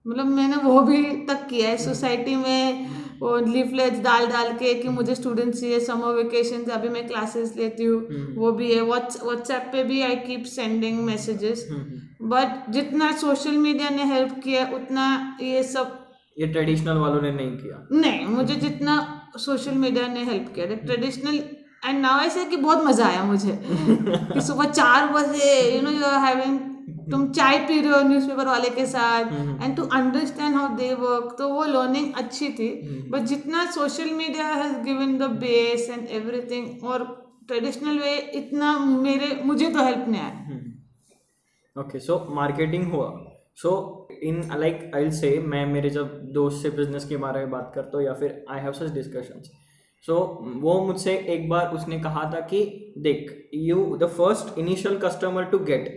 मतलब 0.06 0.26
मैंने 0.28 0.56
वो 0.58 0.82
भी 0.82 1.04
तक 1.28 1.46
किया 1.50 1.70
है। 1.70 1.78
सोसाइटी 1.78 2.36
में 2.36 2.88
वो 3.22 3.38
लीफलेट्स 3.46 4.00
डाल 4.04 4.26
डाल 4.28 4.52
के 4.58 4.74
कि 4.74 4.90
मुझे 4.90 5.16
स्टूडेंट्स 5.16 5.60
चाहिए 5.60 5.80
समर 5.80 6.14
वेकेशन 6.16 6.64
अभी 6.72 6.90
मैं 6.90 7.08
क्लासेस 7.08 7.54
लेती 7.58 7.84
हूँ। 7.84 8.36
वो 8.36 8.52
भी 8.52 8.72
है। 8.74 8.82
व्हाट्सएप 8.82 9.70
पे 9.74 9.84
भी 9.84 10.02
I 10.02 10.16
keep 10.26 10.44
sending 10.48 11.00
messages 11.06 11.68
but 12.24 12.72
जितना 12.72 13.12
सोशल 13.18 13.58
मीडिया 13.60 13.90
ने 13.90 14.04
हेल्प 14.14 14.40
किया 14.44 14.66
उतना 14.76 15.08
ये 15.42 15.64
सब 15.64 15.98
ये 16.38 16.48
ट्रेडिशनल 16.48 16.98
वालों 16.98 17.22
ने 17.22 17.32
नहीं 17.32 17.58
किया। 17.58 17.88
नहीं 17.94 18.26
मुझे 18.28 18.56
जितना 18.58 19.00
सोशल 19.38 19.74
मीडिया 19.78 20.08
ने 20.08 20.24
हेल्प 20.26 20.52
किया। 20.56 20.66
ट्रेडिशनल 20.66 21.42
एंड 21.84 22.00
नाउ 22.02 22.20
ऐसे 22.22 22.46
कि 22.46 22.58
बहुत 22.58 22.84
मज़ा 22.86 23.06
आया 23.08 23.24
मुझे। 23.24 23.60
कि 24.34 24.42
सुबह 24.42 24.70
चार 24.72 25.08
बजे 25.14 25.54
you 25.76 25.82
know 25.82 25.92
you 25.92 26.04
are 26.06 26.20
having 26.26 26.60
तुम 27.12 27.28
चाय 27.32 27.58
पी 27.68 27.80
रहे 27.82 27.92
हो 27.92 28.02
न्यूज़पेपर 28.08 28.48
वाले 28.48 28.70
के 28.70 28.86
साथ। 28.86 29.32
And 29.64 29.76
to 29.78 29.84
understand 29.94 30.56
how 30.56 30.68
they 30.76 30.94
work 30.96 31.36
तो 31.38 31.48
वो 31.50 31.64
लर्निंग 31.66 32.14
अच्छी 32.18 32.50
थी। 32.50 32.70
बट 33.12 33.22
जितना 33.32 33.66
social 33.72 34.14
media 34.16 34.48
has 34.48 34.78
given 34.84 35.18
the 35.18 35.30
base 35.40 35.90
and 35.90 36.08
everything 36.20 36.84
और 36.84 37.06
ट्रेडिशनल 37.48 38.00
वे 38.00 38.16
इतना 38.36 38.78
मेरे 38.80 39.36
मुझे 39.46 39.70
तो 39.70 39.84
हेल्प 39.86 40.06
नहीं 40.08 40.22
आया। 40.22 40.60
ओके 41.76 42.00
सो 42.00 42.26
मार्केटिंग 42.36 42.92
हुआ। 42.94 43.10
सो 43.56 43.72
इन 44.24 44.42
लाइक 44.60 44.92
आई 44.96 45.10
से 45.12 45.38
मैं 45.46 45.66
मेरे 45.66 45.90
जब 45.90 46.20
दोस्त 46.34 46.64
से 46.64 46.70
बिज़नेस 46.78 47.06
के 47.06 47.18
बारे 47.18 47.40
में 47.40 47.50
बात 47.52 47.72
करता 47.76 47.98
हूँ 47.98 48.06
या 48.06 48.14
फिर 48.14 48.46
I 48.52 48.60
have 48.60 48.72
such 48.74 48.92
discussions 48.94 49.52
so 50.06 50.14
so, 50.14 50.62
वो 50.62 50.80
मुझसे 50.86 51.16
एक 51.30 51.50
बार 51.50 51.74
उसने 51.76 52.00
कहा 52.00 52.24
था 52.34 52.40
कि 52.48 52.64
देख 52.98 53.50
you 53.56 53.86
the 53.98 54.08
first 54.10 54.58
initial 54.60 54.98
customer 55.00 55.44
to 55.52 55.60
get 55.66 55.90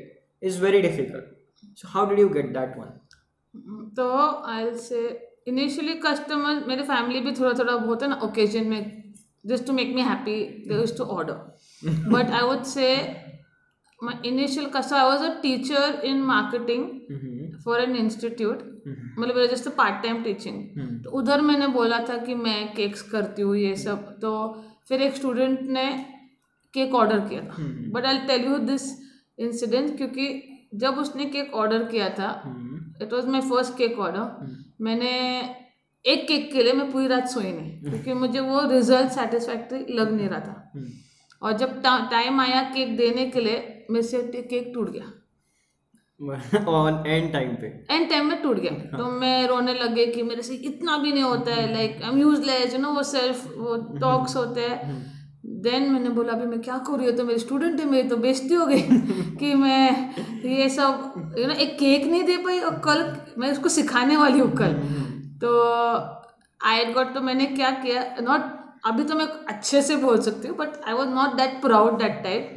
is 0.42 0.60
very 0.62 0.80
difficult 0.82 1.76
so 1.78 1.88
how 1.88 2.08
did 2.08 2.18
you 2.18 2.28
get 2.28 2.52
that 2.58 2.76
one 2.78 3.92
तो 3.96 4.08
आई 4.46 4.74
से 4.80 5.06
इनिशियली 5.48 5.94
कस्टमर 6.00 6.64
मेरे 6.68 6.82
फैमिली 6.82 7.20
भी 7.20 7.32
थोड़ा 7.32 7.52
थोड़ा 7.58 7.76
बहुत 7.76 8.02
है 8.02 8.08
ना 8.08 8.20
ओकेजन 8.24 8.66
में 8.66 9.12
just 9.46 9.66
to 9.66 9.72
make 9.72 9.94
me 9.94 10.02
happy 10.02 10.40
they 10.68 10.74
use 10.74 10.96
to 10.98 11.04
order 11.16 12.10
but 12.10 12.30
I 12.30 12.42
would 12.42 12.62
say 12.66 12.90
my 14.00 14.14
initial 14.22 14.68
customer 14.68 15.00
i 15.00 15.04
was 15.04 15.22
a 15.22 15.40
teacher 15.40 15.84
in 16.02 16.22
marketing. 16.22 16.82
For 17.08 17.14
an 17.80 17.96
institute 17.96 18.62
मतलब 19.18 19.46
just 19.50 19.68
part 19.76 20.02
time 20.02 20.22
teaching 20.22 21.02
तो 21.04 21.10
उधर 21.18 21.40
मैंने 21.40 21.66
बोला 21.68 21.98
था 22.08 22.16
कि 22.18 22.34
मैं 22.36 22.74
केक्स 22.74 23.02
करती 23.10 23.42
हूँ 23.42 23.56
ये 23.56 23.74
सब। 23.76 24.10
तो 24.22 24.32
फिर 24.88 25.02
एक 25.02 25.14
स्टूडेंट 25.16 25.60
ने 25.70 25.86
केक 26.74 26.94
ऑर्डर 26.94 27.20
किया 27.28 27.40
था। 27.40 27.62
But 27.92 28.06
I 28.06 28.18
tell 28.26 28.44
you 28.44 28.58
this 28.66 28.82
incident 29.38 29.96
क्योंकि 29.96 30.26
जब 30.74 30.98
उसने 30.98 31.24
केक 31.26 31.54
ऑर्डर 31.54 31.84
किया 31.84 32.08
था 32.10 32.30
it 33.02 33.12
was 33.12 33.26
my 33.26 33.40
first 33.40 33.76
cake 33.78 33.98
order 33.98 34.52
मैंने 34.80 35.10
एक 36.04 36.26
केक 36.28 36.52
के 36.52 36.62
लिए 36.62 36.72
मैं 36.72 36.90
पूरी 36.92 37.06
रात 37.06 37.28
सोई 37.28 37.52
नहीं 37.52 37.80
क्योंकि 37.82 38.12
मुझे 38.14 38.40
वो 38.40 38.60
रिज़ल्ट 38.70 39.10
सेटिस्फैक्ट्री 39.12 39.94
लग 39.94 40.12
नहीं 40.12 40.28
रहा 40.28 40.40
था। 40.40 40.72
और 41.42 41.52
जब 41.58 41.80
टाइम 41.82 42.40
आया 42.40 42.62
केक 42.70 42.96
देने 42.96 43.26
के 43.30 43.40
लिए 43.40 43.86
मेरे 43.90 44.06
से 44.06 44.22
केक 44.42 44.70
टूट 44.74 44.90
गया। 44.90 45.12
ऑन 46.20 47.02
एंड 47.06 47.32
टाइम 47.32 47.54
पे। 47.54 47.66
एंड 47.90 48.08
टाइम 48.10 48.26
में 48.26 48.42
टूट 48.42 48.58
गया। 48.58 48.98
तो 48.98 49.10
मैं 49.12 49.46
रोने 49.48 49.74
लगे 49.74 50.06
कि 50.06 50.22
मेरे 50.22 50.42
से 50.42 50.54
इतना 50.66 50.96
भी 50.98 51.12
नहीं 51.12 51.22
होता 51.22 51.54
है 51.54 51.72
like 51.72 52.02
I 52.02 52.10
am 52.10 52.18
useless 52.18 52.74
you 52.74 52.80
know 52.80 52.92
वो 52.92 53.02
सेल्फ 53.02 53.46
वो 53.56 53.76
टॉक्स 54.00 54.36
होते 54.36 54.60
हैं। 54.60 55.02
देन 55.62 55.90
मैंने 55.92 56.08
बोला 56.10 56.32
अभी 56.32 56.46
मैं 56.46 56.60
क्या 56.60 56.76
कर 56.86 56.98
रही 56.98 57.06
ये 57.06 57.12
तो 57.12 57.24
मेरे 57.24 57.38
स्टूडेंट 57.38 57.80
है 57.80 57.86
मेरी 57.90 58.08
तो 58.08 58.16
बेइज्जती 58.16 58.54
हो 58.54 58.66
गई 58.66 58.80
कि 59.40 59.54
मैं 59.54 60.14
ये 60.44 60.68
सब 60.68 61.34
यू 61.38 61.46
नो 61.46 61.54
एक 61.54 61.74
केक 61.78 62.06
नहीं 62.06 62.22
दे 62.24 62.36
पाई 62.36 62.60
और 62.60 62.78
कल 62.84 63.04
मैं 63.38 63.50
उसको 63.52 63.68
सिखाने 63.68 64.16
वाली 64.16 64.38
हूँ 64.38 64.50
कल। 64.52 64.72
तो 65.42 65.52
आई 66.60 66.84
गॉट 66.92 67.14
तो 67.14 67.20
मैंने 67.20 67.46
क्या 67.46 67.70
किया 67.82 68.04
नॉट 68.20 68.40
अभी 68.86 69.04
तो 69.04 69.14
मैं 69.14 69.26
अच्छे 69.48 69.82
से 69.82 69.96
बोल 69.96 70.20
सकती 70.20 70.48
हूँ 70.48 70.56
but 70.56 70.80
I 70.88 70.94
was 70.94 71.08
not 71.10 71.36
that 71.36 71.60
proud 71.62 71.98
that 71.98 72.22
type 72.24 72.54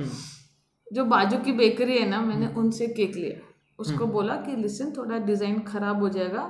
जो 0.87 1.05
बाजू 1.05 1.37
की 1.37 1.51
बेकरी 1.53 1.97
है 1.97 2.09
ना 2.09 2.21
मैंने 2.21 2.47
उनसे 2.57 2.87
केक 2.87 3.15
लिया। 3.15 3.46
उसको 3.79 4.05
बोला 4.07 4.35
कि 4.37 4.55
लिसन 4.55 4.91
थोड़ा 4.97 5.17
डिज़ाइन 5.25 5.59
खराब 5.63 6.01
हो 6.01 6.09
जाएगा 6.09 6.43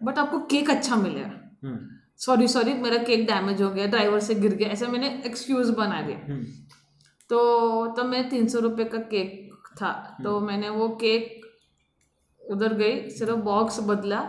बट 0.00 0.18
आपको 0.18 0.38
केक 0.50 0.70
अच्छा 0.70 0.96
मिलेगा। 0.96 1.78
सॉरी 2.20 2.48
सॉरी 2.48 2.72
मेरा 2.80 2.98
केक 3.04 3.26
डैमेज 3.26 3.62
हो 3.62 3.70
गया 3.70 3.86
ड्राइवर 3.86 4.20
से 4.20 4.34
गिर 4.34 4.54
गया 4.54 4.68
ऐसा 4.70 4.88
मैंने 4.88 5.08
एक्सक्यूज 5.26 5.70
बना 5.76 6.00
दिया। 6.02 6.36
तो 7.30 7.38
तब 7.96 8.06
मैं 8.06 8.28
तीन 8.30 8.48
सौ 8.48 8.60
रुपये 8.60 8.84
का 8.84 8.98
केक 9.10 9.32
था 9.80 9.92
तो 10.24 10.38
मैंने 10.40 10.68
वो 10.70 10.88
केक 11.00 11.40
उधर 12.42 12.74
गई 12.74 13.10
सिर्फ़ 13.10 13.40
बॉक्स 13.44 13.80
बदला 13.82 14.20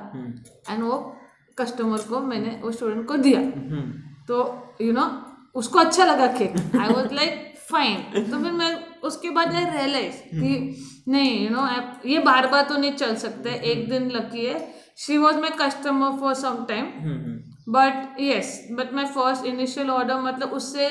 एंड 0.70 0.84
वो 0.84 0.98
कस्टमर 1.58 2.02
को 2.10 2.20
मैंने 2.24 2.60
वो 2.64 2.72
स्टूडेंट 2.72 3.08
को 3.08 3.18
दिया। 3.18 3.42
तो 4.28 4.38
यू 4.82 4.92
नो 4.94 5.06
उसको 5.56 5.80
अच्छा 5.80 6.06
लगा 6.06 6.28
cake 6.38 6.56
I 6.76 6.88
was 6.90 7.14
like 7.14 7.54
fine 7.70 8.30
तो 8.32 8.40
फिर 8.40 8.52
मैं 8.54 8.74
उसके 9.04 9.30
बाद 9.30 9.54
आई 9.54 9.66
रियलाइज़ 9.68 10.16
कि 10.34 10.52
नहीं 11.08 11.34
यू 11.40 11.50
नो 11.50 11.68
ये 12.10 12.20
बार 12.22 12.48
बार 12.48 12.62
तो 12.70 12.78
नहीं 12.78 12.92
चल 12.94 13.16
सकता 13.16 13.50
है 13.50 13.60
एक 13.72 13.90
दिन 13.90 14.10
लकी 14.12 14.46
है। 14.46 14.60
She 14.98 15.18
was 15.18 15.38
my 15.40 15.50
customer 15.60 16.18
for 16.20 16.34
some 16.36 16.64
time 16.70 16.86
but 17.70 18.20
yes 18.22 18.48
but 18.72 18.94
my 18.94 19.06
first 19.16 19.46
initial 19.46 19.90
order 19.92 20.22
मतलब 20.22 20.52
उससे 20.54 20.88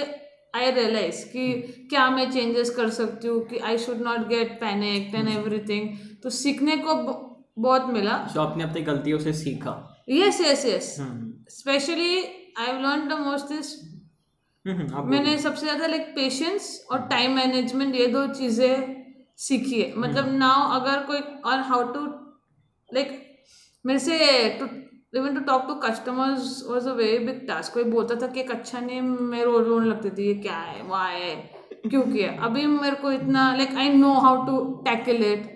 आई 0.54 0.70
रियलाइज़ 0.70 1.24
कि 1.28 1.52
क्या 1.90 2.08
मैं 2.10 2.30
चेंजेस 2.30 2.70
कर 2.76 2.90
सकती 2.92 3.28
हूँ 3.28 3.40
कि 3.46 3.58
I 3.60 3.78
should 3.78 4.00
not 4.02 4.28
get 4.28 4.52
panic 4.60 5.14
and 5.14 5.28
everything 5.28 5.88
तो 6.22 6.30
सीखने 6.32 6.76
को 6.78 6.94
बहुत 7.58 7.86
मिला। 7.92 8.16
सो 8.34 8.40
आपने 8.40 8.64
अपनी 8.64 8.82
गलतियों 8.82 9.18
से 9.18 9.32
सीखा? 9.34 9.74
Yes 10.10 10.40
yes 10.40 10.64
yes 10.66 10.94
specially 11.50 12.16
I 12.58 12.72
learn 12.82 13.08
the 13.08 13.18
most 13.20 13.52
is 13.52 13.74
मैंने 14.64 15.36
सबसे 15.38 15.66
ज़्यादा 15.66 15.86
लाइक 15.86 16.06
पेशेंस 16.14 16.68
और 16.92 17.06
टाइम 17.08 17.34
मैनेजमेंट 17.36 17.94
ये 17.94 18.06
दो 18.08 18.26
चीज़ें 18.34 18.93
सीखी 19.38 19.80
है 19.80 19.92
मतलब 19.98 20.32
नाउ 20.36 20.70
अगर 20.80 21.02
कोई 21.06 21.20
और 21.44 21.58
हाउ 21.70 21.92
टू 21.92 22.04
लाइक 22.90 23.20
मेरे 23.84 23.98
से 23.98 24.18
to 24.60 24.66
even 25.18 25.34
to 25.34 25.40
talk 25.44 25.64
to 25.68 25.74
customers 25.80 26.62
was 26.68 26.88
a 26.88 26.92
very 26.92 27.18
big 27.26 27.46
task 27.48 27.74
कोई 27.74 27.84
बोलता 27.90 28.14
था 28.22 28.26
कि 28.26 28.40
एक 28.40 28.50
अच्छा 28.50 28.80
नहीं 28.80 29.00
मैं 29.00 29.44
रो 29.44 29.58
रोने 29.60 29.88
लगती 29.88 30.10
थी 30.10 30.26
ये 30.26 30.34
क्या 30.42 30.56
है 30.58 30.82
वाह 30.88 31.08
है 31.08 31.34
क्यों 31.86 32.02
किया? 32.02 32.30
अभी 32.42 32.66
मेरे 32.66 32.96
को 32.96 33.10
इतना 33.12 33.54
like 33.56 33.74
I 33.78 33.88
know 33.94 34.12
how 34.20 34.44
to 34.46 34.58
tackle 34.84 35.24
it 35.24 35.52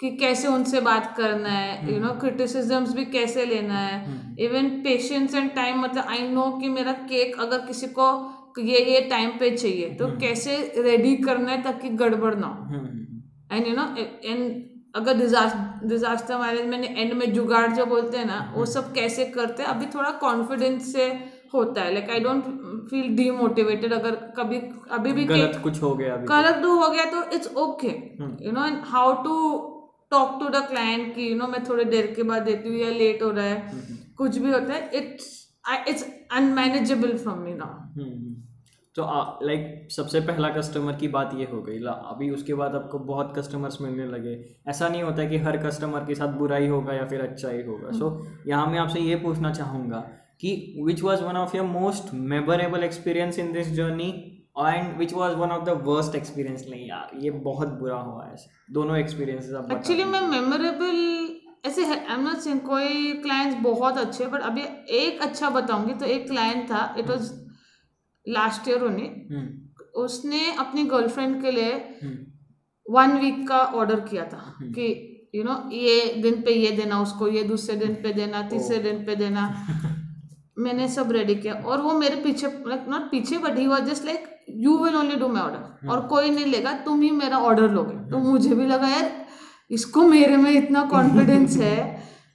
कि 0.00 0.10
कैसे 0.16 0.48
उनसे 0.48 0.80
बात 0.80 1.14
करना 1.16 1.48
है 1.50 1.92
यू 1.92 1.98
नो 2.00 2.12
क्रिटिसिजम्स 2.20 2.92
भी 2.94 3.04
कैसे 3.06 3.44
लेना 3.46 3.78
है। 3.78 4.36
इवन 4.40 4.68
पेशेंस 4.84 5.34
एंड 5.34 5.50
टाइम 5.54 5.80
मतलब 5.80 6.04
आई 6.08 6.28
नो 6.28 6.50
कि 6.60 6.68
मेरा 6.68 6.92
केक 6.92 7.40
अगर 7.40 7.66
किसी 7.66 7.86
को 7.98 8.08
ये 8.60 8.84
ये 8.84 9.00
टाइम 9.10 9.30
पे 9.38 9.50
चाहिए 9.56 9.90
तो 9.94 10.06
कैसे 10.20 10.56
रेडी 10.78 11.16
करना 11.18 11.50
है 11.50 11.62
ताकि 11.62 11.88
गड़बड़ 12.00 12.34
ना 12.34 12.46
हो। 12.46 12.88
एंड 13.52 13.66
यू 13.66 13.74
नो 13.76 13.84
एंड 13.96 14.68
अगर 14.96 15.14
डिजास्टर 15.16 16.38
मैनेजमेंट 16.38 16.84
एंड 16.98 17.12
में 17.14 17.32
जुगाड़ 17.32 17.66
जो 17.72 17.84
बोलते 17.86 18.18
हैं 18.18 18.24
ना 18.26 18.38
वो 18.54 18.64
सब 18.66 18.92
कैसे 18.94 19.24
करते 19.36 19.62
हैं 19.62 19.68
अभी 19.70 19.86
थोड़ा 19.94 20.10
कॉन्फिडेंस 20.22 20.92
से 20.92 21.06
होता 21.54 21.82
है. 21.82 21.92
Like 21.94 22.10
I 22.10 22.20
don't 22.20 22.44
feel 22.90 23.14
demotivated 23.16 23.92
अगर 23.92 24.14
कभी 24.36 24.58
अभी 24.98 25.12
भी 25.12 25.24
गलत 25.24 25.60
कुछ 25.62 25.82
हो 25.82 25.94
गया 25.96 26.16
गलत 26.30 26.64
हो 26.64 26.88
गया 26.90 27.04
तो 27.10 27.22
it's 27.36 27.54
okay 27.64 27.88
you 28.46 28.52
know 28.52 28.64
and 28.66 28.80
how 28.86 29.12
to 29.24 29.36
talk 30.10 30.38
to 30.40 30.48
the 30.48 30.64
client 30.68 31.14
कि 31.14 31.30
यू 31.30 31.36
नो 31.36 31.46
मैं 31.46 31.62
थोड़ी 31.64 31.84
देर 31.94 32.12
के 32.16 32.22
बाद 32.30 32.42
देती 32.42 32.68
हूँ 32.68 32.78
या 32.78 32.90
लेट 32.98 33.22
हो 33.22 33.30
रहा 33.30 33.44
है. 33.46 33.88
कुछ 34.18 34.38
भी 34.38 34.50
होता 34.52 34.72
है 34.74 34.90
it's 34.94 35.28
it's 35.88 36.04
unmanageable 36.32 37.16
from 37.18 37.38
me 37.38 37.52
now 37.54 38.00
hmm, 38.00 38.34
तो 38.96 39.02
लाइक 39.42 39.88
सबसे 39.90 40.20
पहला 40.20 40.48
कस्टमर 40.50 40.92
की 40.92 41.08
बात 41.08 41.34
ये 41.34 41.44
हो 41.44 41.60
गई। 41.62 41.78
ला 41.78 41.90
अभी 42.12 42.30
उसके 42.30 42.54
बाद 42.54 42.74
आपको 42.74 42.98
बहुत 43.06 43.32
कस्टमर्स 43.36 43.80
मिलने 43.80 44.06
लगे। 44.06 44.32
ऐसा 44.68 44.88
नहीं 44.88 45.02
होता 45.02 45.24
कि 45.24 45.36
हर 45.38 45.56
कस्टमर 45.56 46.04
के 46.04 46.14
साथ 46.14 46.32
बुरा 46.38 46.56
ही 46.56 46.66
होगा 46.68 46.94
या 46.94 47.04
फिर 47.08 47.20
अच्छा 47.20 47.48
ही 47.48 47.62
होगा। 47.62 47.90
सो 47.98 48.08
यहाँ 48.46 48.66
मैं 48.66 48.78
आपसे 48.78 49.00
ये 49.00 49.16
पूछना 49.18 49.52
चाहूँगा 49.52 49.98
कि 50.40 50.52
which 50.86 51.02
was 51.02 51.22
one 51.22 51.36
of 51.36 51.56
your 51.56 51.66
most 51.66 52.12
memorable 52.14 52.84
experience 52.84 53.38
in 53.38 53.52
this 53.52 53.72
journey 53.74 54.08
and 54.58 54.96
which 54.98 55.12
was 55.14 55.34
one 55.36 55.50
of 55.50 55.64
the 55.64 55.80
worst 55.84 56.14
experience 56.14 56.66
नहीं 56.70 56.88
यार 56.88 57.10
ये 57.18 57.30
बहुत 57.44 57.68
बुरा 57.80 57.98
हुआ 57.98 58.24
है। 58.24 58.36
दोनों 58.72 58.96
एक्सपीरियंसेस 58.96 59.54
आप 59.54 59.72
एक्चुअली 59.72 60.04
मैं 60.04 60.20
मेमोरेबल 60.28 61.68
ऐसे 61.68 61.84
आई 61.84 62.14
एम 62.14 62.22
नॉट 62.22 62.38
सेइंग 62.38 62.60
कोई 62.66 63.12
क्लाइंट्स 63.22 63.60
बहुत 63.62 63.98
अच्छे 63.98 64.26
बट 64.26 64.40
अभी 64.42 64.64
एक 64.96 65.22
अच्छा 65.22 65.50
बताऊँगी। 65.50 65.94
तो 65.94 66.06
एक 66.06 66.28
क्लाइंट 66.28 66.64
था 66.70 66.82
it 66.98 67.08
was 67.08 67.30
last 68.26 68.68
year 68.68 68.82
only 68.84 69.06
hmm, 69.30 69.46
उसने 70.02 70.40
अपनी 70.58 70.84
गर्लफ्रेंड 70.86 71.40
के 71.42 71.50
लिए 71.50 71.72
हम्म, 72.02 72.16
वन 72.86 73.16
वीक 73.20 73.46
का 73.48 73.58
ऑर्डर 73.58 74.00
किया 74.00 74.24
था 74.24 74.38
हम्म। 74.38 74.72
कि 74.72 74.86
यू 75.34 75.42
नो 75.44 75.54
ये 75.72 76.12
दिन 76.22 76.40
पे 76.42 76.52
ये 76.54 76.70
देना 76.76 77.00
उसको 77.00 77.28
ये 77.28 77.42
दूसरे 77.44 77.76
दिन 77.76 77.94
पे 78.02 78.12
देना 78.12 78.42
तीसरे 78.48 78.78
दिन 78.82 79.04
पे 79.06 79.16
देना। 79.16 79.46
मैंने 80.58 80.88
सब 80.88 81.12
रेडी 81.12 81.34
किया 81.34 81.54
और 81.54 81.80
वो 81.80 81.92
मेरे 81.98 82.16
पीछे 82.16 82.46
लाइक 82.66 82.84
नॉट 82.88 83.02
पीछे 83.10 83.38
but 83.38 83.58
he 83.58 83.66
was 83.66 83.84
just 83.84 84.04
like 84.04 84.24
you 84.56 84.76
will 84.78 84.96
only 84.96 85.16
do 85.16 85.28
my 85.28 85.42
order 85.42 85.88
और 85.90 86.00
कोई 86.06 86.30
नहीं 86.30 86.46
लेगा 86.46 86.72
तुम 86.84 87.00
ही 87.02 87.10
मेरा 87.10 87.38
ऑर्डर 87.40 87.70
लोगे। 87.70 87.96
तो 88.10 88.18
मुझे 88.18 88.54
भी 88.54 88.66
लगा 88.66 88.88
यार 88.88 89.10
इसको 89.70 90.02
मेरे 90.02 90.36
में 90.36 90.50
इतना 90.50 90.82
कॉन्फिडेंस 90.84 91.56
है 91.56 91.76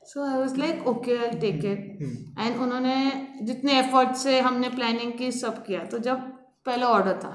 so 0.05 0.23
I 0.23 0.37
was 0.37 0.57
like 0.59 0.87
okay 0.87 1.17
I 1.17 1.29
take 1.39 1.65
it 1.65 2.01
and 2.39 2.61
उन्होंने 2.61 2.95
जितने 3.43 3.79
एफर्ट 3.79 4.15
से 4.17 4.39
हमने 4.39 4.69
प्लानिंग 4.69 5.11
की 5.17 5.31
सब 5.33 5.63
किया। 5.65 5.83
तो 5.85 5.99
जब 5.99 6.17
पहला 6.65 6.87
ऑर्डर 6.89 7.19
था 7.23 7.33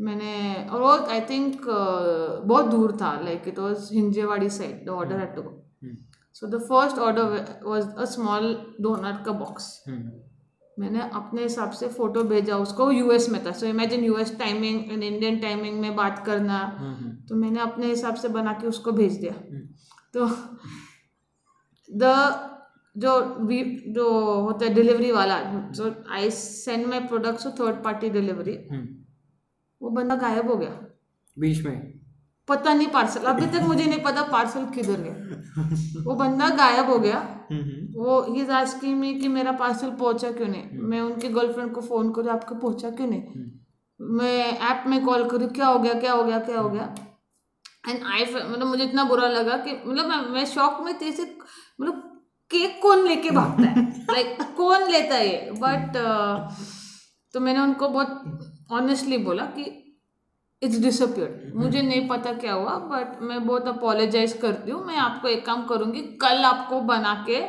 मैंने 0.00 0.32
और 0.66 0.80
वो 0.80 0.90
आई 1.12 1.20
थिंक 1.30 1.66
बहुत 1.66 2.66
दूर 2.66 2.96
था। 3.00 3.12
Like 3.20 3.48
it 3.48 3.58
was 3.58 3.92
Hinjewadi 3.94 4.50
side 4.50 4.84
the 4.86 4.88
order 4.90 5.16
had 5.20 5.34
to 5.36 5.42
go 5.42 5.52
so 6.36 6.46
the 6.48 6.60
first 6.68 6.98
order 6.98 7.24
was 7.64 7.88
a 7.88 8.04
small 8.10 8.54
donut 8.80 9.24
का 9.24 9.32
बॉक्स 9.40 9.66
मैंने 10.76 11.00
अपने 11.14 11.42
हिसाब 11.42 11.70
से 11.78 11.88
फ़ोटो 11.88 12.22
भेजा 12.24 12.56
उसको 12.58 12.90
यूएस 12.92 13.28
में 13.30 13.44
था। 13.46 13.50
So 13.52 13.66
imagine 13.66 14.04
US 14.04 14.36
timing 14.38 14.92
and 14.92 15.02
Indian 15.02 15.38
timing 15.40 15.80
में 15.80 15.94
बात 15.96 16.22
करना। 16.26 16.58
हम्म, 16.78 16.94
हम्म, 16.94 17.10
तो 17.28 17.36
मैंने 17.36 17.60
अपने 17.60 17.86
हिसाब 17.86 18.14
से 18.14 18.28
बना 18.28 18.52
के 18.52 18.66
उसको 18.66 18.92
भेज 18.92 19.18
दिया। 19.20 19.32
हम्म, 19.32 19.60
तो 20.14 20.26
द 21.92 22.48
जो 22.96 23.20
वी 23.46 23.62
जो 23.88 24.10
होता 24.40 24.66
है 24.66 24.74
डिलीवरी 24.74 25.12
वाला 25.12 25.40
जो 25.70 26.04
I 26.10 26.30
send 26.30 26.86
my 26.86 27.00
products 27.00 27.46
third 27.46 27.82
party 27.84 28.10
delivery 28.10 28.68
hmm, 28.72 28.86
वो 29.82 29.90
बंदा 29.90 30.16
गायब 30.16 30.50
हो 30.50 30.56
गया। 30.56 30.70
बीच 31.38 31.64
में। 31.64 32.00
पता 32.48 32.74
नहीं 32.74 32.88
पार्सल 32.88 33.20
अभी 33.20 33.46
तक 33.46 33.60
मुझे 33.62 33.84
नहीं 33.84 34.02
पता 34.02 34.22
पार्सल 34.22 34.64
किधर 34.66 35.00
गया। 35.00 35.14
वो 36.02 36.14
बंदा 36.14 36.48
गायब 36.48 36.86
हो 36.86 36.98
गया। 36.98 37.18
हम्म, 37.52 37.62
हम्म, 37.62 38.02
वो 38.02 38.34
ही 38.34 38.46
आस्किंग 38.46 38.98
मी 39.00 39.14
कि 39.14 39.28
मेरा 39.28 39.52
पार्सल 39.52 39.90
पहुँचा 39.90 40.30
क्यों 40.30 40.48
नहीं? 40.48 40.78
मैं 40.78 41.00
उनकी 41.00 41.28
गर्लफ्रेंड 41.28 41.72
को 41.72 41.80
फ़ोन 41.80 42.12
करूँ 42.12 42.30
आपको 42.30 42.54
पहुँचा 42.54 42.90
क्यों 42.90 43.06
नहीं? 43.06 43.22
हम्म, 43.22 44.16
मैं 44.16 44.58
ऐप 44.70 44.84
में 44.86 45.04
कॉल 45.04 45.28
करूँ 45.30 45.48
क्या 45.48 45.66
हो 45.66 45.78
गया 45.78 45.94
क्या 45.94 46.12
हो 46.12 46.24
गया 46.24 46.38
क्या 46.38 46.60
हो 46.60 46.70
गया? 46.70 46.94
एंड 47.88 48.02
आई 48.04 48.24
मतलब 48.24 48.66
मुझे 48.66 48.84
इतना 48.84 49.04
बुरा 49.04 49.28
लगा 49.28 49.56
कि 49.56 49.72
मतलब 49.86 50.06
मैं, 50.06 50.16
मैं 50.16 50.44
शॉक 50.46 50.80
में 50.84 51.00
थे 51.00 51.12
से 51.12 51.24
मतलब 51.82 52.08
केक 52.50 52.78
कौन 52.82 53.06
लेके 53.08 53.30
भागता 53.30 53.68
है? 53.68 53.82
लाइक 54.10 54.26
like, 54.40 54.56
कौन 54.56 54.90
लेता 54.90 55.14
है 55.14 55.28
ये? 55.28 55.50
बट 55.60 55.96
तो 57.34 57.40
मैंने 57.40 57.60
उनको 57.60 57.88
बहुत 57.88 58.68
ऑनेस्टली 58.72 59.18
बोला 59.18 59.44
कि 59.56 59.62
इट्स 60.62 60.78
डिसअपियर्ड 60.78 61.54
मुझे 61.54 61.82
नहीं 61.82 62.08
पता 62.08 62.32
क्या 62.32 62.52
हुआ 62.52 62.74
बट 62.90 63.22
मैं 63.22 63.46
बहुत 63.46 63.68
अपोलोजाइज 63.68 64.32
करती 64.32 64.70
हूँ। 64.70 64.84
मैं 64.86 64.96
आपको 64.96 65.28
एक 65.28 65.44
काम 65.46 65.64
करूँगी 65.66 66.00
कल 66.22 66.44
आपको 66.44 66.80
बना 66.80 67.14
के 67.28 67.40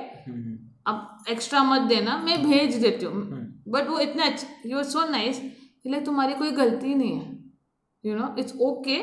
आप 0.88 1.26
एक्स्ट्रा 1.30 1.64
मत 1.64 1.82
देना 1.82 2.18
मैं 2.18 2.42
भेज 2.44 2.76
देती 2.76 3.06
हूँ। 3.06 3.14
हम्म, 3.16 3.72
बट 3.72 3.90
वो 3.90 4.00
इतना 4.00 4.26
अच्छा 4.26 4.48
ही 4.66 4.74
वॉज़ 4.74 4.88
सो 4.88 5.06
नाइस 5.10 5.42
लाइक 5.88 6.06
तुम्हारी 6.06 6.34
कोई 6.34 6.52
गलती 6.52 6.96
नहीं 6.96 7.20
है। 7.20 7.33
You 8.04 8.16
know 8.16 8.34
it's 8.40 8.54
okay 8.62 8.98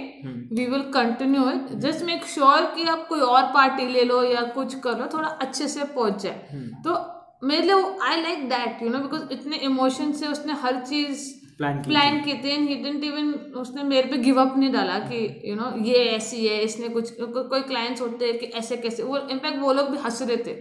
we 0.55 0.67
will 0.67 0.83
continue 0.95 1.49
it 1.51 1.73
just 1.83 2.05
make 2.05 2.25
sure 2.27 2.65
कि 2.75 2.85
आप 2.89 3.07
कोई 3.09 3.21
और 3.29 3.43
पार्टी 3.55 3.87
ले 3.89 4.05
लो 4.05 4.23
या 4.25 4.43
कुछ 4.55 4.75
कर 4.81 4.99
लो 4.99 5.07
थोड़ा 5.15 5.29
अच्छे 5.29 5.69
से 5.69 5.85
पहुँच 5.95 6.23
जाए। 6.23 6.49
हम्म, 6.53 6.83
तो 6.85 7.47
मेरे 7.49 7.63
लिए 7.63 7.75
I 8.03 8.23
like 8.23 8.49
that 8.49 8.83
you 8.83 8.89
know 8.89 8.99
because 8.99 9.33
इतने 9.33 9.57
इमोशन 9.67 10.13
से 10.13 10.27
उसने 10.29 10.53
हर 10.63 10.81
चीज़ 10.85 11.29
प्लान 11.59 11.79
की 12.19 12.25
किए 12.25 12.35
थे। 12.45 12.57
ही 12.59 12.75
डिडंट 12.75 13.05
इवन 13.05 13.33
उसने 13.61 13.83
मेरे 13.85 14.09
पे 14.11 14.17
गिव 14.19 14.41
अप 14.41 14.57
नहीं 14.57 14.73
डाला 14.73 14.99
कि 15.01 15.19
यू 15.45 15.55
नो 15.57 15.73
ये 15.85 16.05
ऐसी 16.07 16.47
है 16.47 16.61
इसने 16.65 16.89
कुछ 16.89 17.11
को, 17.13 17.43
कोई 17.45 17.63
क्लाइंट्स 17.63 18.01
होते 18.03 18.27
हैं 18.27 18.39
कि 18.39 18.47
ऐसे 18.59 18.77
कैसे 18.77 19.03
वो 19.03 19.19
इनफैक्ट 19.19 19.59
वो 19.59 19.73
लोग 19.73 19.91
भी 19.91 19.99
हंस 19.99 20.23
रहे 20.23 20.37
थे। 20.37 20.55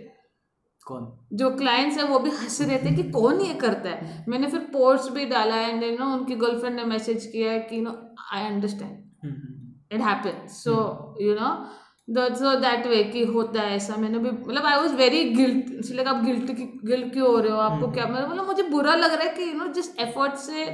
कौन? 0.90 1.08
जो 1.34 1.50
क्लाइंट्स 1.58 1.98
है 1.98 2.04
वो 2.06 2.20
भी 2.20 2.30
हंस 2.32 2.62
रहे 2.62 2.78
थे 2.86 2.96
कि 2.96 3.04
कौन 3.12 3.42
ये 3.42 3.54
करता 3.64 3.90
है? 3.90 4.24
मैंने 4.30 4.48
फिर 4.48 4.60
पोस्ट 4.74 5.12
भी 5.14 5.26
डाला 5.34 5.60
एंड 5.62 5.84
यू 5.84 5.98
नो 5.98 6.06
उनकी 6.14 6.36
गर्लफ्रेंड 6.46 6.76
ने 6.76 6.84
मैसेज 6.94 7.26
किया 7.26 7.52
है 7.52 7.60
कि 7.70 7.78
you 7.78 7.82
know 7.84 7.94
I 8.34 8.46
understand 8.46 8.92
hmm, 9.24 9.34
hmm, 9.34 9.72
it 9.92 10.02
happen 10.02 10.48
so 10.54 10.74
you 11.22 11.36
know 11.36 11.52
so 12.36 12.54
that 12.60 12.86
way 12.88 13.04
कि 13.04 13.24
होता 13.26 13.62
है 13.62 13.76
ऐसा। 13.76 13.96
मैंने 13.98 14.20
भी 14.20 14.30
मतलब 14.30 14.66
आई 14.66 14.80
वॉज़ 14.80 14.94
वेरी 14.96 15.24
गिल्ट 15.34 15.66
इसलिए 15.80 16.06
आप 16.06 16.24
गिल्ट 16.24 16.48
की 16.58 16.64
गिल्ट 16.86 17.12
क्यों 17.14 17.28
हो 17.28 17.38
रहे 17.40 17.52
हो? 17.52 17.58
आपको 17.60 17.92
क्या 17.92 18.06
मतलब 18.08 18.30
मतलब 18.30 18.46
मुझे 18.48 18.64
बुरा 18.70 18.96
लग 18.96 19.14
रहा 19.14 19.24
है 19.24 19.36
कि 19.36 19.50
यू 19.50 19.58
नो 19.58 19.68
जिस 19.74 19.90
एफर्ट 20.00 20.36
से 20.46 20.66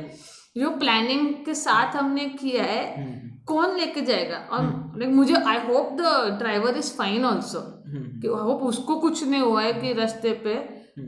जो 0.55 0.69
प्लानिंग 0.69 1.27
के 1.45 1.53
साथ 1.53 1.95
हमने 1.95 2.25
किया 2.25 2.63
है 2.63 2.83
हम्म, 2.97 3.29
कौन 3.45 3.75
लेके 3.77 4.01
जाएगा? 4.01 4.37
और 4.37 4.63
लाइक 4.97 5.13
मुझे 5.13 5.33
I 5.33 5.57
hope 5.67 5.91
the 5.91 6.37
driver 6.39 6.77
is 6.77 6.93
fine 6.97 7.25
also 7.25 7.59
hmm, 7.59 8.21
कि 8.21 8.27
होप 8.27 8.61
उसको 8.63 8.95
कुछ 8.95 9.27
नहीं 9.27 9.41
हुआ 9.41 9.61
है 9.61 9.73
कि 9.73 9.93
रास्ते 9.93 10.31
पे। 10.45 10.55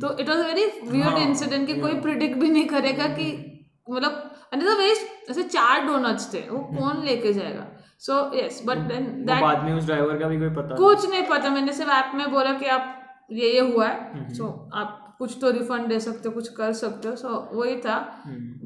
तो 0.01 0.17
it 0.19 0.29
was 0.29 0.39
very 0.39 0.65
weird 0.89 1.17
incident 1.17 1.67
कि 1.67 1.79
कोई 1.81 1.93
प्रिडिक्ट 2.01 2.37
भी 2.37 2.49
नहीं 2.49 2.65
करेगा 2.65 3.07
कि 3.07 3.27
मतलब 3.89 4.23
एंड 4.53 4.63
ऐसे 5.29 5.43
चार 5.43 5.85
डोनट्स 5.85 6.33
थे 6.33 6.39
वो 6.49 6.59
कौन 6.59 7.03
लेके 7.05 7.33
जाएगा? 7.33 7.65
So 7.99 8.19
yes 8.35 8.61
but 8.65 8.77
then 8.77 9.05
that 9.25 9.41
बाद 9.41 9.63
में 9.63 9.73
उस 9.73 9.85
ड्राइवर 9.85 10.17
का 10.17 10.27
भी 10.27 10.37
कोई 10.39 10.49
पता 10.49 10.75
कुछ 10.75 11.09
नहीं। 11.09 11.23
पता। 11.23 11.49
मैंने 11.49 11.73
सिर्फ़ 11.73 11.91
ऐप 11.91 12.11
में 12.15 12.31
बोला 12.31 12.53
कि 12.53 12.65
आप 12.65 12.93
ये 13.31 13.53
ये 13.53 13.59
हुआ 13.59 13.87
है। 13.87 14.33
सो 14.33 14.69
आप 14.73 15.06
कुछ 15.19 15.37
तो 15.41 15.51
रिफंड 15.51 15.87
दे 15.89 15.99
सकते 15.99 16.29
हो 16.29 16.33
कुछ 16.35 16.47
कर 16.57 16.73
सकते 16.81 17.07
हो 17.07 17.15
सो 17.15 17.29
वही 17.53 17.75
था। 17.85 17.97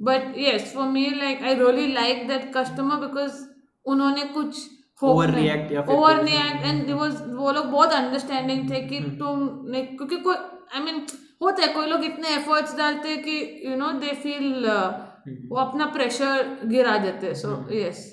But 0.09 0.33
yes 0.37 0.73
for 0.75 0.87
me 0.89 1.05
like 1.19 1.43
I 1.43 1.55
really 1.55 1.87
like 1.93 2.27
that 2.27 2.51
customer 2.57 3.07
because 3.07 3.41
उन्होंने 3.85 4.23
कुछ 4.37 4.67
Overreact 5.09 5.71
या 5.71 5.81
ओवर 5.89 6.23
रिएक्ट 6.23 6.65
एंड 6.65 6.89
वो 7.37 7.51
लोग 7.51 7.65
बहुत 7.67 7.93
अंडरस्टैंडिंग 7.93 8.69
थे 8.69 8.81
कि 8.87 8.97
हम्म। 8.97 9.17
तुम 9.17 9.47
क्योंकि 9.97 10.17
कोई 10.25 10.35
आई 10.35 10.81
मीन 10.83 10.99
होता 11.41 11.63
है 11.63 11.73
कोई 11.73 11.87
लोग 11.87 12.03
इतने 12.05 12.35
एफर्ट्स 12.35 12.75
डालते 12.77 13.09
हैं 13.09 13.21
कि 13.23 13.37
यू 13.65 13.75
नो 13.77 13.91
दे 13.99 14.11
फील। 14.23 14.65
वो 15.49 15.57
अपना 15.59 15.85
प्रेशर 15.95 16.59
गिरा 16.65 16.97
देते 16.97 17.27
हैं 17.27 17.33
so 17.35 17.55
yes 17.73 18.03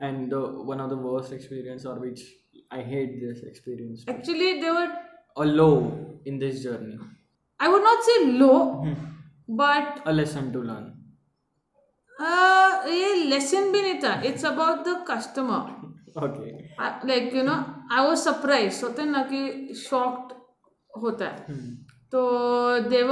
and 0.00 0.32
the 0.32 0.40
one 0.70 0.80
of 0.84 0.88
the 0.90 0.96
worst 1.02 1.34
experience 1.34 1.84
or 1.90 1.94
which 2.00 2.22
I 2.70 2.80
hate 2.88 3.12
this 3.20 3.44
experience 3.50 4.08
actually 4.10 4.52
they 4.62 4.70
were 4.70 4.88
a 5.36 5.46
low 5.60 5.76
in 6.26 6.40
this 6.42 6.62
journey. 6.64 6.98
I 7.60 7.68
would 7.68 7.82
not 7.82 8.00
say 8.10 8.18
low 8.24 8.52
Hmm. 8.84 8.94
But 9.58 9.98
a 10.08 10.12
lesson 10.18 10.52
to 10.54 10.62
learn. 10.68 10.84
ये 12.90 13.14
lesson 13.30 13.70
भी 13.72 13.80
नहीं 13.82 13.98
था. 14.02 14.12
It's 14.26 14.44
about 14.44 14.78
the 14.88 15.04
customer 15.10 15.62
okay. 16.26 16.52
Like 17.08 17.34
you 17.34 17.42
know 17.42 17.52
I 17.92 18.06
was 18.06 18.20
surprise 18.20 18.84
होते 18.84 19.02
हैं 19.02 19.10
ना 19.10 19.22
कि 19.32 19.74
shocked 19.80 20.32
होता 21.02 21.24
है. 21.24 21.46
Hmm. 21.46 21.74
तो 22.12 22.20
देव 22.90 23.08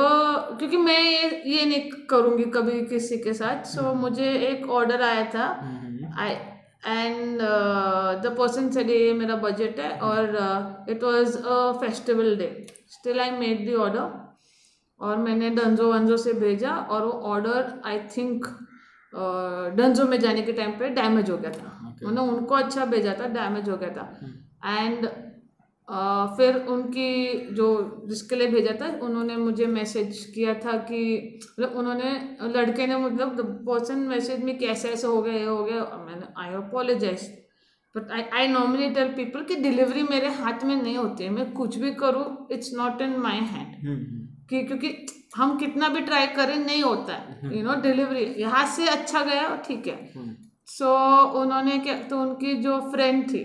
क्योंकि 0.59 0.77
मैं 0.77 0.99
ये 1.01 1.43
ये 1.47 1.65
नहीं 1.67 1.91
करूँगी 2.11 2.45
कभी 2.51 2.81
किसी 2.87 3.19
के 3.19 3.33
साथ. 3.35 3.65
सो 3.67 3.81
so 3.83 3.95
मुझे 3.97 4.33
एक 4.49 4.69
ऑर्डर 4.71 5.03
आया 5.03 5.25
था. 5.35 5.47
आई 6.19 6.35
एंड 6.87 7.41
द 8.23 8.35
पर्सन 8.39 8.71
से 8.71 8.83
ये 8.85 9.13
मेरा 9.15 9.37
बजट 9.45 9.79
है 9.81 9.91
और 10.09 10.37
it 10.91 11.03
was 11.05 11.37
a 11.37 11.57
festival 11.81 12.37
day 12.37 12.49
still 12.95 13.21
I 13.21 13.31
made 13.39 13.69
the 13.71 13.75
order 13.83 14.23
और 15.05 15.19
मैंने 15.19 15.51
डंजो 15.51 15.93
वंजो 15.93 16.17
से 16.17 16.33
भेजा 16.35 16.71
और 16.71 17.05
वो 17.05 17.13
ऑर्डर 17.31 17.81
आई 17.87 17.99
थिंक 18.17 18.47
डंजो 19.77 20.05
में 20.05 20.19
जाने 20.21 20.43
के 20.43 20.53
टाइम 20.53 20.71
पे 20.79 20.89
डैमेज 20.93 21.31
हो 21.31 21.37
गया 21.37 21.51
था। 21.51 21.69
Okay. 21.83 22.09
मतलब 22.09 22.23
उनको 22.31 22.55
अच्छा 22.55 22.85
भेजा 22.87 23.15
था 23.21 23.29
डैमेज 23.35 23.69
हो 23.69 23.77
गया 23.77 23.91
था। 23.91 24.07
And 24.79 24.99
hmm. 24.99 25.23
uh, 25.89 26.27
फिर 26.37 26.57
उनकी 26.67 27.09
जो 27.55 27.67
जिसके 28.09 28.37
लिए 28.37 28.49
भेजा 28.49 28.73
था 28.81 28.87
उन्होंने 29.03 29.37
मुझे 29.37 29.67
मैसेज 29.67 30.25
किया 30.35 30.55
था 30.55 30.77
कि 30.89 31.01
मतलब 31.59 31.77
उन्होंने 31.77 32.13
लड़के 32.57 32.87
ने 32.87 32.97
मतलब 32.97 33.41
पर्सन 33.69 33.99
मैसेज 34.09 34.45
में 34.45 34.57
कैसे 34.59 34.89
ऐसे 34.89 35.07
हो 35.07 35.23
गया 35.23 35.35
ये 35.35 35.45
हो 35.45 35.65
गया। 35.65 35.83
मैंने 36.07 36.27
I 36.39 36.55
apologise 36.55 37.31
but 37.95 38.11
I 38.11 38.23
I 38.35 38.49
normally 38.49 38.91
tell 38.91 39.09
people 39.15 39.45
कि 39.45 39.57
डिलीवरी 39.63 40.03
मेरे 40.03 40.29
हाथ 40.35 40.65
में 40.65 40.77
नहीं 40.77 40.97
होती 40.97 41.25
है। 41.25 41.31
मैं 41.31 41.53
कुछ 41.53 41.79
भी 41.79 41.91
करूँ 41.95 42.27
it's 42.53 42.75
not 42.75 43.03
in 43.03 43.17
my 43.21 43.41
hand 43.53 44.24
कि 44.51 44.63
क्योंकि 44.63 44.95
हम 45.37 45.57
कितना 45.59 45.89
भी 45.89 46.01
ट्राई 46.03 46.27
करें 46.37 46.57
नहीं 46.59 46.83
होता 46.83 47.15
है। 47.15 47.57
यू 47.57 47.63
नो 47.63 47.75
डिलीवरी 47.83 48.25
यहाँ 48.39 48.67
से 48.77 48.89
अच्छा 48.89 49.25
गया 49.25 49.57
ठीक 49.67 49.87
है। 49.87 49.97
सो 50.69 50.85
so, 50.85 51.43
उन्होंने 51.43 51.79
क्या 51.79 51.95
तो 52.11 52.21
उनकी 52.21 52.55
जो 52.63 52.81
फ्रेंड 52.93 53.29
थी 53.31 53.43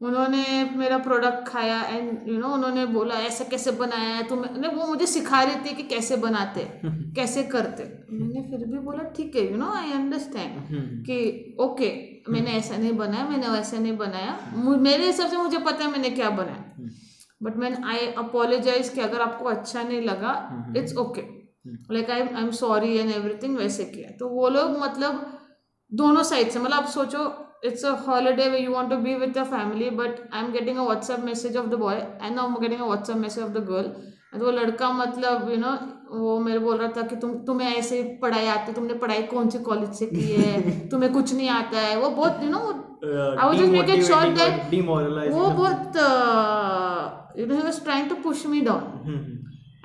उन्होंने 0.00 0.42
मेरा 0.76 0.96
प्रोडक्ट 0.98 1.46
खाया 1.48 1.80
एंड 1.82 2.28
यू 2.28 2.38
नो 2.38 2.48
उन्होंने 2.54 2.84
बोला 2.86 3.14
ऐसा 3.22 3.44
कैसे 3.44 3.70
बनाया 3.72 4.08
है? 4.08 4.22
तो 4.22 4.36
मैंने 4.36 4.68
वो 4.68 4.86
मुझे 4.86 5.06
सिखा 5.06 5.42
रही 5.42 5.56
थी 5.64 5.74
कि 5.76 5.82
कैसे 5.88 6.16
बनाते 6.16 6.64
कैसे 7.16 7.42
करते। 7.44 7.84
मैंने 8.12 8.42
फिर 8.50 8.66
भी 8.66 8.78
बोला 8.80 9.08
ठीक 9.16 9.36
है 9.36 9.44
यू 9.50 9.56
नो 9.56 9.70
आई 9.74 9.92
अंडरस्टैंड 9.92 11.06
कि 11.06 11.18
ओके 11.60 11.90
मैंने 12.28 12.50
ऐसा 12.52 12.76
नहीं 12.76 12.92
बनाया 12.96 13.28
मैंने 13.28 13.48
वैसा 13.48 13.78
नहीं 13.78 13.96
बनाया। 13.96 14.38
मेरे 14.78 15.06
हिसाब 15.06 15.30
से 15.30 15.36
मुझे 15.36 15.58
पता 15.60 15.84
है 15.84 15.90
मैंने 15.92 16.10
क्या 16.10 16.30
बनाया। 16.32 16.88
बट 17.42 17.56
मैन 17.56 17.82
आई 17.84 18.06
अपोलोजाइज 18.18 18.88
कि 18.88 19.00
अगर 19.00 19.20
आपको 19.20 19.48
अच्छा 19.48 19.82
नहीं 19.82 20.00
लगा 20.02 20.34
it's 20.76 20.96
okay 20.96 21.22
like 21.94 22.10
I 22.10 22.20
I 22.20 22.42
am 22.42 22.50
sorry 22.60 22.96
and 22.98 23.10
everything 23.10 23.56
वैसे 23.58 23.84
किया। 23.84 24.10
तो 24.20 24.28
वो 24.28 24.48
लोग 24.48 24.78
मतलब 24.78 25.26
दोनों 25.92 26.22
साइड 26.22 26.50
से 26.50 26.58
मतलब 26.58 26.78
आप 26.78 26.86
सोचो 26.94 27.32
it's 27.66 27.82
a 27.84 27.92
holiday 28.06 28.46
where 28.50 28.62
you 28.62 28.72
want 28.72 28.90
to 28.90 28.96
be 29.04 29.12
with 29.20 29.38
your 29.38 29.44
family 29.52 29.86
but 30.00 30.18
i'm 30.38 30.50
getting 30.56 30.80
a 30.82 30.84
whatsapp 30.88 31.22
message 31.28 31.54
of 31.60 31.70
the 31.70 31.78
boy 31.82 31.94
and 31.94 32.38
now 32.38 32.44
i'm 32.48 32.58
getting 32.64 32.82
a 32.86 32.88
whatsapp 32.90 33.18
message 33.22 33.44
of 33.44 33.54
the 33.54 33.62
girl. 33.70 33.88
तो 34.32 34.44
वो 34.44 34.50
लड़का 34.50 34.90
मतलब 34.92 35.50
you 35.50 35.56
know 35.56 35.70
वो 36.18 36.38
मेरे 36.40 36.58
बोल 36.58 36.76
रहा 36.78 36.88
था 36.96 37.02
कि 37.02 37.16
तुम 37.16 37.32
तुम्हें 37.44 37.68
ऐसे 37.76 38.02
पढ़ाई 38.22 38.46
आती 38.46 38.72
तुमने 38.72 38.94
पढ़ाई 38.94 39.22
कौन 39.22 39.48
से 39.50 39.58
कॉलेज 39.58 39.94
से 39.94 40.06
की 40.06 40.26
है? 40.32 40.88
तुम्हें 40.90 41.12
कुछ 41.12 41.34
नहीं 41.34 41.48
आता 41.48 41.80
है। 41.80 41.96
वो 42.00 42.10
बहुत 42.10 42.42
you 42.42 42.50
know 42.50 42.58
I 43.06 43.46
was 43.46 43.56
just 43.58 43.72
making 43.72 44.02
sure 44.02 44.32
that 44.38 44.74
वो 45.32 45.48
बहुत 45.60 45.96
you 47.38 47.46
know 47.46 47.54
he 47.54 47.62
was 47.62 47.82
trying 47.84 48.08
to 48.08 48.14
push 48.22 48.46
me 48.46 48.60
down 48.60 48.82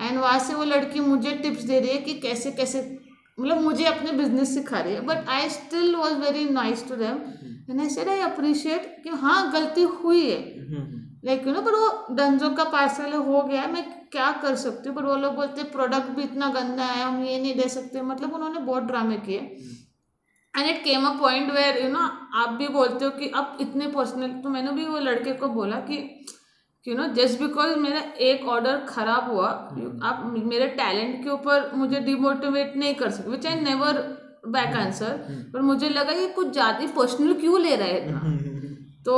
and 0.02 0.20
वहाँ 0.20 0.40
से 0.40 0.54
वो 0.54 0.64
लड़की 0.64 1.00
मुझे 1.00 1.32
टिप्स 1.44 1.64
दे 1.64 1.80
रही 1.80 1.90
है 1.90 1.98
कि 2.02 2.14
कैसे 2.20 2.52
कैसे 2.52 2.80
मतलब 3.40 3.62
मुझे 3.62 3.84
अपने 3.86 4.12
बिज़नेस 4.12 4.54
सिखा 4.56 4.80
रही 4.80 4.94
है. 4.94 5.02
But 5.06 5.30
I 5.30 5.50
still 5.50 5.96
was 5.96 6.14
very 6.22 6.44
nice 6.50 6.88
to 6.90 6.96
them 6.96 7.18
and 7.70 7.80
I 7.80 7.90
said 7.90 8.10
I 8.10 8.20
appreciate 8.22 8.96
कि 9.04 9.10
हाँ 9.22 9.52
गलती 9.54 9.82
हुई 10.02 10.26
है. 10.26 10.40
लाइक 11.26 11.48
यू 11.48 11.54
नो 11.54 11.62
पर 11.62 11.72
वो 11.72 12.16
डंजो 12.16 12.50
का 12.56 12.64
पार्सल 12.72 13.14
हो 13.14 13.42
गया 13.44 13.66
मैं 13.68 13.84
क्या 14.12 14.32
कर 14.42 14.56
सकती 14.56 14.90
हूँ? 14.90 14.96
पर 14.96 15.06
वो 15.06 15.16
लोग 15.16 15.36
बोलते 15.36 15.64
प्रोडक्ट 15.76 16.10
भी 16.16 16.24
इतना 16.24 16.48
गंदा 16.50 16.84
है 16.84 17.04
हम 17.04 17.24
ये 17.24 17.40
नहीं 17.40 17.56
दे 17.56 17.68
सकते. 17.70 18.02
मतलब 18.02 18.34
उन्होंने 18.34 18.60
बहुत 18.62 18.84
ड्रामे 18.84 19.18
किए. 19.28 19.40
And 20.58 20.70
it 20.70 20.84
came 20.84 21.06
a 21.06 21.14
point 21.20 21.52
where 21.52 21.84
you 21.84 21.90
know 21.90 22.00
आप 22.34 22.50
भी 22.50 22.68
बोलते 22.68 23.06
हो 23.06 23.12
कि 23.12 23.28
अब 23.36 23.58
इतने 23.62 23.88
पर्सनल 23.88 24.32
तो 24.42 24.50
मैंने 24.50 24.72
भी 24.72 24.86
वो 24.86 25.00
लड़के 25.00 25.34
को 25.34 25.48
बोला 25.48 25.76
कि 25.76 26.26
यू 26.88 26.96
नो 26.98 27.08
जस्ट 27.08 27.40
बिकॉज़ 27.40 27.76
मेरा 27.76 28.00
एक 28.00 28.48
ऑर्डर 28.48 28.78
खराब 28.78 29.32
हुआ 29.32 29.48
आप 30.04 30.32
मेरे 30.44 30.68
टैलेंट 30.68 31.24
के 31.24 31.30
ऊपर 31.30 31.72
मुझे 31.76 32.00
डिमोटिवेट 32.00 32.76
नहीं 32.76 32.96
कर 32.96 33.10
सकते 33.10 33.30
which 33.32 33.46
I 33.48 33.56
never 33.56 33.98
back 34.48 34.76
answer 34.76 35.18
पर 35.54 35.62
मुझे 35.62 35.90
लगा 35.90 36.12
ये 36.12 36.28
कुछ 36.28 36.48
ज़्यादा 36.52 36.88
पर्सनल 36.88 37.34
क्यों 37.34 37.62
ले 37.62 37.76
रहे 37.76 37.98
इतना? 37.98 38.20
तो 39.06 39.16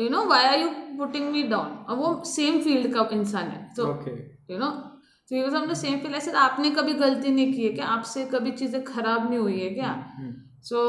you 0.00 0.08
know 0.08 0.24
why 0.26 0.44
are 0.44 0.58
you 0.58 0.68
putting 0.98 1.32
me 1.32 1.42
down 1.42 1.84
अब 1.88 1.98
वो 1.98 2.22
सेम 2.26 2.60
फ़ील्ड 2.60 2.94
का 2.94 3.08
इंसान 3.12 3.42
है 3.42 3.72
तो 3.76 3.86
यू 4.50 4.58
नो 4.58 4.91
तो 5.32 5.36
ये 5.36 5.44
हमने 5.46 5.74
सेम 5.74 5.98
फ़ील्ड 5.98 6.16
ऐसे 6.16 6.32
आपने 6.38 6.70
कभी 6.70 6.94
गलती 6.94 7.28
नहीं 7.28 7.52
की 7.52 7.62
है 7.64 7.72
क्या? 7.74 7.86
आपसे 7.86 8.24
कभी 8.24 8.50
चीज़ें 8.52 8.82
खराब 8.84 9.28
नहीं 9.30 9.38
हुई 9.38 9.60
है 9.60 9.68
क्या? 9.70 9.92
So 10.62 10.80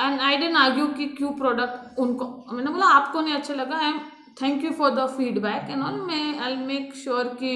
and 0.00 0.20
I 0.20 0.36
didn't 0.36 0.56
argue 0.56 0.86
कि 0.94 1.06
क्यों 1.18 1.32
प्रोडक्ट 1.32 1.98
उनको 1.98 2.28
मैंने 2.52 2.70
बोला 2.70 2.86
आपको 2.90 3.20
नहीं 3.20 3.34
अच्छा 3.34 3.54
लगा 3.54 3.78
I 3.78 3.90
am 3.90 3.98
thank 4.42 4.64
you 4.64 4.70
for 4.78 4.90
the 4.90 5.06
feedback 5.16 5.70
and 5.70 5.82
all 5.82 6.00
मैं 6.06 6.38
आई 6.38 6.56
मेक 6.62 6.94
श्योर 7.02 7.28
कि 7.42 7.52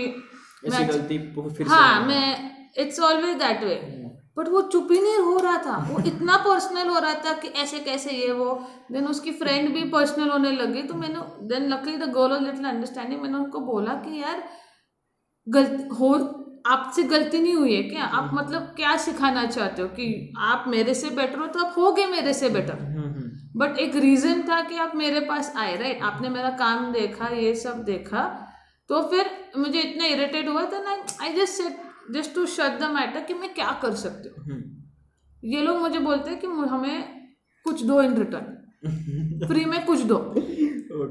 मैं 0.69 0.88
गलती 0.88 1.19
फिर 1.49 1.67
हाँ 1.69 2.07
मैं 2.07 2.29
it's 2.79 3.01
always 3.01 3.38
that 3.38 3.64
way 3.64 3.81
but 4.38 4.49
वो 4.49 4.61
चुप 4.73 4.88
ही 4.93 5.01
नहीं 5.03 5.19
हो 5.25 5.37
रहा 5.38 5.57
था 5.59 5.77
वो 5.87 6.03
इतना 6.07 6.37
पर्सनल 6.45 6.88
हो 6.88 6.99
रहा 6.99 7.14
था 7.25 7.33
कि 7.41 7.49
ऐसे 7.62 7.79
कैसे 7.81 8.17
ये 8.17 8.33
वो 8.35 8.53
देन 8.93 9.07
उसकी 9.07 9.31
फ्रेंड 9.41 9.75
भी 9.75 9.88
पर्सनल 9.91 10.31
होने 10.31 10.53
लगी 10.53 10.83
तो 10.83 10.95
मैंने 10.95 11.27
then 11.49 11.69
luckily 11.69 11.97
the 11.97 12.12
girl 12.12 12.33
of 12.33 12.43
little 12.43 12.64
understanding 12.67 13.23
मैंने 13.23 13.38
उनको 13.38 13.61
बोला 13.73 13.95
कि 14.05 14.23
यार 14.23 14.49
गलती 15.55 15.89
हो 15.97 16.13
आपसे 16.67 17.03
गलती 17.11 17.39
नहीं 17.41 17.55
हुई 17.55 17.75
है 17.75 17.83
क्या? 17.83 18.05
आप 18.05 18.31
मतलब 18.35 18.63
क्या 18.77 18.97
सिखाना 18.97 19.45
चाहते 19.47 19.83
हो 19.83 19.89
कि 19.89 20.33
आप 20.39 20.65
मेरे 20.69 20.95
से 20.95 21.11
बेटर 21.11 21.39
हो? 21.39 21.47
तो 21.47 21.65
आप 21.65 21.75
हो 21.79 21.93
गए 21.93 22.07
मेरे 22.07 22.33
से 22.35 22.49
बेटर 22.49 22.87
बट 23.57 23.79
एक 23.79 23.95
रीजन 23.97 24.43
था 24.49 24.61
कि 24.63 24.77
आप 24.79 24.93
मेरे 24.97 25.21
पास 25.21 25.53
आए 25.57 25.77
राइट 25.77 26.03
आपने 26.03 26.29
मेरा 26.29 26.51
काम 26.59 26.93
देखा 26.93 27.29
ये 27.29 27.55
सब 27.55 27.83
देखा। 27.85 28.25
तो 28.91 29.03
फिर 29.11 29.31
मुझे 29.59 29.81
इतना 29.81 30.07
इरिटेट 30.07 30.49
हुआ 30.49 30.65
था 30.73 30.79
ना 30.83 30.97
I 31.23 31.33
just 31.35 31.63
said 31.63 31.81
just 32.13 32.35
to 32.35 32.45
shut 32.47 32.79
the 32.81 32.91
matter 32.95 33.21
कि 33.21 33.35
मैं 33.35 33.53
क्या 33.55 33.71
कर 33.83 33.95
सकती 33.95 34.29
हूँ? 34.29 34.45
हम्म। 34.45 35.49
ये 35.51 35.63
लोग 35.63 35.79
मुझे 35.79 35.99
बोलते 35.99 36.31
हैं 36.31 36.39
कि 36.41 36.47
हमें 36.47 37.27
कुछ 37.67 37.83
दो 37.83 38.01
इन 38.03 38.17
रिटर्न 38.17 38.55
फ्री 38.83 39.64
में 39.64 39.85
कुछ 39.87 40.03
दो। 40.03 40.17
Oh 40.91 41.07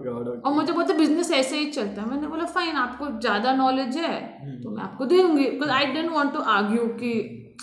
और 0.45 0.53
मुझे 0.53 0.73
बोलते 0.73 0.93
बिज़नेस 0.93 1.31
ऐसे 1.31 1.57
ही 1.57 1.65
चलता 1.71 2.01
है। 2.01 2.09
मैंने 2.09 2.27
बोला 2.27 2.45
फाइन 2.47 2.75
आपको 2.75 3.07
ज़्यादा 3.19 3.53
नॉलेज 3.55 3.97
है 3.97 4.13
हम्म। 4.41 4.61
तो 4.61 4.69
मैं 4.71 4.83
आपको 4.83 5.05
दे 5.05 5.21
दूँगी। 5.21 5.49
Because 5.49 5.69
I 5.69 5.85
didn't 5.93 6.11
want 6.11 6.33
to 6.33 6.39
argue 6.53 6.85
कि 7.01 7.11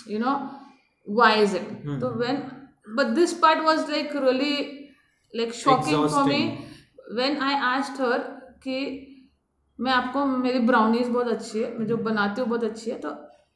you 0.09 0.19
know 0.19 0.35
why 1.07 1.41
is 1.41 1.55
it 1.55 1.99
तो 2.01 2.09
when 2.19 2.41
but 2.95 3.15
this 3.15 3.33
part 3.39 3.59
was 3.65 3.91
like 3.91 4.15
really 4.15 4.55
like 5.33 5.53
shocking 5.53 6.07
for 6.07 6.23
me 6.23 6.41
me 7.17 7.41
I 7.43 7.55
asked 7.65 8.01
her 8.01 8.19
कि 8.63 8.77
मैं 9.79 9.91
आपको 9.91 10.25
मेरी 10.25 10.59
ब्राउनीज 10.67 11.07
बहुत 11.07 11.27
अच्छी 11.27 11.59
है 11.59 11.77
मैं 11.79 11.87
जो 11.87 11.97
बनाती 12.03 12.41
हूँ 12.41 12.49
बहुत 12.49 12.63
अच्छी 12.63 12.91
है 12.91 12.99
तो 12.99 13.09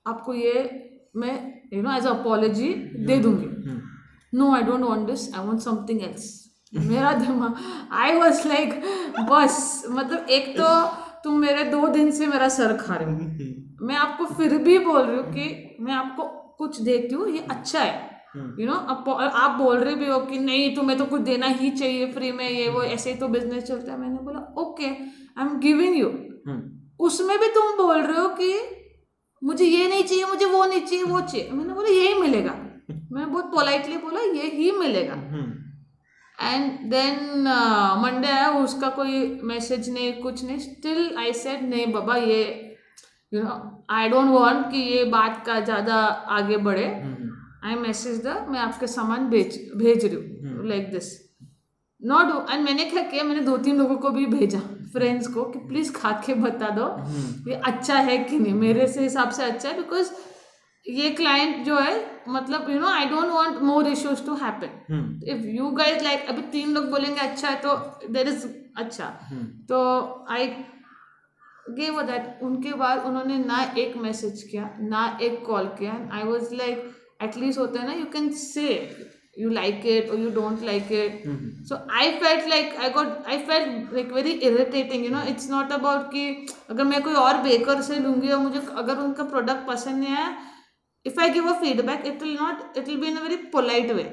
आपको 0.05 0.33
ये 0.33 0.69
मैं 1.15 1.35
you 1.73 1.81
know 1.81 1.91
as 1.93 2.05
a 2.05 2.09
apology 2.09 2.73
दे 3.07 3.17
दूँगी। 3.19 3.47
No 4.33 4.51
I 4.55 4.61
don't 4.63 4.83
want 4.83 5.07
this 5.07 5.33
I 5.35 5.45
want 5.45 5.59
something 5.59 6.01
else 6.01 6.27
मेरा 6.73 7.11
दिमाग 7.13 7.55
आई 7.99 8.17
वॉज़ 8.17 8.47
लाइक 8.47 8.73
बस 9.29 9.83
मतलब 9.89 10.29
एक 10.29 10.49
तो 10.57 10.67
तुम 11.23 11.39
मेरे 11.39 11.63
दो 11.63 11.87
दिन 11.87 12.11
से 12.11 12.27
मेरा 12.27 12.47
सर 12.49 12.75
खा 12.77 12.95
रहे 12.95 13.13
हो। 13.13 13.85
मैं 13.87 13.95
आपको 13.95 14.25
फिर 14.35 14.57
भी 14.57 14.77
बोल 14.79 15.01
रही 15.01 15.17
हूँ 15.17 15.31
कि 15.33 15.77
मैं 15.81 15.93
आपको 15.93 16.23
कुछ 16.57 16.79
देती 16.81 17.15
हूँ 17.15 17.27
ये 17.29 17.39
अच्छा 17.51 17.79
है। 17.79 18.07
यू 18.59 18.65
नो 18.65 18.73
आप 18.73 19.55
बोल 19.57 19.77
रहे 19.77 19.95
भी 19.95 20.07
हो 20.07 20.19
कि 20.21 20.39
नहीं 20.39 20.75
तुम्हें 20.75 20.97
तो 20.97 21.05
कुछ 21.05 21.21
देना 21.21 21.47
ही 21.59 21.69
चाहिए 21.71 22.11
फ्री 22.11 22.31
में 22.31 22.49
ये 22.49 22.69
वो 22.69 22.83
ऐसे 22.83 23.11
ही 23.11 23.17
तो 23.19 23.27
बिज़नेस 23.27 23.63
चलता 23.63 23.91
है। 23.91 23.99
मैंने 23.99 24.19
बोला 24.23 24.39
okay 24.61 24.85
I 24.85 25.45
am 25.45 25.57
giving 25.59 25.97
you 25.97 26.07
उसमें 27.05 27.37
भी 27.39 27.47
तुम 27.49 27.75
बोल 27.77 28.01
रहे 28.01 28.19
हो 28.19 28.27
कि 28.39 28.53
मुझे 29.41 29.65
ये 29.65 29.87
नहीं 29.89 30.03
चाहिए 30.03 30.25
मुझे 30.25 30.45
वो 30.45 30.65
नहीं 30.65 30.81
चाहिए 30.81 31.03
वो 31.03 31.19
चाहिए। 31.21 31.49
मैंने 31.51 31.73
बोला 31.73 31.89
यही 31.89 32.13
मिलेगा। 32.21 32.55
मैंने 32.89 33.25
बहुत 33.25 33.52
पोलाइटली 33.52 33.97
बोला 33.97 34.21
ये 34.34 34.49
ही 34.52 34.71
मिलेगा. 34.80 35.13
एंड 36.38 36.89
देन 36.91 37.47
मंडे 38.02 38.28
आया 38.30 38.49
उसका 38.58 38.89
कोई 38.91 39.39
मैसेज 39.43 39.89
नहीं 39.89 40.12
कुछ 40.21 40.43
नहीं. 40.43 40.58
स्टिल 40.60 41.15
आई 41.19 41.34
सेड 41.36 41.69
नहीं 41.69 41.91
बाबा 41.93 42.15
ये 42.17 42.41
you 43.32 43.41
know 43.43 43.86
I 43.91 44.10
don't 44.10 44.30
want 44.32 44.65
कि 44.71 44.82
ये 44.84 45.04
बात 45.12 45.43
का 45.45 45.60
ज़्यादा 45.62 45.95
आगे 46.38 46.58
बढ़े. 46.60 46.86
आई 47.65 47.75
मैसेज 47.78 48.21
द 48.25 48.45
मैं 48.49 48.60
आपके 48.60 48.88
सामान 48.88 49.30
भेज 49.30 49.60
भेज 49.78 50.06
रही 50.06 50.15
हूँ. 50.15 50.67
लाइक 50.67 50.91
दिस 50.91 51.12
नॉट 52.02 52.49
एंड 52.52 52.63
मैंने 52.65 52.86
क्या 52.86 53.02
किया 53.04 53.23
मैंने 53.23 53.41
दो 53.43 53.58
तीन 53.60 53.78
लोगों 53.78 53.95
को 53.97 54.10
भी 54.10 54.25
भेजा 54.28 54.60
फ्रेंड्स 54.93 55.28
को 55.28 55.43
कि 55.45 55.60
प्लीज़ 55.67 55.91
खा 55.93 56.12
के 56.25 56.34
बता 56.36 56.69
दो. 56.75 56.86
ये 57.49 57.56
अच्छा 57.56 57.95
है 57.95 58.17
कि 58.19 58.39
नहीं. 58.39 58.54
मेरे 58.56 58.88
से 58.88 59.04
हिसाब 59.04 59.30
से 59.30 59.43
अच्छा 59.43 59.69
है 59.69 59.75
बिकॉज़ 59.78 60.12
ये 60.91 61.10
क्लाइंट 61.10 61.63
जो 61.65 61.80
है 61.80 61.93
मतलब 62.28 62.69
you 62.69 62.80
know 62.80 62.88
I 62.88 63.06
don't 63.06 63.32
want 63.32 63.62
more 63.62 63.88
issues 63.88 64.25
to 64.25 64.36
happen 64.36 65.19
if 65.28 65.45
you 65.58 65.69
guys 65.71 66.04
like 66.04 66.25
अभी 66.30 66.41
तीन 66.52 66.73
लोग 66.73 66.89
बोलेंगे 66.89 67.21
अच्छा 67.21 67.49
है 67.49 67.56
तो 67.62 67.75
देर 68.10 68.28
इज़ 68.28 68.47
अच्छा. 68.78 69.06
Hmm. 69.30 69.45
तो 69.69 70.25
आई 70.30 70.47
गेव 71.78 72.02
दैट 72.02 72.39
उनके 72.43 72.73
बाद 72.73 73.06
उन्होंने 73.06 73.38
ना 73.38 73.62
एक 73.78 73.97
मैसेज 73.97 74.43
किया 74.43 74.69
ना 74.82 75.17
एक 75.21 75.45
कॉल 75.45 75.65
किया. 75.80 76.10
आई 76.12 76.23
वॉज़ 76.23 76.54
लाइक 76.56 76.91
एटलीस्ट 77.23 77.60
होता 77.60 77.80
है 77.82 77.88
ना 77.88 77.93
you 77.93 78.06
can 78.06 78.30
say 78.34 78.67
you 79.39 79.49
like 79.49 79.86
it 79.86 80.10
और 80.10 80.19
you 80.19 80.30
don't 80.30 80.63
like 80.63 80.91
it 80.91 81.23
so 81.69 81.75
I 81.91 82.12
felt 82.12 82.47
like 82.49 82.75
I 82.75 82.89
got 82.89 83.28
I 83.28 83.38
felt 83.38 83.93
like 83.93 84.12
very 84.13 84.32
irritating 84.49 85.06
you 85.06 85.12
know 85.12 85.21
it's 85.30 85.49
not 85.52 85.71
about 85.71 86.12
कि 86.12 86.47
अगर 86.69 86.84
मैं 86.84 87.02
कोई 87.04 87.13
और 87.13 87.41
बेकर 87.41 87.82
से 87.82 87.99
लूँगी 87.99 88.32
और 88.32 88.39
मुझे 88.39 88.62
अगर 88.75 88.97
उनका 88.97 89.23
प्रोडक्ट 89.23 89.67
पसंद 89.67 90.04
नहीं 90.04 90.15
आया 90.15 90.38
if 91.05 91.21
I 91.21 91.29
give 91.29 91.49
a 91.49 91.59
feedback 91.59 92.05
it 92.05 92.23
will 92.23 92.38
not 92.41 92.77
it 92.77 92.88
will 92.88 92.97
be 92.97 93.07
in 93.07 93.17
a 93.17 93.23
very 93.23 93.35
polite 93.35 93.91
way 93.91 94.03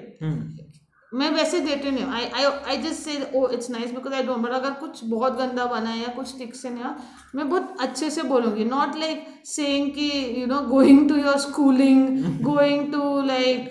मैं 1.15 1.31
वैसे 1.31 1.61
देती 1.61 1.91
नहीं 1.91 2.05
I 2.05 2.25
I 2.25 2.45
I 2.45 2.77
just 2.77 3.03
say 3.03 3.31
oh 3.35 3.49
it's 3.49 3.71
nice 3.71 3.91
because 3.91 4.15
I 4.15 4.23
don't 4.23 4.39
but 4.39 4.51
अगर 4.51 4.71
कुछ 4.71 5.01
बहुत 5.05 5.37
गंदा 5.39 5.67
बना 5.67 5.91
है 5.91 6.01
या 6.01 6.09
कुछ 6.09 6.39
ठीक 6.39 6.55
से 6.55 6.71
नहीं 6.71 6.85
हुआ, 6.85 6.97
मैं 7.35 7.49
बहुत 7.51 7.77
अच्छे 7.81 8.11
से 8.11 8.23
बोलूँगी। 8.23 8.65
नॉट 8.65 8.97
लाइक 8.97 9.27
सेइंग 9.45 9.91
कि 9.91 10.35
you 10.41 10.47
know 10.47 10.61
going 10.61 11.09
to 11.09 11.17
your 11.17 11.39
schooling 11.39 12.41
going 12.43 12.93
to 12.93 13.23
like 13.23 13.71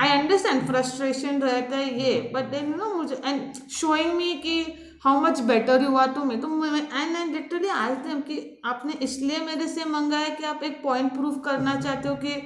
I 0.00 0.18
understand 0.18 0.66
frustration 0.66 1.40
रहता 1.40 1.76
है 1.76 2.02
ये 2.02 2.32
बट 2.34 2.50
देन 2.50 2.68
यू 2.68 2.74
नो 2.74 2.94
मुझे 2.94 3.22
एंड 3.26 3.52
शोइंग 3.70 4.14
मी 4.14 4.34
कि 4.34 4.64
how 5.04 5.20
much 5.20 5.40
better 5.40 5.82
you 5.82 5.96
are 5.96 6.12
to 6.12 6.24
me 6.24 6.36
तो 6.36 6.64
एंड 6.64 7.16
आई 7.16 7.24
लिटरली 7.26 7.68
आज 7.68 7.96
them 7.96 8.20
कि 8.20 8.60
आपने 8.64 8.92
इसलिए 8.92 9.38
मेरे 9.38 9.68
से 9.68 9.84
मंगा 9.84 10.18
है 10.18 10.30
कि 10.30 10.44
आप 10.44 10.62
एक 10.62 10.82
पॉइंट 10.82 11.12
प्रूव 11.12 11.38
करना 11.38 11.80
चाहते 11.80 12.08
हो 12.08 12.14
कि 12.14 12.42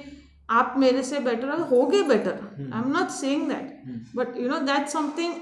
आप 0.51 0.75
मेरे 0.79 1.03
से 1.03 1.19
बेटर 1.19 1.51
हो? 1.51 1.87
गए 1.87 2.03
better 2.03 2.71
I 2.75 2.83
am 2.83 2.93
not 2.99 3.09
saying 3.09 3.49
that 3.49 3.83
but 4.17 4.37
you 4.37 4.49
know 4.49 4.59
that 4.59 4.89
something 4.89 5.35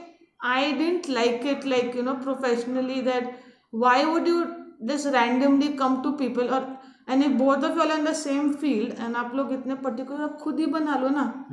I 0.45 0.73
didn't 0.73 1.09
like 1.09 1.47
it 1.47 1.67
like 1.67 1.97
you 1.97 2.03
know 2.03 2.15
professionally 2.15 3.03
that 3.03 3.39
why 3.75 4.05
would 4.05 4.29
you 4.29 4.45
just 4.91 5.07
randomly 5.07 5.69
come 5.69 6.03
to 6.03 6.11
people 6.11 6.49
और 6.49 6.79
and 7.11 7.25
if 7.25 7.41
both 7.41 7.65
of 7.65 7.79
you 7.79 7.99
in 7.99 8.05
the 8.05 8.13
same 8.13 8.53
field 8.53 9.05
and 9.05 9.17
आप 9.17 9.35
लोग 9.35 9.53
इतने 9.53 9.75
particular 9.75 10.23
आप 10.23 10.39
खुद 10.39 10.61
ही 10.61 10.67
बना 10.67 10.97
लो 10.97 11.09
ना। 11.09 11.45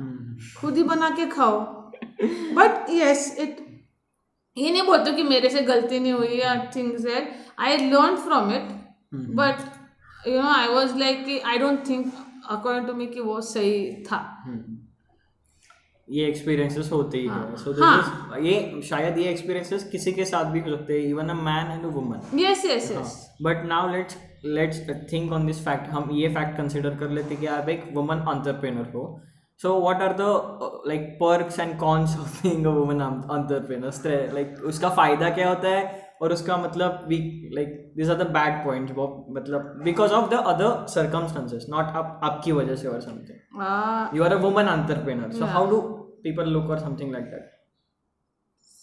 खुद 0.60 0.76
ही 0.76 0.82
बना 0.82 1.10
के 1.10 1.26
खाओ। 1.26 1.60
बट 2.54 2.86
यस 2.90 3.36
इट 3.38 3.69
ये 4.56 4.70
नहीं 4.70 4.82
बोलते 4.82 5.12
कि 5.12 5.22
मेरे 5.22 5.48
से 5.50 5.62
गलती 5.62 5.98
नहीं 6.00 6.12
हुई 6.12 6.38
या 6.38 6.54
things 6.76 7.00
that 7.02 7.32
I 7.58 7.76
learn 7.90 8.16
from 8.24 8.52
it 8.54 8.68
but 9.36 10.28
you 10.28 10.40
know 10.42 10.48
I 10.48 10.68
was 10.74 10.96
like 10.98 11.24
कि 11.24 11.38
I 11.40 11.58
don't 11.58 11.88
think 11.88 12.12
according 12.50 12.86
to 12.86 12.94
me 12.94 13.06
कि 13.06 13.20
वो 13.20 13.40
सही 13.40 14.04
था। 14.04 14.18
ये 16.08 16.26
एक्सपीरियंसेस 16.26 16.90
होते 16.92 17.18
ही 17.18 17.26
है। 17.26 17.56
सो 17.56 17.72
हाँ। 17.82 18.38
ये 18.40 18.80
शायद 18.84 19.18
ये 19.18 19.24
एक्सपीरियंसेस 19.30 19.84
किसी 19.90 20.12
के 20.12 20.24
साथ 20.24 20.44
भी 20.52 20.60
हो 20.60 20.70
सकते 20.70 20.92
हैं। 20.92 21.08
Even 21.08 21.28
a 21.28 21.34
man 21.34 21.70
and 21.72 21.84
a 21.84 21.88
woman 21.88 22.38
yes 22.38 22.64
yes 22.64 22.90
yes 22.92 23.14
but 23.42 23.64
now 23.66 23.90
let's 23.92 24.16
let's 24.44 24.80
think 25.12 25.32
on 25.32 25.46
this 25.46 25.64
fact 25.64 25.90
हम 25.90 26.10
ये 26.12 26.28
फैक्ट 26.34 26.56
कंसिडर 26.56 26.96
कर 26.96 27.10
लेते 27.10 27.34
हैं 27.34 27.40
कि 27.40 27.46
आप 27.58 27.68
एक 27.68 27.84
वुमन 27.94 28.24
एंटरप्रेन्योर 28.28 28.90
हो। 28.94 29.04
So 29.62 29.80
what 29.80 30.02
are 30.02 30.12
the 30.18 30.26
like 30.88 31.08
perks 31.20 31.58
and 31.60 31.78
cons 31.78 32.18
of 32.20 32.42
being 32.42 32.66
a 32.66 32.70
woman 32.76 33.00
entrepreneur 33.02 34.32
like 34.34 34.62
उसका 34.66 34.88
फ़ायदा 35.00 35.30
क्या 35.30 35.48
होता 35.48 35.68
है 35.68 36.08
और 36.22 36.32
उसका 36.32 36.56
मतलब 36.56 37.04
we 37.08 37.18
like 37.54 37.92
this 37.96 38.10
are 38.10 38.16
the 38.16 38.26
bad 38.32 38.64
points 38.64 38.92
मतलब 39.36 39.80
because 39.84 40.12
of 40.12 40.30
the 40.30 40.42
other 40.54 40.86
circumstances 40.94 41.66
not 41.70 41.96
आप 42.02 42.20
आपकी 42.24 42.52
वजह 42.52 42.76
से 42.76 42.88
और 42.88 43.00
something 43.00 43.38
you 44.16 44.26
are 44.26 44.32
a 44.34 44.40
woman 44.42 44.72
entrepreneur 44.74 45.30
so 45.38 45.52
how 45.54 45.64
do 45.70 45.80
people 46.26 46.52
look 46.56 46.74
or 46.74 46.78
something 46.78 47.16
like 47.16 47.30
that? 47.32 47.46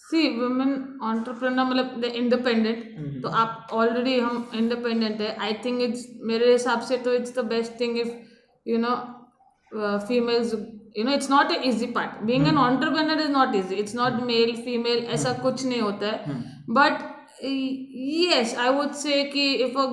See 0.04 0.28
women 0.40 1.00
entrepreneur 1.04 1.64
मतलब 1.64 2.02
the 2.02 2.12
independent 2.16 3.22
तो 3.24 3.30
आप 3.40 3.68
already 3.74 4.20
हम 4.20 4.50
इंडिपेंडेंट 4.56 5.22
है. 5.22 5.36
आई 5.38 5.54
थिंक 5.66 5.82
इट्स 5.82 6.06
मेरे 6.30 6.52
हिसाब 6.52 6.82
से 6.90 6.98
तो 7.08 7.14
it's 7.14 7.38
the 7.38 7.46
best 7.46 7.80
thing 7.80 7.98
if 8.00 8.12
you 8.66 8.78
know 8.78 8.96
females 9.74 10.54
you 10.98 11.04
know 11.06 11.12
it's 11.12 11.30
not 11.32 11.52
a 11.52 11.56
easy 11.70 11.86
part 11.98 12.24
being 12.26 12.48
an 12.48 12.58
entrepreneur 12.58 13.22
is 13.22 13.32
not 13.32 13.56
easy 13.56 13.76
it's 13.76 13.96
not 13.96 14.22
male 14.26 14.56
female 14.66 15.06
ऐसा 15.14 15.34
कुछ 15.44 15.66
नहीं 15.66 15.82
होता 15.82 16.08
है. 16.08 16.42
But 16.70 17.06
yes 17.40 18.52
i 18.62 18.70
would 18.76 18.96
say 19.00 19.18
कि 19.34 19.42
if 19.64 19.76
a 19.82 19.84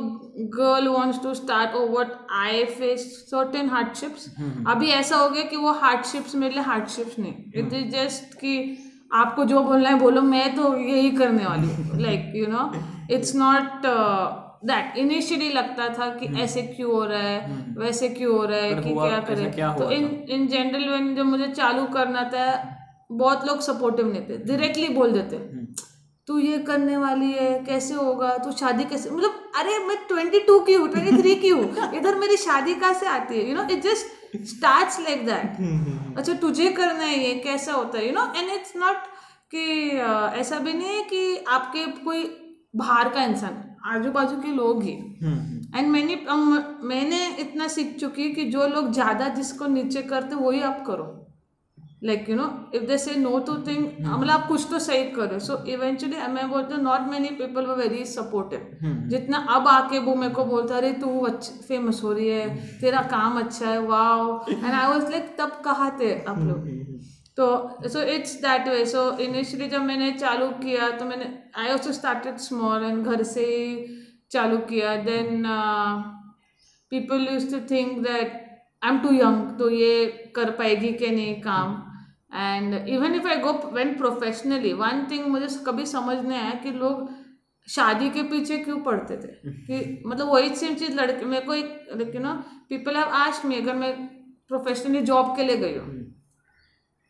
girl 0.52 0.86
wants 0.92 1.18
to 1.24 1.32
start 1.40 1.74
or 1.80 1.82
what 1.94 2.14
i 2.42 2.52
face 2.78 3.02
certain 3.32 3.68
hardships 3.72 4.24
अभी 4.72 4.88
ऐसा 4.98 5.16
हो 5.16 5.28
गया 5.30 5.42
कि 5.50 5.56
वो 5.56 5.72
hardships 5.82 6.34
मेरे 6.34 6.54
लिए 6.54 6.64
hardships 6.64 7.18
नहीं. 7.18 7.34
इट 7.54 7.72
इज़ 7.72 7.90
जस्ट 7.96 8.34
कि 8.40 8.54
आपको 9.14 9.44
जो 9.44 9.62
बोलना 9.62 9.88
है 9.88 9.98
बोलो 9.98 10.22
मैं 10.22 10.54
तो 10.56 10.74
यही 10.76 11.10
करने 11.18 11.44
वाली 11.46 11.68
हूँ. 11.68 12.00
Like 12.02 12.32
you 12.36 12.46
know 12.50 12.70
it's 13.16 13.34
not 13.36 13.86
that 14.64 14.96
initially 14.96 15.48
लगता 15.48 15.88
था 15.88 16.08
कि 16.14 16.26
ऐसे 16.40 16.62
क्यों 16.62 16.92
हो 16.92 17.04
रहा 17.04 17.20
है 17.20 17.64
वैसे 17.78 18.08
क्यों 18.08 18.36
हो 18.36 18.44
रहा 18.44 18.58
है 18.58 18.74
कि 18.74 18.94
क्या 18.94 19.18
करें। 19.18 19.52
क्या 19.52 19.72
तो 19.74 19.90
इन 19.90 20.26
इन 20.30 20.46
जनरल 20.46 20.98
when 20.98 21.16
जब 21.16 21.26
मुझे 21.26 21.46
चालू 21.46 21.84
करना 21.84 22.22
था 22.22 22.76
बहुत 23.12 23.46
लोग 23.46 23.60
सपोर्टिव 23.60 24.12
नहीं 24.12 24.22
थे 24.22 24.36
डायरेक्टली 24.36 24.88
बोल 24.88 25.12
देते 25.12 25.36
तू 26.26 26.38
ये 26.38 26.58
करने 26.58 26.96
वाली 26.96 27.32
है 27.32 27.64
कैसे 27.64 27.94
होगा 27.94 28.36
तू 28.38 28.52
शादी 28.52 28.84
कैसे 28.84 29.10
मतलब 29.10 29.52
अरे 29.56 29.78
मैं 29.78 29.96
ट्वेंटी 30.08 30.40
टू 30.40 30.60
की 30.60 30.74
हूँ 30.74 30.88
ट्वेंटी 30.88 31.22
थ्री 31.22 31.34
की 31.34 31.48
हूँ 31.48 31.92
इधर 31.94 32.14
मेरी 32.14 32.36
शादी 32.36 32.74
कहाँ 32.74 32.94
से 32.94 33.06
आती 33.06 33.38
है? 33.38 33.48
You 33.50 33.54
know 33.56 33.62
it 33.62 33.82
just 33.82 34.06
start 34.44 35.00
like 35.00 35.26
that 35.26 36.16
अच्छा 36.18 36.34
तुझे 36.34 36.70
करना 36.70 37.04
है 37.04 37.28
ये 37.28 37.34
कैसा 37.34 37.72
होता 37.72 37.98
है? 37.98 38.06
You 38.06 38.12
know 38.12 38.32
and 38.36 38.50
it's 38.50 38.72
not 38.76 38.96
कि 39.54 39.90
ऐसा 40.40 40.58
भी 40.58 40.72
नहीं 40.72 40.88
है 40.88 41.02
कि 41.02 41.44
आपके 41.48 41.86
कोई 41.86 42.43
बाहर 42.74 43.08
का 43.08 43.24
इंसान 43.24 43.62
आजू 43.86 44.10
बाजू 44.12 44.36
के 44.42 44.52
लोग 44.52 44.82
ही। 44.82 44.92
एंड 45.76 45.88
मैंने 45.88 46.16
मैंने 46.84 47.26
इतना 47.40 47.68
सीख 47.68 47.96
चुकी 48.00 48.30
कि 48.34 48.44
जो 48.50 48.66
लोग 48.68 48.92
ज़्यादा 48.92 49.28
जिसको 49.34 49.66
नीचे 49.68 50.02
करते 50.04 50.34
वही 50.36 50.60
आप 50.62 50.84
करो। 50.86 51.12
Like 52.04 52.28
you 52.30 52.36
know 52.36 52.46
if 52.74 52.82
they 52.86 52.96
say 52.98 53.14
no 53.16 53.38
to 53.40 53.54
thing 53.66 53.84
मतलब 54.00 54.30
आप 54.30 54.46
कुछ 54.48 54.66
तो 54.70 54.78
सही 54.78 55.04
करो 55.10 55.38
सो 55.40 55.56
इवेंचुअली 55.72 56.16
मैं 56.32 56.48
बोलती 56.50 56.74
हूँ 56.74 56.82
not 56.82 57.08
many 57.10 57.28
people 57.36 57.66
were 57.66 57.76
very 57.76 58.04
supportive 58.06 59.08
जितना 59.10 59.38
अब 59.50 59.68
आके 59.68 59.98
वो 60.00 60.14
मेरे 60.14 60.34
को 60.34 60.44
बोलता 60.44 60.76
अरे 60.76 60.92
तू 60.94 61.26
फ़ेमस 61.68 62.02
हो 62.04 62.12
रही 62.12 62.28
है 62.28 62.78
तेरा 62.80 63.02
काम 63.10 63.38
अच्छा 63.40 63.68
है 63.68 63.78
wow 63.82 64.38
and 64.48 64.64
I 64.64 64.86
was 64.86 65.10
like 65.10 65.34
तब 65.38 65.60
कहा 65.64 65.90
थे 66.00 66.12
आप 66.22 66.38
लोग? 66.40 66.68
तो 67.38 67.88
so 67.88 68.02
it's 68.10 68.34
that 68.42 68.68
way 68.68 68.84
so 68.86 69.00
initially 69.20 69.68
जब 69.68 69.82
मैंने 69.82 70.10
चालू 70.14 70.48
किया 70.58 70.90
तो 70.98 71.04
मैंने 71.04 71.32
I 71.56 71.68
also 71.68 71.92
started 71.92 72.36
small 72.40 72.84
and 72.84 73.04
घर 73.04 73.22
से 73.24 73.44
ही 73.46 73.86
चालू 74.30 74.58
किया. 74.68 74.94
Then 75.04 75.42
people 76.92 77.26
use 77.32 77.50
to 77.50 77.60
think 77.70 77.98
that 78.02 78.32
I 78.82 78.90
am 78.90 78.98
too 79.00 79.12
young 79.14 79.58
तो 79.58 79.70
ये 79.70 80.06
कर 80.36 80.50
पाएगी 80.52 80.92
कि 80.92 81.10
नहीं 81.10 81.34
काम. 81.42 81.74
And 82.34 82.88
even 82.88 83.14
if 83.14 83.28
I 83.28 83.36
go 83.40 83.52
when 83.72 83.94
professionally 83.96 84.72
one 84.74 85.06
thing 85.10 85.26
मुझे 85.26 85.46
कभी 85.66 85.86
समझ 85.86 86.16
नहीं 86.18 86.38
आया 86.38 86.54
कि 86.62 86.70
लोग 86.72 87.08
शादी 87.68 88.08
के 88.10 88.22
पीछे 88.30 88.56
क्यों 88.58 88.78
पढ़ते 88.82 89.16
थे. 89.16 89.28
कि 89.66 90.02
मतलब 90.06 90.28
वही 90.28 90.54
सेम 90.54 90.74
चीज़, 90.74 90.94
लड़के, 90.94 91.24
मेरे 91.24 91.46
को 91.46 91.54
एक 91.54 92.14
you 92.14 92.20
know 92.20 92.34
people 92.68 92.96
have 92.96 93.08
asked 93.18 93.44
me 93.44 93.56
अगर 93.56 93.74
मैं 93.74 93.92
प्रोफेशनली 94.48 95.00
जॉब 95.02 95.36
के 95.36 95.44
लिए 95.44 95.56
गई 95.56 95.76
हूँ 95.76 96.02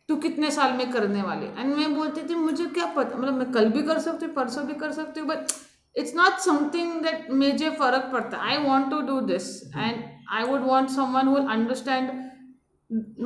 तू 0.09 0.17
कितने 0.17 0.51
साल 0.51 0.73
में 0.73 0.91
करने 0.93 1.23
वाली? 1.23 1.47
एंड 1.59 1.75
मैं 1.77 1.95
बोलती 1.95 2.23
थी 2.29 2.35
मुझे 2.35 2.65
क्या 2.67 2.87
पता? 2.87 3.19
मतलब 3.19 3.35
मैं 3.35 3.51
कल 3.53 3.69
भी 3.69 3.83
कर 3.83 3.99
सकती 3.99 4.27
हूँ 4.27 4.35
परसों 4.35 4.67
भी 4.67 4.75
कर 4.75 4.93
सकती 4.93 5.21
हूँ 5.21 5.29
but 5.29 5.53
it's 5.97 6.15
not 6.17 6.39
something 6.41 6.93
that 7.03 7.31
मुझे 7.33 7.71
फ़र्क 7.71 8.11
पड़ता। 8.13 8.39
I 8.43 8.57
want 8.59 8.91
to 8.91 9.01
do 9.01 9.21
this 9.21 9.51
and 9.77 10.03
I 10.33 10.45
would 10.45 10.67
want 10.67 10.91
someone 10.91 11.29
who 11.29 11.37
understand 11.37 12.23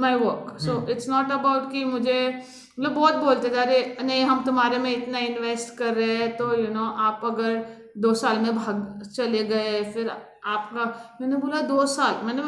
my 0.01 0.14
work 0.14 0.57
so 0.61 0.87
it's 0.91 1.09
not 1.09 1.31
about 1.33 1.71
कि 1.73 1.85
मुझे 1.85 2.19
मतलब 2.81 2.95
बहुत 2.95 3.17
बोलते 3.17 3.49
थे 3.49 3.57
अरे 3.61 3.97
नहीं 4.03 4.25
हम 4.25 4.45
तुम्हारे 4.45 4.79
में 4.79 4.91
इतना 4.91 5.19
इन्वेस्ट 5.19 5.77
कर 5.79 5.95
रहे 5.95 6.17
हैं 6.17 6.37
तो 6.37 6.55
यू 6.55 6.64
you 6.64 6.75
नो 6.75 6.81
know, 6.81 6.93
आप 6.99 7.21
अगर 7.25 7.57
दो 7.99 8.14
साल 8.14 8.38
में 8.38 8.57
भाग 8.57 9.03
चले 9.17 9.43
गए 9.45 9.83
फिर 9.93 10.11
आपका 10.11 10.85
मैंने 11.21 11.37
बोला 11.37 11.61
दो 11.62 11.85
साल? 11.87 12.25
मैंने 12.27 12.43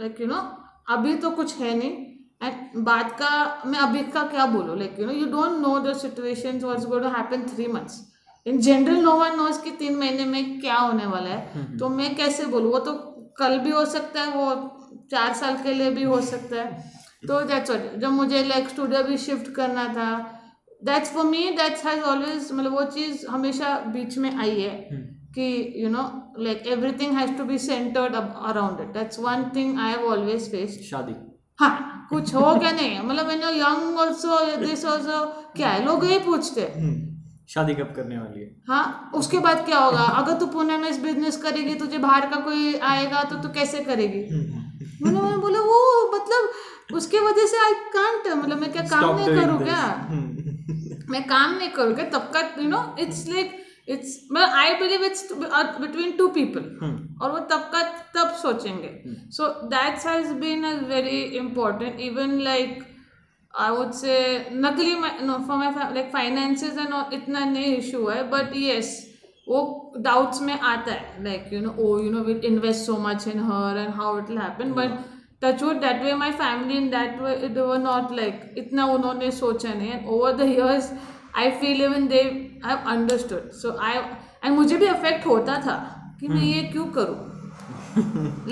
लाइक 0.00 0.20
यू 0.20 0.26
नो 0.26 0.40
अभी 0.88 1.14
तो 1.14 1.30
कुछ 1.30 1.56
है 1.58 1.74
नहीं 1.78 2.09
एंड 2.40 2.84
बात 2.84 3.12
का 3.18 3.62
मैं 3.66 3.78
अभी 3.78 4.02
का 4.12 4.22
क्या 4.26 4.46
बोलूँ 4.48 4.78
like 4.78 5.00
you 5.00 5.06
know 5.06 5.12
you 5.12 5.26
don't 5.30 5.58
know 5.60 5.78
the 5.80 5.96
situation 5.98 6.60
what's 6.64 6.86
going 6.86 7.04
to 7.04 7.10
happen 7.10 7.46
three 7.48 7.66
months 7.72 8.00
in 8.46 8.58
general 8.60 9.00
no 9.04 9.14
one 9.16 9.36
knows 9.36 9.60
कि 9.62 9.70
तीन 9.78 9.96
महीने 9.96 10.24
में 10.24 10.60
क्या 10.60 10.76
होने 10.76 11.06
वाला 11.06 11.30
है। 11.30 11.76
तो 11.78 11.88
मैं 11.88 12.14
कैसे 12.16 12.44
बोलूँ? 12.46 12.72
वो 12.72 12.78
तो 12.78 12.92
कल 13.38 13.58
भी 13.58 13.70
हो 13.70 13.84
सकता 13.86 14.22
है 14.22 14.30
वो 14.36 14.54
चार 15.10 15.34
साल 15.34 15.56
के 15.62 15.74
लिए 15.74 15.90
भी 15.90 16.02
हो 16.04 16.20
सकता 16.22 16.56
है। 16.56 16.88
तो 17.28 17.40
दैट्स 17.42 17.70
व्हाट 17.70 17.98
जब 18.00 18.10
मुझे 18.12 18.42
लाइक 18.44 18.68
स्टूडियो 18.68 19.02
भी 19.04 19.16
शिफ्ट 19.18 19.50
करना 19.54 19.86
था 19.94 20.08
that's 20.82 21.12
for 21.14 21.24
me 21.26 21.44
that's 21.56 21.84
has 21.86 22.02
always 22.02 22.48
मतलब 22.52 22.72
वो 22.72 22.84
चीज़ 22.96 23.26
हमेशा 23.30 23.78
बीच 23.94 24.18
में 24.18 24.34
आई 24.34 24.60
है 24.60 24.74
कि 25.34 25.52
you 25.76 25.88
know 25.90 26.04
like 26.38 26.66
everything 26.68 27.16
has 27.16 27.32
to 27.38 27.44
be 27.44 27.58
centered 27.58 28.14
around 28.14 28.80
it 28.80 28.92
that's 28.94 29.18
one 29.20 29.50
thing 29.56 29.78
I 29.78 29.90
have 29.90 30.06
always 30.06 30.50
faced 30.52 30.90
शादी। 30.90 31.14
हाँ। 31.58 31.99
कुछ 32.10 32.34
हो 32.34 32.54
क्या 32.58 32.70
नहीं? 32.72 33.00
मतलब 33.00 33.26
मैंने 33.26 33.50
यंग 33.58 33.98
ऑल्सो 33.98 34.38
दिस 34.56 34.84
ऑल्सो 34.84 35.24
क्या 35.56 35.68
है? 35.68 35.84
लोग 35.84 36.04
यही 36.04 36.18
पूछते 36.20 36.60
हैं। 36.60 36.88
शादी 37.48 37.74
कब 37.74 37.92
करने 37.96 38.18
वाली 38.18 38.40
है? 38.40 38.50
हाँ 38.68 39.10
उसके 39.14 39.38
बाद 39.38 39.64
क्या 39.66 39.78
होगा? 39.78 40.02
अगर 40.18 40.38
तू 40.38 40.46
पुणे 40.46 40.76
में 40.76 40.88
इस 40.90 40.98
बिज़नेस 41.02 41.36
करेगी 41.36 41.74
तुझे 41.74 41.98
बाहर 41.98 42.26
का 42.26 42.40
कोई 42.40 42.74
आएगा 42.90 43.22
तो 43.24 43.36
तू 43.36 43.48
कैसे 43.54 43.80
करेगी? 43.84 44.20
मैंने 45.02 45.20
मैंने 45.20 45.36
बोला 45.36 45.60
वो 45.60 45.78
मतलब 46.14 46.96
उसके 46.96 47.20
वजह 47.20 47.46
से 47.46 47.58
आई 47.64 47.74
कांट 47.94 48.26
मतलब 48.36 48.60
मैं 48.60 48.72
क्या 48.72 48.82
काम 48.90 49.16
नहीं 49.16 49.40
करूँ 49.40 49.58
क्या? 49.62 49.82
मैं 51.10 51.22
काम 51.26 51.56
नहीं 51.58 51.70
करूँ 51.70 51.94
क्या? 51.94 52.04
तब 52.10 52.30
का 52.34 52.40
you 52.62 52.68
know 52.68 52.84
it's 53.00 53.26
like 53.28 53.58
it's 53.88 54.18
मैं 54.32 54.42
I 54.56 54.74
believe 54.76 55.04
it's 55.04 55.32
between 55.32 56.12
two 56.16 56.28
people 56.30 56.64
और 57.22 57.32
वो 57.32 57.38
तब 57.50 57.68
का 57.72 57.82
तब 58.14 58.34
सोचेंगे. 58.42 58.90
So 59.30 59.48
that's 59.68 60.06
has 60.06 60.32
been 60.40 60.64
a 60.64 60.72
very 60.88 61.20
important 61.38 62.00
even 62.00 62.40
like 62.42 62.82
I 63.54 63.70
would 63.70 63.92
say 63.92 64.16
नकली 64.54 64.94
for 64.94 65.56
my 65.56 65.92
like 65.94 66.10
finances 66.12 66.78
and 66.78 67.12
इतना 67.14 67.44
नहीं 67.44 67.76
इशू 67.76 68.06
है 68.08 68.22
बट 68.30 68.56
येस 68.56 68.98
वो 69.46 69.60
डाउट्स 69.98 70.40
में 70.42 70.52
आता 70.54 70.92
है. 70.92 71.22
Like 71.24 71.52
you 71.52 71.60
know 71.60 71.74
oh 71.78 71.98
you 71.98 72.10
know 72.10 72.20
will 72.24 72.40
invest 72.44 72.86
so 72.86 72.96
much 72.98 73.26
in 73.28 73.40
her 73.44 73.78
and 73.78 73.94
how 73.94 74.18
it 74.18 74.30
happen 74.38 74.72
but 74.72 74.98
touch 75.42 75.62
would 75.62 75.80
that 75.80 76.02
way 76.02 76.14
my 76.14 76.32
family 76.40 76.76
in 76.76 76.88
that 76.90 77.20
way 77.20 77.34
it 77.46 77.58
were 77.58 77.78
not 77.78 78.12
like 78.16 78.54
इतना 78.58 78.84
उन्होंने 78.94 79.30
सोचा 79.32 79.72
नहीं. 79.74 79.90
And 79.90 80.06
over 80.08 80.32
the 80.32 80.48
years 80.48 80.92
I 81.36 81.50
feel 81.60 81.82
even 81.82 82.06
they 82.08 82.22
have 82.66 82.90
understood 82.90 83.50
so 83.62 83.76
I 83.82 83.94
and 84.44 84.54
मुझे 84.56 84.76
भी 84.76 84.86
affect 84.86 85.26
होता 85.26 85.60
था 85.66 85.76
कि 86.20 86.28
मैं 86.28 86.42
ये 86.42 86.62
क्यों 86.62 86.84
करूँ? 86.96 87.26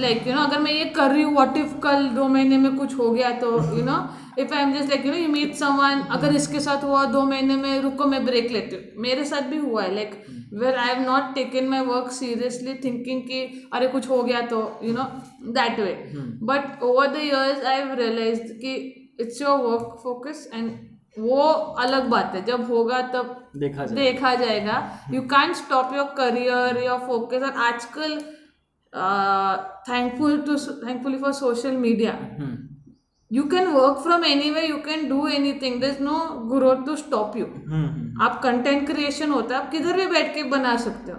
लाइक 0.01 0.27
यू 0.27 0.35
नो 0.35 0.41
अगर 0.41 0.59
मैं 0.59 0.73
ये 0.73 0.85
कर 0.85 1.11
रही 1.11 1.23
हूँ 1.23 1.35
वॉट 1.35 1.57
इफ़ 1.57 1.75
कल 1.81 2.09
दो 2.09 2.27
महीने 2.29 2.57
में 2.59 2.77
कुछ 2.77 2.99
हो 2.99 3.11
गया 3.11 3.31
तो 3.41 3.51
you 3.77 3.85
know 3.85 3.99
if 4.39 4.55
I 4.55 4.63
am 4.63 4.73
just 4.73 4.89
like 4.89 5.07
you 5.07 5.13
know 5.13 5.19
you 5.19 5.29
meet 5.29 5.55
someone 5.55 6.01
अगर 6.11 6.35
इसके 6.35 6.61
साथ 6.61 6.85
हुआ 6.85 7.05
दो 7.05 7.23
महीने 7.23 7.57
में 7.57 7.81
रुको 7.83 8.05
मैं 8.05 8.25
ब्रेक 8.27 8.51
लेती 8.53 8.77
हूँ। 8.77 9.03
मेरे 9.03 9.25
साथ 9.25 9.43
भी 9.43 9.57
हुआ 9.57 9.83
है 9.83 9.95
like 9.95 10.15
where 10.55 10.77
I 10.77 10.89
have 10.89 11.03
not 11.03 11.35
taken 11.35 11.69
my 11.69 11.81
work 11.81 12.11
seriously 12.11 12.75
thinking 12.85 13.23
कि 13.23 13.69
अरे 13.73 13.89
कुछ 13.89 14.09
हो 14.11 14.23
गया 14.23 14.41
तो 14.47 14.61
you 14.83 14.93
know 14.93 15.05
that 15.53 15.81
way 15.81 15.93
but 16.43 16.83
over 16.83 17.07
the 17.07 17.21
years 17.23 17.65
I 17.65 17.77
have 17.77 17.95
realize 17.95 18.43
कि 18.53 18.75
it's 19.21 19.43
your 19.43 19.59
work 19.61 19.99
focus 20.03 20.49
and 20.55 20.71
वो 21.21 21.43
अलग 21.81 22.09
बात 22.11 22.35
है। 22.35 22.45
जब 22.45 22.71
होगा 22.71 23.01
तब 23.15 23.35
देखा 23.57 23.85
जाए 23.85 23.97
देखा 23.97 24.35
जाएगा। 24.37 24.77
You 25.13 25.21
can 25.31 25.53
stop 25.55 25.95
your 25.95 26.15
career 26.17 26.83
your 26.85 26.99
focus 27.07 27.43
और 27.43 27.61
आजकल 27.67 28.19
thankful 29.89 30.39
to 30.43 30.57
thankfully 30.79 31.19
for 31.19 31.33
social 31.35 31.77
media 31.79 32.13
you 33.31 33.43
can 33.51 33.67
work 33.69 33.99
from 34.03 34.25
any 34.25 34.51
way 34.51 34.67
you 34.67 34.77
can 34.85 35.09
do 35.09 35.27
any 35.29 35.53
thing 35.63 35.81
there 35.81 35.89
is 35.89 36.03
no 36.03 36.19
growth 36.51 36.85
to 36.87 36.97
stop 36.97 37.37
you 37.37 37.47
आप 38.23 38.41
content 38.43 38.87
creation 38.87 39.31
होता 39.31 39.57
है 39.57 39.63
आप 39.63 39.71
किधर 39.71 39.97
भी 39.97 40.07
बैठ 40.09 40.35
के 40.35 40.43
बना 40.51 40.77
सकते 40.85 41.13
हो। 41.13 41.19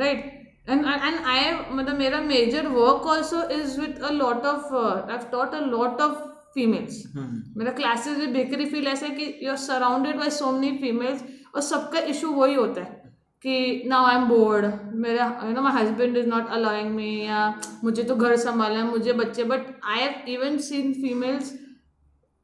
राइट 0.00 0.32
एंड 0.68 0.84
एंड 0.84 1.18
आई 1.26 1.50
मतलब 1.72 1.98
मेरा 1.98 2.20
major 2.22 2.66
work 2.68 3.06
also 3.14 3.42
is 3.52 3.80
with 3.80 4.02
a 4.02 4.10
lot 4.12 4.46
of 4.46 4.74
I 4.74 5.18
taught 5.32 5.54
a 5.54 5.60
lot 5.66 6.00
of 6.00 6.22
females 6.54 7.02
hmm, 7.16 7.42
मेरा 7.56 7.72
क्लासेस 7.72 8.18
में 8.18 8.32
बेकरी 8.32 8.64
फील 8.66 8.86
ऐसा 8.88 9.06
है 9.06 9.14
कि 9.14 9.38
you 9.42 9.50
are 9.50 9.56
surrounded 9.60 10.16
by 10.16 10.30
so 10.32 10.50
many 10.52 10.76
females 10.78 11.24
और 11.54 11.62
सबका 11.62 11.98
इशू 12.10 12.30
वही 12.32 12.54
होता 12.54 12.80
है 12.80 13.02
कि 13.44 13.82
नाउ 13.86 14.04
आई 14.06 14.16
एम 14.16 14.24
बोर्ड 14.28 14.66
मेरा 14.96 15.26
you 15.44 15.52
know 15.52 15.62
my 15.62 15.72
husband 15.74 16.16
is 16.16 16.26
not 16.26 16.48
allowing 16.50 16.90
me 16.90 17.10
या 17.20 17.42
मुझे 17.84 18.02
तो 18.02 18.16
घर 18.16 18.36
संभालना 18.44 18.78
है 18.78 18.86
मुझे 18.86 19.12
बच्चे 19.14 19.44
but 19.44 19.66
I 19.84 19.98
have 19.98 20.30
even 20.30 20.58
seen 20.66 20.92
females 20.92 21.52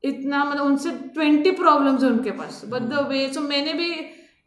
इतना 0.05 0.45
मतलब 0.45 0.65
उनसे 0.65 0.91
ट्वेंटी 1.15 1.51
प्रॉब्लम्स 1.57 2.03
है 2.03 2.11
उनके 2.11 2.31
पास 2.33 2.63
बट 2.67 2.83
द 2.91 3.07
वे 3.09 3.29
सो 3.33 3.41
मैंने 3.41 3.73
भी 3.75 3.91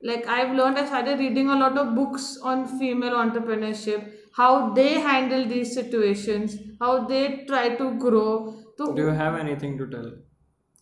I 0.09 0.41
have 0.41 0.53
learn 0.55 0.77
I 0.77 0.85
started 0.85 1.19
reading 1.19 1.49
a 1.49 1.55
lot 1.59 1.77
of 1.77 1.87
books 1.95 2.37
on 2.51 2.65
female 2.79 3.13
entrepreneurship 3.21 4.11
how 4.39 4.73
they 4.75 4.87
handle 5.07 5.43
these 5.45 5.73
situations 5.73 6.59
how 6.81 6.97
they 7.07 7.27
try 7.47 7.69
to 7.81 7.89
grow 8.05 8.27
तो 8.77 8.85
Do 8.95 9.07
you 9.07 9.15
have 9.21 9.39
anything 9.39 9.77
to 9.81 9.89
tell 9.95 10.11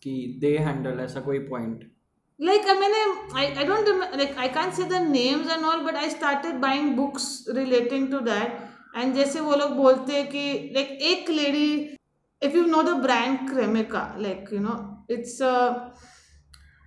कि 0.04 0.14
they 0.44 0.56
handle 0.68 1.00
ऐसा 1.00 1.20
कोई 1.30 1.38
point 1.48 1.88
like 2.40 2.68
I 2.72 2.74
mean 2.78 2.94
I, 3.40 3.44
I 3.62 3.64
don't 3.64 3.88
remember 3.88 4.16
like 4.16 4.36
I 4.36 4.48
can't 4.48 4.74
say 4.74 4.88
the 4.92 5.00
names 5.00 5.50
and 5.54 5.64
all 5.64 5.84
but 5.88 5.94
I 5.94 6.08
started 6.08 6.60
buying 6.60 6.94
books 6.96 7.26
relating 7.58 8.10
to 8.14 8.20
that 8.30 8.56
and 8.94 9.14
जैसे 9.16 9.40
वो 9.40 9.56
लोग 9.56 9.76
बोलते 9.76 10.12
हैं 10.12 10.28
कि 10.30 10.46
like 10.76 10.90
एक 11.10 11.30
lady 11.40 11.68
if 12.42 12.54
you 12.54 12.66
know 12.66 12.82
the 12.88 12.96
brand 13.04 13.44
Cremica 13.50 14.02
like 14.26 14.50
you 14.50 14.60
know 14.60 14.78
it's 15.08 15.40
uh, 15.40 15.90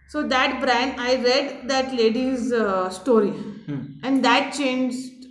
so 0.10 0.24
that 0.34 0.56
brand 0.62 1.02
I 1.02 1.16
read 1.26 1.68
that 1.70 1.94
lady's 1.94 2.52
uh, 2.54 2.90
story. 2.90 3.34
Hmm, 3.68 4.04
and 4.04 4.24
that 4.26 4.54
changed 4.54 5.28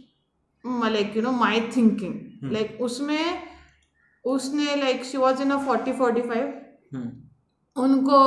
my, 0.64 0.88
like 0.88 1.14
you 1.14 1.22
know 1.22 1.32
my 1.32 1.60
thinking. 1.76 2.16
Like 2.54 2.78
उसमें 2.80 3.42
उसने 4.24 4.80
like 4.80 5.04
she 5.04 5.18
was 5.18 5.40
in 5.40 5.52
a 5.52 5.58
40 5.66 5.92
45 5.98 6.52
हम्म, 6.94 7.10
उनको 7.76 8.20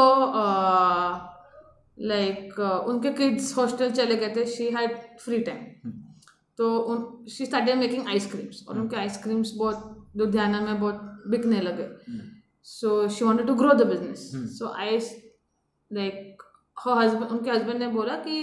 like 2.08 2.60
उनके 2.89 3.12
kids 3.20 3.56
hostel 3.58 3.91
चले 3.91 4.16
गए 4.16 4.34
थे. 4.36 4.45
She 4.45 4.70
had 4.76 4.98
free 5.20 5.39
time 5.50 5.91
तो 6.58 6.78
उन 6.93 7.26
she 7.32 7.45
started 7.45 7.78
making 7.78 8.08
ice creams 8.10 8.66
और 8.70 8.80
उनके 8.80 8.95
आइसक्रीम्स 8.95 9.52
बहुत 9.58 10.12
लुधियाना 10.18 10.62
में 10.62 10.80
बहुत 10.80 11.24
बिकने 11.30 11.62
लगे. 11.62 11.88
So 12.66 13.08
she 13.10 13.26
wanted 13.26 13.48
to 13.48 13.54
grow 13.56 13.74
the 13.74 13.88
business 13.88 14.32
so 14.58 14.74
I 14.78 15.00
like 15.91 16.27
husband 16.78 17.32
उनके 17.32 17.52
हस्बैंड 17.52 17.80
ने 17.80 17.88
बोला 17.88 18.16
कि 18.24 18.42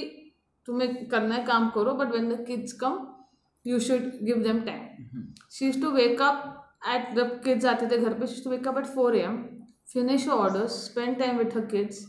तुम्हें 0.69 1.07
करना 1.09 1.35
है 1.35 1.45
काम 1.45 1.69
करो 1.71 1.95
but 1.95 2.13
when 2.13 2.29
the 2.29 2.45
kids 2.47 2.73
come 2.81 2.99
you 3.65 3.79
should 3.81 4.11
give 4.23 4.43
them 4.43 4.61
time 4.61 5.29
she 5.53 5.69
is 5.69 5.81
to 5.81 5.91
wake up 5.91 6.51
at 6.95 7.15
जब 7.17 7.41
किड्स 7.43 7.67
आते 7.67 7.87
थे 7.87 7.99
घर 7.99 8.15
पर 8.15 8.27
she 8.27 8.43
to 8.45 8.51
wake up 8.51 8.79
at 8.79 8.87
four 8.95 9.17
am 9.17 9.37
finish 9.93 10.29
order 10.31 10.67
spend 10.75 11.19
time 11.19 11.39
with 11.39 11.57
her 11.57 11.65
kids 11.67 12.05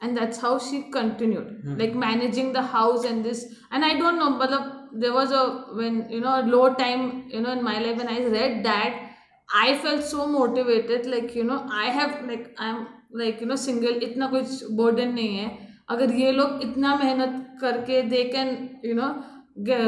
and 0.00 0.18
that's 0.18 0.42
how 0.44 0.58
she 0.58 0.80
continued 0.94 1.78
like 1.78 1.94
managing 1.96 2.52
the 2.54 2.64
house 2.72 3.04
and 3.04 3.22
this 3.24 3.44
and 3.74 3.84
I 3.84 3.94
don't 3.94 4.18
know 4.18 4.28
मतलब 4.30 4.90
there 4.94 5.10
was 5.10 5.34
a 5.34 5.42
when 5.74 6.04
you 6.10 6.20
know 6.20 6.40
low 6.46 6.68
time 6.78 7.10
you 7.34 7.40
know 7.40 7.52
in 7.52 7.62
my 7.64 7.80
life 7.80 8.00
and 8.00 8.08
I 8.08 8.28
read 8.28 8.62
that 8.62 9.02
I 9.48 9.74
fell 9.74 10.00
so 10.02 10.26
motivated 10.28 11.06
like 11.06 11.36
you 11.36 11.42
know 11.44 11.58
I 11.72 11.90
have 11.90 12.26
like 12.26 12.54
I 12.60 12.68
am 12.68 12.86
like 13.16 13.42
you 13.42 13.48
know 13.48 13.56
single 13.56 14.00
इतना 14.02 14.26
कुछ 14.26 14.64
burden 14.72 15.12
नहीं 15.14 15.36
है 15.36 15.63
अगर 15.88 16.12
ये 16.12 16.32
लोग 16.32 16.62
इतना 16.62 16.96
मेहनत 16.96 17.56
करके 17.60 18.02
they 18.02 18.24
can 18.24 18.80
you 18.84 18.94
know 18.94 19.14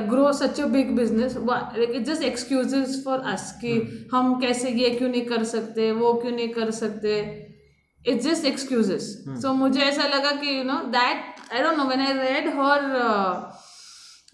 grow 0.08 0.32
such 0.32 0.60
a 0.60 0.66
big 0.66 0.90
business 0.96 1.36
it 1.78 2.02
just 2.02 2.22
excuses 2.22 3.02
for 3.04 3.18
us 3.18 3.58
कि 3.60 3.72
हम 4.12 4.40
कैसे 4.40 4.70
ये 4.70 4.90
क्यों 4.90 5.08
नहीं 5.08 5.26
कर 5.26 5.44
सकते 5.44 5.92
वो 5.92 6.12
क्यों 6.12 6.32
नहीं 6.32 6.48
कर 6.48 6.70
सकते? 6.70 7.42
इट्स 8.08 8.24
जस्ट 8.24 8.44
एक्सक्यूजेस 8.44 9.24
सो 9.28 9.52
मुझे 9.52 9.80
ऐसा 9.80 10.06
लगा 10.06 10.30
कि 10.30 10.58
you 10.58 10.64
know 10.64 10.72
that 10.72 11.52
I 11.54 11.62
don't 11.62 11.76
know 11.78 11.84
when 11.84 12.00
I 12.00 12.12
read 12.12 12.48
her 12.48 12.84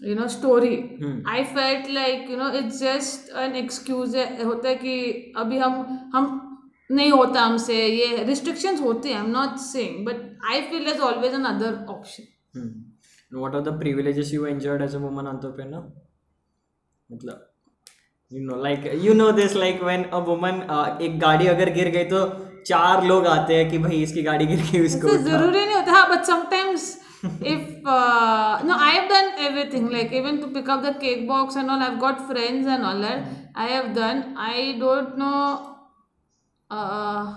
you 0.07 0.15
know 0.15 0.27
story 0.27 0.75
I 1.27 1.43
felt 1.43 1.89
like 1.89 2.29
you 2.29 2.37
know 2.37 2.49
it's 2.51 2.79
just 2.79 3.37
an 3.37 3.55
excuse 3.55 4.15
होता 4.45 4.69
है 4.69 4.75
कि 4.75 5.33
अभी 5.37 5.57
हम 5.57 6.09
हम 6.15 6.52
नहीं 6.89 7.11
होता 7.11 7.41
हमसे 7.41 7.85
ये 7.87 8.23
रिस्ट्रिक्शन 8.23 8.77
होते 8.77 9.09
हैं 9.09 9.15
I 9.15 9.23
am 9.23 9.29
not 9.31 9.57
saying 9.61 10.05
but 10.05 10.47
I 10.51 10.61
feel 10.63 10.87
is 10.87 11.01
always 11.01 11.33
another 11.45 11.85
option 11.89 12.63
what 13.31 13.55
are 13.55 13.61
the 13.61 13.77
privileges 13.79 14.33
you 14.33 14.45
enjoyed 14.45 14.81
as 14.81 14.95
a 14.95 14.99
woman 14.99 15.27
entrepreneur 15.27 15.91
मतलब 17.09 17.49
you 18.31 18.43
know 18.43 18.61
like 18.63 18.91
you 19.01 19.13
know 19.13 19.31
this 19.33 19.55
like 19.55 19.83
when 19.83 20.03
a 20.03 20.17
woman 20.27 20.61
एक 21.01 21.19
गाड़ी 21.19 21.47
अगर 21.47 21.73
गिर 21.73 21.89
गई 21.89 22.03
तो 22.05 22.25
चार 22.65 23.03
लोग 23.05 23.27
आते 23.27 23.55
हैं 23.55 23.69
कि 23.71 23.77
भाई 23.77 24.01
इसकी 24.03 24.21
गाड़ी 24.23 24.45
गिर 24.45 24.61
गई 24.61 24.85
इसको 24.85 25.17
ज़रूरी 25.23 25.65
नहीं 25.65 25.75
होता 25.75 26.07
but 26.09 26.23
sometimes 26.25 26.91
if 27.25 27.89
no 28.67 28.77
I 28.77 28.91
have 28.91 29.07
done 29.09 29.29
everything 29.41 29.89
like 29.91 30.13
even 30.13 30.37
to 30.37 30.47
pick 30.53 30.69
the 30.85 30.95
cake 31.01 31.27
box 31.27 31.57
and 31.57 31.69
all 31.69 31.79
I 31.79 31.89
have 31.89 31.97
got 31.99 32.27
friends 32.27 32.67
and 32.67 32.83
all 32.85 33.01
that 33.01 33.57
I 33.57 33.69
have 33.69 33.87
done 33.95 34.23
I 34.45 34.73
don't 34.79 35.15
know 35.19 35.31
uh 36.72 37.36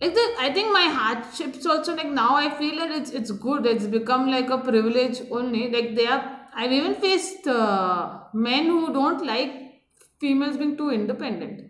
like 0.00 0.14
the, 0.14 0.24
i 0.38 0.52
think 0.52 0.72
my 0.72 0.86
hardships 0.96 1.66
also 1.66 1.94
like 1.96 2.10
now 2.10 2.32
i 2.36 2.48
feel 2.58 2.76
that 2.76 2.90
it's 2.90 3.10
it's 3.10 3.30
good 3.30 3.66
it's 3.66 3.86
become 3.86 4.30
like 4.30 4.50
a 4.50 4.58
privilege 4.58 5.22
only 5.30 5.70
like 5.70 5.94
they 5.94 6.06
are 6.06 6.22
i've 6.54 6.72
even 6.72 6.94
faced 6.96 7.46
uh, 7.46 8.18
men 8.34 8.66
who 8.66 8.92
don't 8.92 9.24
like 9.24 9.54
females 10.20 10.56
being 10.56 10.76
too 10.76 10.90
independent 10.90 11.62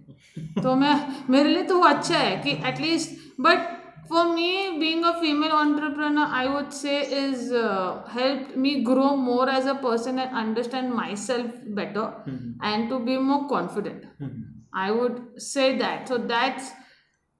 तो 0.62 0.74
मैं 0.76 0.95
मेरे 1.30 1.49
लिए 1.49 1.62
तो 1.62 1.76
वो 1.78 1.84
अच्छा 1.87 2.18
है 2.18 2.37
कि 2.43 2.51
at least 2.68 3.11
but 3.41 3.59
for 4.09 4.26
me 4.26 4.70
being 4.78 5.05
a 5.05 5.11
female 5.20 5.51
entrepreneur 5.59 6.26
I 6.39 6.49
would 6.49 6.68
say 6.78 6.99
is 7.18 7.53
help 8.14 8.53
me 8.64 8.74
grow 8.89 9.09
more 9.16 9.51
as 9.51 9.66
a 9.68 9.72
person 9.82 10.18
and 10.18 10.37
understand 10.43 10.93
myself 11.24 11.55
better 11.78 12.66
and 12.66 12.89
to 12.91 12.99
be 13.09 13.16
more 13.30 13.47
confident 13.49 14.05
I 14.74 14.91
would 14.91 15.19
say 15.39 15.72
that 15.74 16.07
so 16.09 16.17
that's 16.36 16.72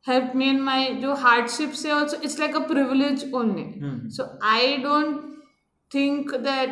helped 0.05 0.32
me 0.41 0.45
in 0.51 0.61
my 0.67 0.79
जो 1.01 1.15
hardships 1.23 1.82
है 1.86 1.91
also 1.95 2.17
it's 2.27 2.38
like 2.39 2.55
a 2.59 2.61
privilege 2.69 3.23
only. 3.39 3.65
So 4.15 4.23
I 4.51 4.61
don't 4.86 5.19
think 5.91 6.32
that 6.45 6.71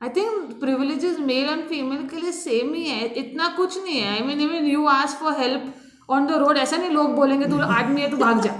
I 0.00 0.08
think 0.16 0.54
privileges 0.62 1.18
male 1.26 1.48
and 1.48 1.66
female 1.68 2.06
के 2.08 2.20
लिए 2.20 2.32
same 2.32 2.72
ही 2.74 2.84
है. 2.84 3.06
इतना 3.22 3.48
कुछ 3.56 3.76
नहीं 3.82 3.98
है. 4.00 4.12
I 4.12 4.22
mean 4.26 4.40
even 4.40 4.66
you 4.66 4.86
ask 4.86 5.18
for 5.20 5.36
help 5.40 6.10
on 6.10 6.26
the 6.26 6.38
road 6.42 6.58
ऐसा 6.58 6.76
नहीं 6.76 6.90
लोग 6.90 7.14
बोलेंगे 7.16 7.46
तू 7.46 7.58
आदमी 7.76 8.00
है 8.00 8.10
तू 8.10 8.16
भाग 8.16 8.40
जा. 8.42 8.52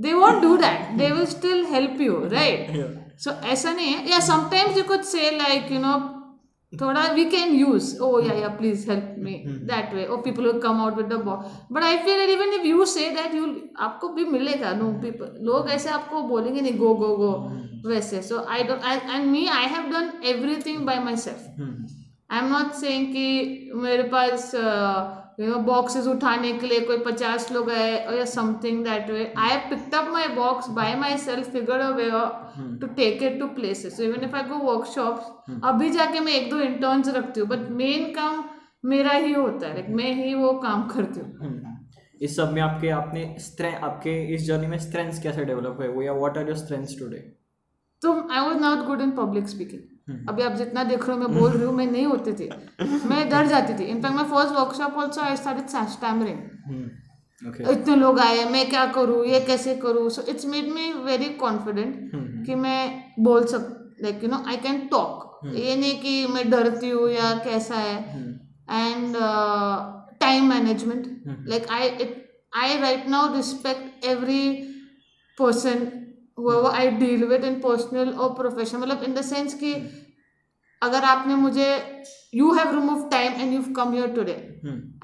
They 0.00 0.12
won't 0.14 0.42
do 0.42 0.56
that 0.56 0.96
they 0.98 1.10
will 1.12 1.26
still 1.26 1.64
help 1.72 2.00
you 2.00 2.20
right 2.32 3.18
so 3.24 3.30
ऐसा 3.30 3.72
नहीं 3.72 3.92
है. 3.94 4.10
या 4.10 4.20
sometimes 4.28 4.76
you 4.78 4.84
could 4.84 5.02
say 5.12 5.30
like 5.38 5.72
you 5.72 5.78
know 5.80 5.98
थोड़ा 6.72 7.02
we 7.12 7.24
can 7.30 7.54
use 7.54 7.86
oh 8.00 8.08
yeah 8.20 8.48
please 8.58 8.90
help 8.90 9.14
me 9.18 9.32
that 9.70 9.94
way 9.94 10.04
oh 10.06 10.16
people 10.24 10.46
will 10.46 10.60
come 10.60 10.80
out 10.80 10.96
with 10.96 11.06
the 11.06 11.20
ball 11.24 11.38
but 11.72 11.84
I 11.84 11.96
feel 11.98 12.18
that 12.18 12.30
even 12.30 12.52
if 12.54 12.66
you 12.66 12.84
say 12.86 13.08
that 13.10 13.34
you 13.34 13.46
आपको 13.78 14.08
भी 14.08 14.24
मिलेगा. 14.26 14.72
Know 14.72 14.92
people 15.02 15.38
लोग 15.46 15.70
ऐसे 15.70 15.90
आपको 15.90 16.22
बोलेंगे 16.28 16.60
नहीं 16.60 16.78
गो 16.78 16.94
go 16.94 17.16
go 17.16 17.32
वैसे. 17.88 18.22
So 18.22 18.44
I 18.48 18.62
don't 18.64 18.84
and 18.84 19.26
me 19.26 19.46
I 19.48 19.66
have 19.74 19.90
done 19.90 20.12
everything 20.28 20.86
by 20.86 20.98
myself 21.16 21.60
I 22.30 22.38
am 22.38 22.48
not 22.48 22.72
saying 22.80 23.06
कि 23.12 23.70
मेरे 23.74 24.02
पास 24.14 24.50
यू 25.40 25.48
नो 25.48 25.58
बॉक्सेस 25.64 26.06
उठाने 26.06 26.52
के 26.52 26.66
लिए 26.66 26.80
कोई 26.86 26.98
पचास 27.04 27.50
लोग 27.52 27.70
आए 27.70 27.96
और 28.04 28.14
या 28.14 28.24
something 28.32 28.84
that 28.84 29.10
way 29.10 29.32
I 29.38 29.50
have 29.50 29.68
picked 29.70 29.94
up 29.94 30.08
my 30.12 30.28
box 30.34 30.68
by 30.78 30.94
myself 31.18 31.50
figure 31.52 31.80
a 31.80 31.90
way 31.96 32.10
to 32.80 32.86
take 32.94 33.22
it 33.22 33.38
to 33.40 33.46
places 33.54 33.96
so 33.96 34.02
even 34.02 34.24
if 34.24 34.36
I 34.36 34.42
go 34.48 34.58
workshops 34.64 35.60
अभी 35.64 35.90
जाके 35.90 36.20
मैं 36.20 36.32
एक 36.32 36.50
दो 36.50 36.60
इंटर्न्स 36.60 37.14
रखती 37.14 37.40
हूँ 37.40 37.48
बट 37.48 37.68
मेन 37.74 38.10
काम 38.12 38.44
मेरा 38.84 39.12
ही 39.12 39.32
होता 39.32 39.66
है. 39.66 39.74
लाइक 39.74 39.88
मैं 39.96 40.12
ही 40.14 40.34
वो 40.34 40.52
काम 40.58 40.86
करती 40.88 41.20
हूँ. 41.20 41.38
हम्म। 41.38 41.76
इस 42.20 42.36
सब 42.36 42.52
में 42.52 42.60
आपके 42.62 42.88
आपने 42.90 43.24
स्ट्रेंथ 43.40 43.82
आपके 43.84 44.12
इस 44.34 44.46
जर्नी 44.46 44.66
में 44.66 44.78
स्ट्रेंथ्स 44.78 45.22
कैसे 45.22 45.44
डेवलप 45.44 45.76
हुए? 45.78 45.88
वो 45.88 46.02
या 46.02 46.12
what 46.12 46.38
are 46.38 46.48
your 46.48 46.56
strengths 46.56 46.98
today 46.98 47.18
तो 48.02 48.12
I 48.32 48.40
was 48.40 48.58
not 48.58 48.86
good 48.86 49.00
in 49.00 49.10
public 49.16 49.48
speaking 49.48 49.80
अभी 50.28 50.42
आप 50.42 50.52
जितना 50.54 50.84
देख 50.84 51.08
रहे 51.08 51.16
हो 51.16 51.18
मैं 51.18 51.38
बोल 51.38 51.50
रही 51.50 51.64
हूँ 51.64 51.74
मैं 51.74 51.86
नहीं 51.86 52.06
होती 52.06 52.32
थी। 52.32 52.48
मैं 53.08 53.28
डर 53.30 53.46
जाती 53.46 53.74
थी। 53.74 53.84
इनफैक्ट 53.86 54.16
मैं 54.16 54.24
first 54.30 54.54
workshop 54.54 54.94
also 54.98 55.20
I 55.20 55.36
started 55.36 55.88
stammering 55.90 56.38
इतने 57.70 57.96
लोग 57.96 58.18
आए 58.20 58.44
मैं 58.50 58.68
क्या 58.70 58.84
करूँ 58.92 59.24
ये 59.26 59.40
कैसे 59.40 59.74
करूँ? 59.76 60.08
So 60.10 60.22
it's 60.28 60.46
made 60.46 60.68
me 60.72 60.92
very 61.04 61.28
confident 61.36 62.46
कि 62.46 62.54
मैं 62.54 62.82
बोल 63.20 63.44
सक 63.46 63.96
like 64.02 64.24
you 64.24 64.30
know 64.30 64.42
I 64.48 64.56
can 64.56 64.80
talk 64.88 65.40
ये 65.46 65.76
नहीं 65.76 66.00
कि 66.00 66.26
मैं 66.26 66.50
डरती 66.50 66.90
हूँ 66.90 67.08
या 67.10 67.32
कैसा 67.44 67.74
है। 67.76 67.96
And 68.70 69.16
time 70.20 70.48
management 70.48 71.48
like 71.48 71.66
I 71.70 71.88
I 72.56 72.78
right 72.80 73.08
now 73.08 73.34
respect 73.36 74.04
every 74.06 74.44
person 75.38 75.86
whoever 76.38 76.70
I 76.82 76.86
deal 77.00 77.26
with 77.28 77.44
in 77.44 77.60
personal 77.60 78.14
or 78.20 78.30
professional 78.34 78.86
मतलब 78.86 79.04
in 79.08 79.18
the 79.18 79.26
sense 79.32 79.54
कि 79.54 79.74
अगर 80.82 81.04
आपने 81.04 81.34
मुझे 81.36 81.66
you 82.34 82.52
have 82.54 82.70
remove 82.74 83.02
time 83.10 83.32
and 83.40 83.52
you 83.54 83.62
come 83.76 83.94
your 83.94 84.08
today 84.14 84.32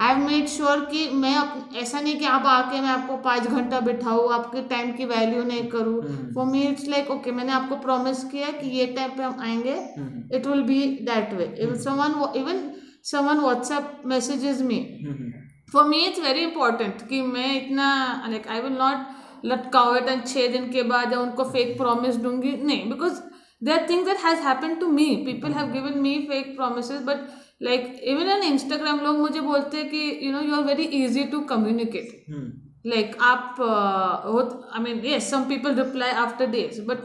I 0.00 0.14
have 0.14 0.18
made 0.18 0.46
sure 0.48 0.84
कि 0.92 1.08
मैं 1.14 1.34
up, 1.36 1.74
ऐसा 1.76 2.00
नहीं 2.00 2.16
कि 2.18 2.24
आप 2.24 2.46
आके 2.46 2.80
मैं 2.80 2.88
आपको 2.88 3.16
पाँच 3.26 3.46
घंटा 3.46 3.80
बिठाऊँ 3.88 4.32
आपके 4.34 4.62
टाइम 4.68 4.92
की 4.92 5.04
वैल्यू 5.04 5.42
नहीं 5.42 5.66
करूँ। 5.70 6.00
For 6.34 6.46
me 6.46 6.62
it's 6.62 6.88
like 6.88 7.10
okay 7.10 7.32
मैंने 7.32 7.52
आपको 7.52 7.76
प्रॉमिस 7.76 8.24
किया 8.30 8.50
कि 8.60 8.68
ये 8.78 8.86
टाइम 8.96 9.10
पे 9.16 9.22
हम 9.22 9.40
आएँगे। 9.40 9.76
It 10.36 10.46
will 10.46 10.62
be 10.62 10.80
that 11.10 11.34
way 11.38 11.54
even 11.64 11.78
someone 11.82 12.38
even 12.40 12.70
someone 13.10 13.40
WhatsApp 13.40 14.02
messages 14.06 14.62
me 14.62 14.80
for 15.72 15.84
me 15.88 16.04
it's 16.06 16.20
very 16.20 16.40
important 16.40 17.06
कि 17.08 17.20
मैं 17.22 17.54
इतना 17.56 17.88
लाइक 18.28 18.48
आई 18.48 18.60
विल 18.60 18.78
नॉट 18.78 19.14
लटकाओ 19.44 19.94
इट 19.96 20.08
एंड 20.08 20.24
छः 20.26 20.52
दिन 20.52 20.70
के 20.72 20.82
बाद 20.82 21.12
या 21.12 21.20
उनको 21.20 21.44
फेक 21.44 21.76
प्रॉमिस 21.78 22.16
दूँगी? 22.16 22.56
नहीं 22.56 22.90
because 22.90 23.20
there 23.64 23.72
are 23.72 23.86
things 23.90 24.06
that 24.08 24.18
has 24.18 24.40
happen 24.40 24.74
to 24.74 24.86
me 24.92 25.06
people 25.26 25.52
have 25.52 25.72
given 25.72 25.98
me 25.98 26.18
fake 26.30 26.54
promise 26.56 26.90
but 27.06 27.28
like 27.62 28.00
even 28.04 28.30
on 28.30 28.42
Instagram 28.42 29.00
लोग 29.00 29.18
मुझे 29.18 29.40
बोलते 29.40 29.76
हैं 29.76 29.88
कि 29.90 30.26
you 30.26 30.32
know 30.32 30.40
you 30.40 30.54
are 30.54 30.62
very 30.62 30.82
easy 30.82 31.24
to 31.24 31.40
communicate 31.40 32.24
like 32.86 33.16
आप 33.20 33.56
I 33.60 34.82
mean 34.82 35.00
yes 35.04 35.30
some 35.30 35.44
people 35.44 35.74
reply 35.74 36.10
after 36.24 36.46
days 36.46 36.80
but 36.82 36.98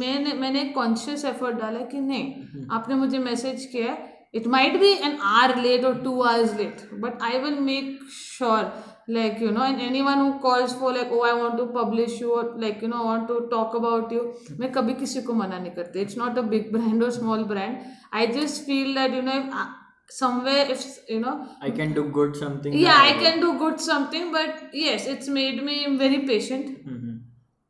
मैंने 0.00 0.32
मैंने 0.32 0.60
एक 0.62 0.74
conscious 0.74 1.24
effort 1.24 1.56
डाला 1.56 1.80
कि 1.80 2.00
नहीं 2.00 2.66
आपने 2.70 2.94
मुझे 2.94 3.18
मैसेज 3.18 3.64
किया 3.64 3.92
है. 3.92 4.08
It 4.34 4.46
might 4.46 4.80
be 4.80 4.92
an 4.96 5.14
hour 5.28 5.56
late 5.58 5.84
और 5.84 6.00
two 6.02 6.20
hours 6.22 6.56
late 6.56 6.88
but 6.94 7.22
I 7.22 7.38
will 7.38 7.58
make 7.60 7.98
sure 8.38 8.64
like 9.08 9.40
you 9.40 9.50
know 9.50 9.62
and 9.62 9.80
anyone 9.80 10.18
who 10.18 10.38
calls 10.38 10.72
for 10.74 10.92
like 10.92 11.08
oh 11.10 11.22
i 11.22 11.32
want 11.32 11.56
to 11.56 11.66
publish 11.66 12.20
you 12.20 12.32
or 12.32 12.44
like 12.64 12.82
you 12.82 12.88
know 12.88 13.02
i 13.02 13.04
want 13.04 13.26
to 13.28 13.36
talk 13.54 13.74
about 13.74 14.12
you 14.12 14.22
मैं 14.60 14.70
कभी 14.72 14.94
किसी 15.00 15.22
को 15.22 15.34
मना 15.34 15.58
नहीं 15.58 15.72
करती 15.76 16.04
it's 16.04 16.16
not 16.16 16.38
a 16.38 16.42
big 16.54 16.70
brand 16.72 17.02
or 17.02 17.10
small 17.10 17.44
brand 17.44 17.78
I 18.12 18.26
just 18.26 18.66
feel 18.66 18.94
that 18.94 19.12
you 19.12 19.22
know 19.22 19.38
if 19.40 19.52
uh, 19.52 19.66
somewhere 20.08 20.66
if 20.74 20.84
you 21.08 21.20
know 21.20 21.34
I 21.62 21.70
can 21.70 21.92
do 21.94 22.04
good 22.18 22.36
something 22.36 22.72
yeah 22.74 23.00
I 23.10 23.12
can 23.22 23.40
do 23.40 23.52
good 23.58 23.80
something 23.80 24.32
but 24.32 24.74
yes 24.84 25.06
it's 25.06 25.28
made 25.28 25.62
me 25.70 25.76
very 26.04 26.20
patient 26.32 26.70
hmm, 26.86 27.18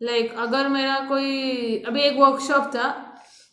like 0.01 0.35
अगर 0.47 0.69
मेरा 0.69 0.99
कोई 1.09 1.83
अभी 1.89 2.01
एक 2.03 2.17
workshop 2.19 2.71
था 2.77 2.89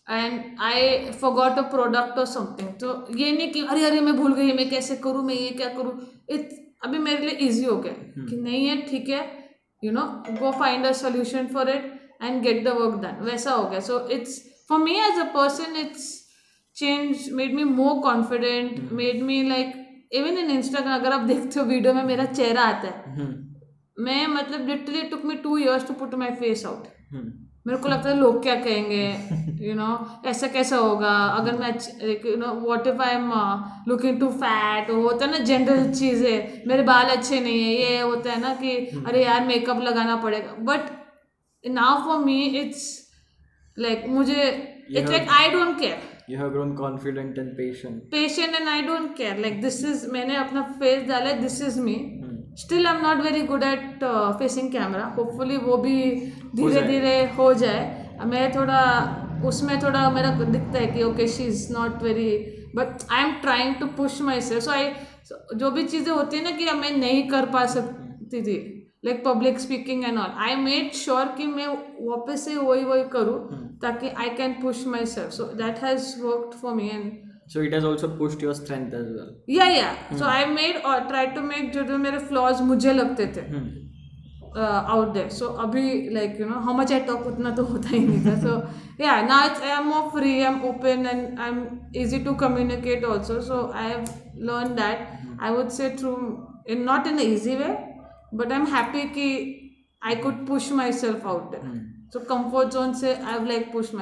and 0.09 0.61
I 0.63 1.11
forgot 1.21 1.57
a 1.59 1.61
product 1.71 2.19
और 2.19 2.25
something 2.25 2.69
तो 2.81 2.93
ये 3.17 3.31
नहीं 3.31 3.51
कि 3.51 3.65
अरे 3.65 3.83
अरे 3.85 3.99
मैं 4.01 4.15
भूल 4.17 4.33
गई 4.33 4.51
मैं 4.59 4.69
कैसे 4.69 4.95
करूँ 5.05 5.23
मैं 5.25 5.35
ये 5.35 5.49
क्या 5.57 5.69
करूँ 5.73 5.99
इत 6.35 6.49
अभी 6.81 6.97
मेरे 6.99 7.25
लिए 7.25 7.47
इजी 7.47 7.63
हो 7.63 7.75
गया 7.77 8.25
कि 8.25 8.37
नहीं 8.37 8.65
है 8.67 8.81
ठीक 8.81 9.09
है 9.09 9.21
you 9.83 9.91
know 9.91 10.01
go 10.39 10.51
find 10.59 10.85
a 10.85 10.91
solution 10.99 11.47
for 11.47 11.69
it 11.69 11.91
and 12.23 12.41
get 12.43 12.63
the 12.65 12.75
work 12.77 12.99
done 13.01 13.23
वैसा 13.25 13.51
हो 13.51 13.69
गया. 13.69 13.79
So 13.79 14.07
it's 14.11 14.39
for 14.69 14.79
me 14.79 14.95
as 14.99 15.19
a 15.19 15.23
person 15.33 15.75
it's 15.75 16.05
change 16.75 17.29
made 17.33 17.53
me 17.55 17.63
more 17.63 18.01
confident 18.03 18.91
made 18.91 19.21
me 19.23 19.41
like 19.49 19.73
even 20.13 20.37
in 20.37 20.49
Instagram 20.51 20.99
अगर 20.99 21.13
आप 21.13 21.21
देखते 21.27 21.59
हो 21.59 21.65
video 21.65 21.93
में 21.93 22.03
मेरा 22.03 22.25
चेहरा 22.25 22.61
आता 22.63 22.87
है 22.87 23.15
हम्म, 23.15 23.33
मैं 23.97 24.27
मतलब 24.27 24.67
literally 24.69 25.01
took 25.09 25.25
me 25.25 25.35
two 25.43 25.57
years 25.57 25.87
to 25.87 25.93
put 25.93 26.13
my 26.15 26.31
face 26.35 26.65
out 26.65 26.87
hmm, 27.11 27.31
मेरे 27.67 27.79
को 27.81 27.89
लगता 27.89 28.09
है 28.09 28.15
लोग 28.17 28.41
क्या 28.43 28.55
कहेंगे 28.55 29.05
यू 29.61 29.69
you 29.69 29.75
नो 29.77 29.85
know, 29.85 30.25
ऐसा 30.27 30.47
कैसा 30.47 30.77
होगा? 30.77 31.11
अगर 31.39 31.57
मैं 31.57 31.71
you 32.29 32.35
know 32.37 32.53
what 32.59 32.87
if 32.87 33.01
I 33.01 33.15
am 33.15 33.31
looking 33.87 34.19
too 34.19 34.29
fat 34.43 34.89
होता 34.91 35.25
है 35.25 35.31
ना 35.31 35.37
जनरल 35.45 35.91
चीज़ें। 35.93 36.67
मेरे 36.67 36.83
बाल 36.83 37.15
अच्छे 37.15 37.39
नहीं 37.39 37.63
है। 37.63 37.73
ये 37.81 37.99
होता 37.99 38.31
है 38.31 38.39
ना 38.41 38.53
कि 38.61 38.75
अरे 39.07 39.23
यार 39.23 39.45
मेकअप 39.47 39.81
लगाना 39.83 40.15
पड़ेगा। 40.23 40.55
But 40.69 40.89
now 41.63 42.03
for 42.05 42.23
me 42.25 42.41
it's 42.59 42.85
like 43.77 44.05
मुझे 44.09 44.43
it's 44.43 45.11
like 45.11 45.29
I 45.39 45.49
don't 45.49 45.79
care 45.79 46.15
you 46.29 46.37
have 46.37 46.49
grown 46.53 46.71
confident 46.77 47.37
and 47.41 47.51
patient. 47.57 47.99
Patient 48.11 48.55
and 48.55 48.67
I 48.69 48.81
don't 48.87 49.15
care 49.17 49.37
like 49.39 49.61
this 49.61 49.83
is 49.85 50.07
मैंने 50.13 50.35
अपना 50.35 50.61
फेस 50.79 51.07
डाला 51.09 51.29
है 51.29 51.41
this 51.41 51.61
is 51.61 51.79
me 51.81 51.93
hmm, 51.93 52.26
still 52.57 52.87
I 52.87 52.95
am 52.95 53.01
not 53.01 53.21
very 53.23 53.41
good 53.41 53.63
at 53.63 54.03
facing 54.39 54.71
camera 54.71 55.05
hopefully 55.17 55.57
वो 55.57 55.77
भी 55.77 55.97
धीरे 56.55 56.81
धीरे 56.81 57.15
हो 57.37 57.53
जाए। 57.53 58.19
मैं 58.25 58.51
थोड़ा 58.55 58.81
उसमें 59.47 59.79
थोड़ा 59.83 60.09
मेरा 60.11 60.29
दिखता 60.43 60.79
है 60.79 60.87
कि 60.87 61.03
okay 61.03 61.27
she 61.27 61.43
is 61.43 61.73
not 61.73 62.03
very 62.03 62.31
but 62.75 63.03
I 63.11 63.23
am 63.23 63.31
trying 63.41 63.75
to 63.75 63.85
push 63.97 64.21
myself 64.41 64.63
so 64.63 64.71
I 64.71 64.89
जो 65.55 65.71
भी 65.71 65.83
चीज़ें 65.83 66.11
होती 66.13 66.37
है 66.37 66.43
ना 66.43 66.51
कि 66.51 66.71
मैं 66.71 66.91
नहीं 66.97 67.27
कर 67.29 67.45
पा 67.45 67.65
सकती 67.65 68.41
थी 68.41 68.57
like 69.05 69.23
public 69.25 69.59
speaking 69.59 70.03
and 70.03 70.17
all 70.17 70.33
I 70.37 70.55
made 70.55 70.91
sure 70.93 71.25
कि 71.37 71.47
मैं 71.47 71.67
वापस 72.01 72.45
से 72.45 72.55
वही 72.55 72.83
वही 72.83 73.03
करूँ 73.03 73.39
ताकि 73.81 74.09
I 74.09 74.29
can 74.29 74.53
push 74.61 74.85
myself 75.05 75.31
so 75.31 75.43
that 75.43 75.83
has 75.83 76.13
worked 76.21 76.59
for 76.59 76.73
me 76.73 76.89
and 76.89 77.11
so 77.46 77.60
it 77.60 77.72
has 77.72 77.84
also 77.84 78.08
pushed 78.16 78.42
your 78.42 78.54
strength 78.54 78.94
as 78.94 79.08
well 79.14 79.30
yeah 79.50 79.64
yeah 79.66 79.92
so 80.12 80.24
I 80.26 80.44
made 80.48 80.76
और 80.86 81.00
try 81.08 81.26
to 81.34 81.40
make 81.42 81.72
जो 81.72 81.82
जो 81.84 81.98
मेरे 81.98 82.18
फ्लॉज 82.28 82.60
मुझे 82.62 82.92
लगते 82.92 83.26
थे 83.36 83.40
हम्म, 83.46 83.82
आउट 84.60 85.12
देयर 85.14 85.28
सो 85.30 85.46
अभी 85.64 85.84
like 86.10 86.40
you 86.40 86.46
know 86.46 86.60
how 86.60 86.74
much 86.76 86.92
I 86.92 87.00
talk 87.00 87.26
उतना 87.26 87.50
तो 87.56 87.64
होता 87.64 87.88
ही 87.88 88.00
नहीं 88.00 88.24
था 88.26 88.38
सो 88.40 89.04
या 89.04 89.20
ना 89.22 89.44
it's 89.44 89.62
I 89.62 89.70
am 89.70 89.86
more 89.88 90.08
free 90.10 90.32
I 90.32 90.46
am 90.46 90.60
open 90.68 91.06
and 91.06 91.38
I 91.40 91.48
am 91.48 91.66
easy 91.96 92.18
to 92.24 92.34
communicate 92.42 93.04
also 93.04 93.40
so 93.40 93.60
I 93.74 93.88
have 93.88 94.04
learn 94.50 94.74
that 94.74 95.40
I 95.40 95.50
would 95.50 95.68
say 95.78 95.90
through 96.00 96.14
in 96.70 96.82
not 96.84 97.06
in 97.06 97.18
easy 97.20 97.56
way 97.56 97.72
but 98.34 98.52
I 98.52 98.58
am 98.58 98.66
happy 98.66 99.02
कि 99.16 99.28
I 100.02 100.16
could 100.16 100.46
push 100.46 100.72
myself 101.00 101.26
out 101.26 101.50
there 101.50 101.80
so 102.12 102.20
comfort 102.28 102.72
zone 102.72 102.92
से 102.94 103.14
आई 103.14 103.32
have 103.32 103.46
like 103.46 103.72
push 103.72 103.94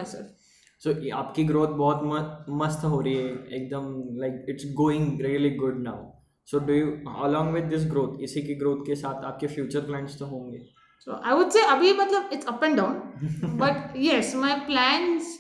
सो 0.86 0.94
आपकी 1.18 1.44
growth 1.44 1.76
बहुत 1.78 2.46
मस्त 2.62 2.84
हो 2.86 3.00
रही 3.02 3.14
है 3.16 3.30
एकदम 3.60 3.86
like 4.20 4.46
it's 4.50 4.66
going 4.76 5.22
really 5.22 5.50
good 5.56 5.82
now 5.84 6.04
so 6.48 6.60
do 6.66 6.74
you 6.74 6.92
along 7.24 7.54
with 7.54 7.64
this 7.70 7.86
growth 7.92 8.22
इसी 8.24 8.42
की 8.42 8.56
ग्रोथ 8.56 8.86
के 8.88 8.96
साथ 8.96 9.26
आपके 9.26 9.48
फ्यूचर 9.48 9.86
प्लान्स 9.86 10.20
तो 10.20 10.26
होंगे? 10.26 10.60
सो 11.08 11.20
आई 11.26 11.36
वुड 11.38 11.50
से 11.50 11.66
अभी 11.68 11.94
मतलब 11.94 12.30
it's 12.34 12.48
up 12.48 12.64
and 12.64 12.76
down 12.78 13.58
but 13.60 13.98
yes 13.98 14.36
my 14.36 14.56
plans 14.68 15.34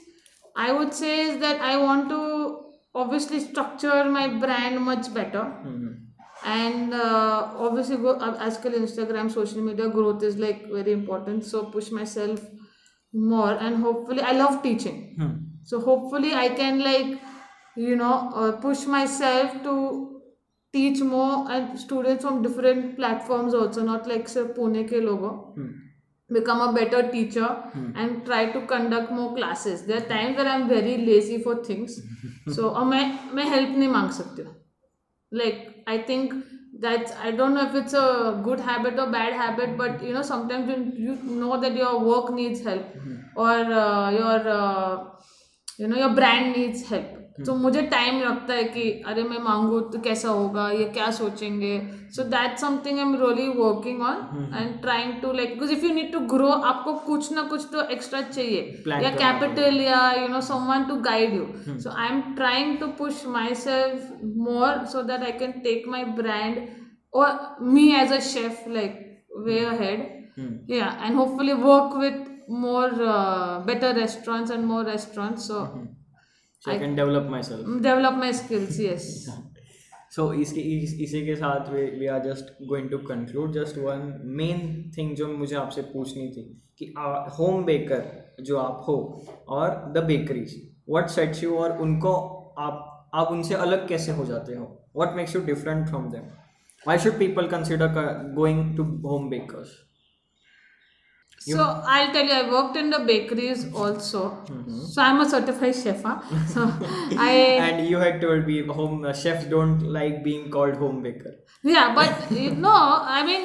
I 0.57 0.71
would 0.71 0.89
say 1.01 1.15
is 1.21 1.39
that 1.39 1.61
I 1.61 1.75
want 1.83 2.09
to 2.09 2.19
obviously 2.95 3.39
structure 3.39 4.09
my 4.09 4.27
brand 4.43 4.79
much 4.79 5.09
better 5.09 5.93
and 6.47 6.93
obviously 6.93 7.97
आजकल 8.45 8.73
Instagram 8.73 9.29
social 9.29 9.61
media 9.61 9.87
growth 9.95 10.23
is 10.23 10.39
like 10.39 10.63
very 10.73 10.91
important 10.91 11.43
so 11.43 11.61
push 11.73 11.93
myself 12.05 12.64
more 13.15 13.53
and 13.53 13.77
hopefully 13.77 14.21
i 14.21 14.31
love 14.31 14.61
teaching 14.61 15.15
hmm. 15.17 15.31
so 15.63 15.79
hopefully 15.79 16.33
i 16.33 16.49
can 16.49 16.79
like 16.79 17.19
you 17.75 17.95
know 17.95 18.31
uh, 18.35 18.51
push 18.53 18.85
myself 18.85 19.51
to 19.63 20.21
teach 20.73 21.01
more 21.01 21.49
and 21.51 21.79
students 21.79 22.23
from 22.23 22.41
different 22.41 22.95
platforms 22.97 23.53
also 23.53 23.83
not 23.83 24.07
like 24.07 24.27
pune 24.57 24.81
ke 24.89 25.01
logo 25.07 25.29
hmm. 25.55 25.69
become 26.37 26.61
a 26.67 26.73
better 26.73 27.01
teacher 27.11 27.47
hmm. 27.73 27.91
and 27.95 28.25
try 28.25 28.51
to 28.51 28.65
conduct 28.73 29.11
more 29.11 29.33
classes 29.35 29.85
there 29.85 30.01
are 30.01 30.09
times 30.09 30.35
where 30.37 30.47
i'm 30.47 30.67
very 30.67 30.97
lazy 30.97 31.37
for 31.47 31.55
things 31.69 32.01
so 32.57 32.69
or 32.69 32.85
main 32.85 33.17
main 33.33 33.47
help 33.47 33.79
me 33.83 33.87
mang 33.95 34.11
sakti 34.19 34.45
like 35.31 35.63
i 35.87 35.97
think 36.11 36.35
that 36.79 37.11
i 37.27 37.31
don't 37.31 37.53
know 37.53 37.65
if 37.69 37.75
it's 37.75 37.93
a 37.93 38.39
good 38.43 38.59
habit 38.59 38.99
or 38.99 39.09
bad 39.11 39.33
habit 39.33 39.77
but 39.77 40.03
you 40.03 40.13
know 40.13 40.21
sometimes 40.21 40.67
you, 40.69 40.83
you 40.97 41.15
know 41.41 41.59
that 41.59 41.75
your 41.75 41.99
work 42.03 42.31
needs 42.33 42.63
help 42.63 42.85
or 43.35 43.49
uh, 43.83 44.09
your 44.11 44.39
uh, 44.59 45.05
you 45.77 45.87
know 45.87 45.97
your 45.97 46.13
brand 46.21 46.55
needs 46.55 46.87
help 46.89 47.14
तो 47.43 47.55
मुझे 47.55 47.81
time 47.91 48.19
लगता 48.21 48.53
है 48.53 48.63
कि 48.63 48.83
अरे 49.07 49.23
मैं 49.23 49.39
मांगू 49.43 49.79
तो 49.93 49.99
कैसा 50.01 50.29
होगा? 50.29 50.69
ये 50.71 50.83
क्या 50.97 51.09
सोचेंगे? 51.11 51.79
So 52.15 52.23
that 52.35 52.57
something 52.59 52.99
I 52.99 53.05
am 53.05 53.15
really 53.21 53.47
working 53.57 54.01
on 54.01 54.53
and 54.53 54.79
trying 54.81 55.13
to 55.21 55.31
like 55.31 55.53
because 55.53 55.71
if 55.71 55.85
you 55.85 55.93
need 55.93 56.11
to 56.13 56.19
grow 56.35 56.49
आपको 56.71 56.93
कुछ 57.07 57.31
ना 57.33 57.41
कुछ 57.49 57.67
तो 57.73 57.81
एक्स्ट्रा 57.97 58.21
चाहिए। 58.21 58.83
या 58.87 59.09
कैपिटल 59.17 59.81
या 59.81 59.99
you 60.21 60.27
know 60.27 60.41
someone 60.51 60.85
to 60.89 60.95
guide 61.09 61.33
you 61.33 61.77
so 61.79 61.89
I 61.89 62.07
am 62.09 62.21
trying 62.35 62.77
to 62.79 62.87
push 62.99 63.25
myself 63.65 64.09
more 64.47 64.85
so 64.93 65.03
that 65.03 65.23
I 65.23 65.31
can 65.39 65.51
take 65.67 65.87
my 65.87 66.03
brand 66.21 66.67
or 67.17 67.27
me 67.73 67.83
as 67.97 68.09
a 68.13 68.17
chef 68.21 68.63
like 68.77 68.95
way 69.43 69.59
ahead. 69.65 69.99
yeah 70.67 71.03
and 71.03 71.15
hopefully 71.15 71.53
work 71.53 71.93
with 71.95 72.17
more 72.63 72.89
uh, 73.03 73.59
better 73.67 73.91
restaurants 73.93 74.51
and 74.51 74.65
more 74.65 74.83
restaurants. 74.83 75.45
So 75.47 75.61
so 76.65 76.71
I 76.71 76.75
I 76.75 76.79
can 76.79 76.95
develop 76.95 77.29
myself. 77.29 77.81
develop 77.81 78.13
my 78.13 78.31
skills 78.31 78.79
yes. 78.79 79.29
So 80.15 80.33
इसके 80.33 80.61
इस, 80.61 80.93
इसी 80.99 81.25
के 81.25 81.35
साथ 81.35 81.73
we 81.73 82.07
are 82.07 82.19
just 82.19 82.67
going 82.67 82.89
to 82.89 82.97
conclude 82.97 83.53
just 83.53 83.77
one 83.77 84.21
main 84.25 84.91
thing 84.97 85.15
जो 85.15 85.27
मुझे 85.27 85.55
आपसे 85.55 85.81
पूछनी 85.81 86.27
थी 86.27 86.61
कि 86.77 86.93
होम 87.39 87.65
बेकर 87.65 88.33
जो 88.41 88.57
आप 88.57 88.85
हो 88.87 89.25
और 89.47 89.93
the 89.95 90.03
bakeries 90.03 90.71
what 90.89 91.07
sets 91.09 91.43
you 91.43 91.57
और 91.57 91.77
उनको 91.77 92.13
आप 92.57 93.09
आप 93.13 93.27
उनसे 93.27 93.53
अलग 93.53 93.87
कैसे 93.87 94.11
हो 94.11 94.25
जाते 94.25 94.55
हो? 94.55 94.85
What 94.95 95.15
makes 95.15 95.35
you 95.35 95.41
different 95.41 95.87
from 95.87 96.09
them 96.09 96.21
why 96.21 96.97
should 96.97 97.19
people 97.19 97.47
consider 97.47 97.87
going 98.35 98.77
to 98.77 98.83
home 98.83 99.29
bakers 99.29 99.84
so 101.47 101.63
i'll 101.93 102.11
tell 102.13 102.25
you 102.31 102.35
i 102.41 102.43
worked 102.51 102.77
in 102.81 102.89
the 102.95 102.99
bakeries 103.09 103.63
also 103.83 104.21
Mm-hmm. 104.49 104.79
so 104.93 105.01
i'm 105.01 105.19
a 105.21 105.29
certified 105.29 105.75
chef 105.81 106.03
huh? 106.03 106.15
so 106.53 106.61
i 107.25 107.33
and 107.65 107.87
you 107.89 107.97
had 108.03 108.21
told 108.21 108.47
me 108.51 108.57
home 108.79 109.03
uh, 109.05 109.13
chefs 109.23 109.45
don't 109.55 109.81
like 109.97 110.23
being 110.29 110.45
called 110.55 110.75
home 110.83 111.01
baker 111.07 111.33
yeah 111.73 111.93
but 111.99 112.31
you 112.45 112.51
know 112.65 112.79
i 113.17 113.21
mean 113.29 113.43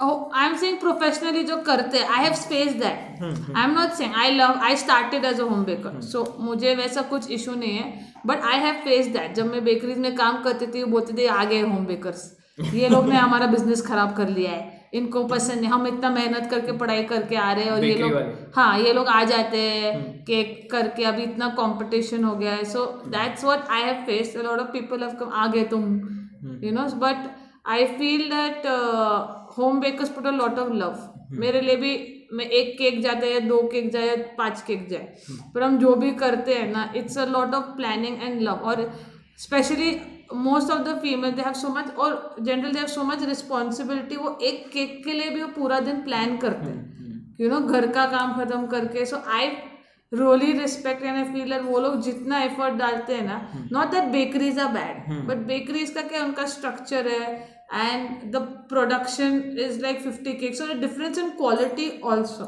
oh, 0.00 0.30
i'm 0.42 0.56
saying 0.62 0.78
professionally 0.84 1.44
जो 1.50 1.56
करते 1.70 1.98
हैं 1.98 2.08
i 2.18 2.22
have 2.26 2.38
faced 2.52 2.78
that 2.84 3.08
Mm-hmm. 3.22 3.56
i'm 3.62 3.74
not 3.80 3.96
saying 3.98 4.14
i 4.26 4.28
love 4.36 4.56
i 4.70 4.74
started 4.84 5.24
as 5.32 5.42
a 5.46 5.48
home 5.50 5.64
baker 5.70 5.92
mm-hmm. 5.92 6.08
so 6.12 6.24
मुझे 6.50 6.74
वैसा 6.82 7.02
कुछ 7.14 7.30
issue 7.38 7.54
नहीं 7.64 7.76
है 7.78 8.10
but 8.26 8.42
I 8.52 8.58
have 8.60 8.74
face 8.84 9.06
that 9.16 9.34
जब 9.34 9.50
मैं 9.52 9.64
बेकरीज 9.64 9.98
में 9.98 10.14
काम 10.16 10.42
करती 10.42 10.66
थी 10.74 10.84
बोलते 10.94 11.12
थे 11.18 11.26
आ 11.36 11.44
गए 11.52 11.60
होम 11.60 11.84
बेकर्स 11.86 12.22
ये 12.74 12.88
लोग 12.88 13.08
ने 13.08 13.16
हमारा 13.16 13.46
बिज़नेस 13.54 13.86
खराब 13.86 14.14
कर 14.16 14.28
लिया 14.28 14.50
है 14.50 14.71
इनको 14.92 15.22
पसंद 15.26 15.60
नहीं 15.60 15.70
हम 15.70 15.86
इतना 15.86 16.10
मेहनत 16.10 16.48
करके 16.50 16.72
पढ़ाई 16.78 17.02
करके 17.12 17.36
आ 17.36 17.52
रहे 17.52 17.64
हैं 17.64 17.72
और 17.72 17.84
ये 17.84 17.94
लोग 17.96 18.14
हाँ 18.54 18.78
ये 18.78 18.92
लोग 18.92 19.06
आ 19.08 19.22
जाते 19.24 19.60
हैं 19.60 19.92
केक 20.24 20.70
करके 20.72 21.04
अभी 21.04 21.22
इतना 21.22 21.48
कंपटीशन 21.58 22.24
हो 22.24 22.34
गया 22.36 22.52
है। 22.52 22.64
So 22.64 22.84
that's 23.08 23.44
what 23.44 23.68
I 23.70 23.82
have 23.82 24.02
faced 24.06 24.38
a 24.38 24.42
lot 24.42 24.60
of 24.60 24.72
people 24.72 25.02
have 25.02 25.14
come 25.20 25.30
आ 25.34 25.46
गए 25.46 25.64
तुम 25.66 25.94
you 26.64 26.72
know 26.72 26.86
but 26.98 27.30
I 27.66 27.84
feel 27.98 28.28
that 28.30 28.66
home 29.58 29.80
bakers 29.80 30.08
put 30.10 30.26
a 30.26 30.30
lot 30.32 30.58
of 30.58 30.72
love 30.74 31.08
मेरे 31.40 31.60
लिए 31.60 31.76
भी 31.76 31.92
मैं 32.32 32.44
एक 32.56 32.76
केक 32.78 33.00
जाते 33.02 33.32
हैं 33.32 33.46
दो 33.48 33.62
केक 33.72 33.90
जाए 33.92 34.16
पाँच 34.38 34.60
केक 34.66 34.88
जाए। 34.88 35.14
पर 35.54 35.62
हम 35.62 35.76
जो 35.78 35.94
भी 35.94 36.10
करते 36.22 36.54
हैं 36.54 36.70
ना 36.72 36.92
it's 36.96 37.18
a 37.18 37.24
lot 37.26 37.54
of 37.54 37.64
planning 37.76 38.22
and 38.22 38.40
love 38.40 38.68
और 38.70 38.80
specially 39.42 39.90
most 40.34 40.70
of 40.70 40.82
the 40.82 40.98
female 41.02 41.32
they 41.32 41.42
have 41.42 41.52
so 41.54 41.68
much 41.68 41.94
और 41.96 42.14
general 42.40 42.72
they 42.72 42.78
have 42.78 42.88
so 42.88 43.04
much 43.04 43.22
responsibility 43.24 44.16
वो 44.16 44.38
एक 44.42 44.68
केक 44.72 45.02
के 45.04 45.12
लिए 45.12 45.30
भी 45.30 45.42
वो 45.42 45.48
पूरा 45.48 45.80
दिन 45.80 46.02
प्लान 46.02 46.36
करते 46.36 46.70
हैं। 46.70 47.36
यू 47.40 47.50
नो 47.50 47.60
घर 47.60 47.86
का 47.92 48.04
काम 48.06 48.32
खत्म 48.34 48.66
करके। 48.66 49.04
So 49.06 49.16
I 49.36 49.48
really 50.12 50.52
respect 50.52 51.02
and 51.02 51.16
I 51.16 51.24
feel 51.24 51.54
वो 51.60 51.78
लोग 51.80 52.00
जितना 52.02 52.38
एफर्ट 52.42 52.74
डालते 52.74 53.14
हैं 53.14 53.26
ना 53.26 53.68
not 53.72 53.90
that 53.90 54.10
bakeries 54.12 54.58
are 54.58 54.72
bad 54.72 55.26
but 55.28 55.46
bakeries 55.46 55.90
का 55.90 56.02
क्या 56.02 56.24
उनका 56.24 56.46
स्ट्रक्चर 56.46 57.08
है? 57.08 57.30
And 57.74 58.32
the 58.32 58.36
production 58.68 59.38
is 59.60 59.80
like 59.82 60.00
fifty 60.00 60.32
cakes 60.32 60.60
और 60.62 60.78
डिफरेंस 60.78 61.18
इन 61.18 61.30
क्वालिटी 61.38 61.88
ऑल्सो 62.04 62.44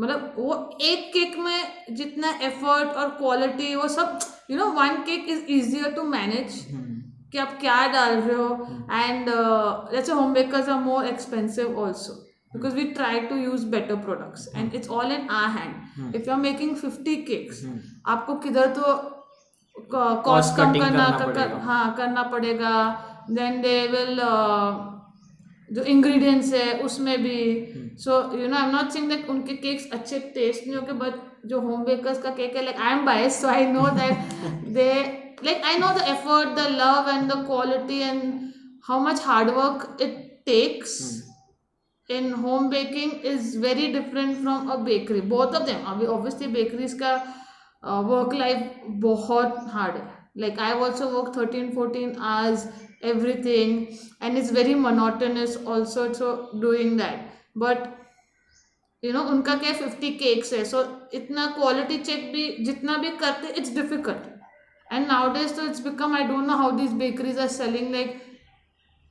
मतलब 0.00 0.34
वो 0.38 0.78
एक 0.82 1.12
केक 1.12 1.38
में 1.38 1.94
जितना 1.96 2.30
एफर्ट 2.42 2.96
और 2.96 3.08
क्वालिटी 3.08 3.74
वो 3.74 3.88
सब 3.88 4.18
you 4.50 4.58
know 4.58 4.66
one 4.72 5.02
cake 5.02 5.28
is 5.28 5.44
easier 5.52 5.92
to 5.92 6.02
manage 6.02 6.64
कि 7.32 7.38
आप 7.38 7.58
क्या 7.60 7.86
डाल 7.92 8.14
रहे 8.14 8.36
हो 8.36 8.66
एंड 8.92 9.28
जैसे 9.92 10.12
home 10.12 10.32
bakers 10.34 10.68
are 10.68 10.80
more 10.80 11.06
expensive 11.06 11.78
also 11.80 12.12
because 12.54 12.74
we 12.74 12.84
try 12.92 13.20
to 13.20 13.36
use 13.36 13.66
better 13.66 13.96
products 13.96 14.48
and 14.56 14.74
it's 14.74 14.88
all 14.88 15.12
in 15.12 15.28
our 15.30 15.48
hand 15.58 16.14
if 16.14 16.22
you 16.26 16.32
are 16.32 16.40
making 16.40 16.76
fifty 16.76 17.16
cakes 17.16 17.64
आपको 18.06 18.34
किधर 18.34 18.66
तो 18.66 18.94
कॉस्ट 19.76 20.56
कम 20.56 20.72
करना 20.72 20.88
करना 20.88 21.18
कर, 21.18 21.32
कर, 21.32 21.52
हाँ 21.56 21.94
करना 21.96 22.22
पड़ेगा. 22.22 22.70
देन 23.30 23.60
दे 23.62 23.86
विल 23.86 24.20
जो 25.72 25.82
इंग्रेडिएंट्स 25.92 26.52
है 26.54 26.72
उसमें 26.80 27.16
भी। 27.22 27.40
So 28.04 28.20
you 28.38 28.48
know 28.48 28.56
I 28.56 28.64
am 28.64 28.70
not 28.76 28.90
saying 28.90 29.08
that 29.08 29.28
उनके 29.30 29.54
केक्स 29.64 29.88
अच्छे 29.92 30.18
टेस्ट 30.34 30.66
नहीं 30.66 30.76
होंगे 30.76 30.92
बट 31.04 31.14
जो 31.46 31.60
होम 31.60 31.84
बेकर्स 31.84 32.22
का 32.22 32.30
केक 32.34 32.56
है 32.56 32.64
like 32.64 32.80
I 32.80 32.92
am 32.92 33.04
bias 33.06 33.40
so 33.42 33.48
I 33.48 33.66
know 33.72 33.86
that 33.96 34.68
they 34.74 34.90
like 35.44 35.64
I 35.64 35.78
know 35.78 35.92
the 35.98 36.04
effort 36.08 36.58
the 36.58 36.66
love 36.72 37.10
and 37.14 37.32
the 37.32 37.44
quality 37.46 37.98
and 38.00 38.22
how 38.88 39.00
much 39.00 39.22
hard 39.24 39.50
work 39.56 39.96
it 40.02 40.16
takes 40.46 41.00
in 42.08 42.32
home 42.42 42.68
baking 42.70 43.26
is 43.32 43.58
very 43.58 43.86
different 43.92 44.36
from 44.36 44.68
a 44.68 44.76
bakery 44.84 45.20
both 45.32 45.54
of 45.54 45.66
them. 45.70 45.84
अभी 45.86 46.06
obviously 46.06 46.54
bakeries 46.54 46.92
का 47.02 47.14
work 47.82 48.34
life 48.34 48.80
बहुत 49.02 49.56
hard 49.72 49.94
है. 49.94 50.16
Like 50.36 50.58
I 50.60 50.72
also 50.78 51.06
work 51.12 51.28
13 51.34 51.70
14 51.76 52.10
hours 52.22 52.64
everything 53.02 53.98
and 54.20 54.36
it's 54.36 54.50
very 54.50 54.74
monotonous 54.74 55.56
also 55.56 56.12
so 56.12 56.50
doing 56.60 56.96
that. 56.96 57.18
But 57.56 57.94
you 59.02 59.12
know 59.12 59.24
उनका 59.30 59.54
क्या 59.54 59.72
fifty 59.72 60.10
cakes 60.18 60.52
है 60.52 60.64
सो 60.64 60.82
इतना 61.14 61.46
quality 61.58 61.98
check 61.98 62.32
भी 62.32 62.46
जितना 62.64 62.96
भी 62.98 63.10
करते 63.18 63.48
it's 63.58 63.74
difficult 63.74 64.92
and 64.92 65.06
now 65.06 65.32
days 65.32 65.54
तो 65.56 65.66
it's 65.66 65.80
become 65.80 66.16
I 66.16 66.24
don't 66.28 66.46
know 66.46 66.56
how 66.56 66.70
this 66.78 66.92
bakeries 67.02 67.38
are 67.38 67.48
selling 67.56 67.92
like 67.92 68.20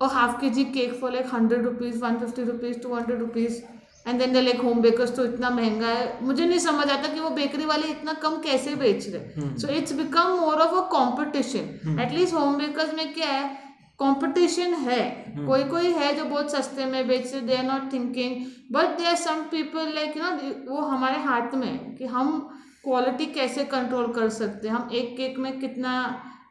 और 0.02 0.10
half 0.14 0.40
K 0.42 0.50
G 0.50 0.64
cake 0.74 0.94
for 1.02 1.12
like 1.12 1.34
hundred 1.34 1.64
rupees 1.66 1.98
one 2.04 2.18
fifty 2.20 2.44
rupees 2.44 2.80
two 2.80 2.94
hundred 2.96 3.20
rupees 3.20 3.62
and 4.08 4.20
then 4.20 4.36
like 4.36 4.62
home 4.62 4.82
bakers 4.82 5.16
तो 5.16 5.26
इतना 5.26 5.50
महँगा 5.50 5.88
है. 5.88 6.26
मुझे 6.26 6.46
नहीं 6.46 6.60
समझ 6.60 6.90
आता 6.90 7.14
कि 7.14 7.20
वो 7.20 7.30
बेकरी 7.38 7.66
वाले 7.66 7.88
इतना 7.92 8.14
कम 8.26 8.38
कैसे 8.42 8.76
बेच 8.76 9.08
रहे 9.08 9.56
so 9.60 9.68
it's 9.78 9.94
become 9.94 10.36
more 10.42 10.62
of 10.62 10.76
a 10.76 10.88
competition 10.92 12.00
at least 12.02 12.34
home 12.34 12.58
bakers 12.58 12.94
में 12.94 13.14
क्या 13.14 13.30
है 13.30 13.66
कंपटीशन 14.00 14.74
है। 14.82 15.04
कोई 15.38 15.64
कोई 15.66 15.91
है 15.93 16.14
जो 16.16 16.26
बहुत 16.26 16.52
सस्ते 16.52 16.86
में 16.86 17.08
बेचते 17.08 17.39
they 17.41 17.56
are 17.56 17.64
not 17.64 17.91
thinking 17.93 18.45
but 18.72 18.98
they 18.98 19.06
are 19.06 19.16
some 19.18 19.41
people 19.52 19.93
like 19.95 20.18
you 20.18 20.24
know 20.24 20.32
वो 20.68 20.82
हमारे 20.84 21.20
हाथ 21.22 21.56
में 21.56 21.68
है 21.68 21.95
कि 21.98 22.06
हम 22.08 22.38
क्वालिटी 22.84 23.26
कैसे 23.34 23.64
कंट्रोल 23.66 24.12
कर 24.14 24.30
सकते 24.32 24.68
हैं? 24.68 24.76
हम 24.76 24.89
एक 24.93 25.16
केक 25.18 25.38
में 25.39 25.60
कितना 25.60 25.93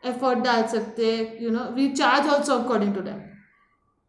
एफर्ट 0.06 0.38
डाल 0.38 0.62
सकते 0.68 1.06
हैं? 1.06 1.42
You 1.42 1.50
know 1.50 1.64
we 1.74 1.88
charge 1.90 2.28
also 2.28 2.54
according 2.54 2.94
to 2.94 3.00
that 3.00 3.24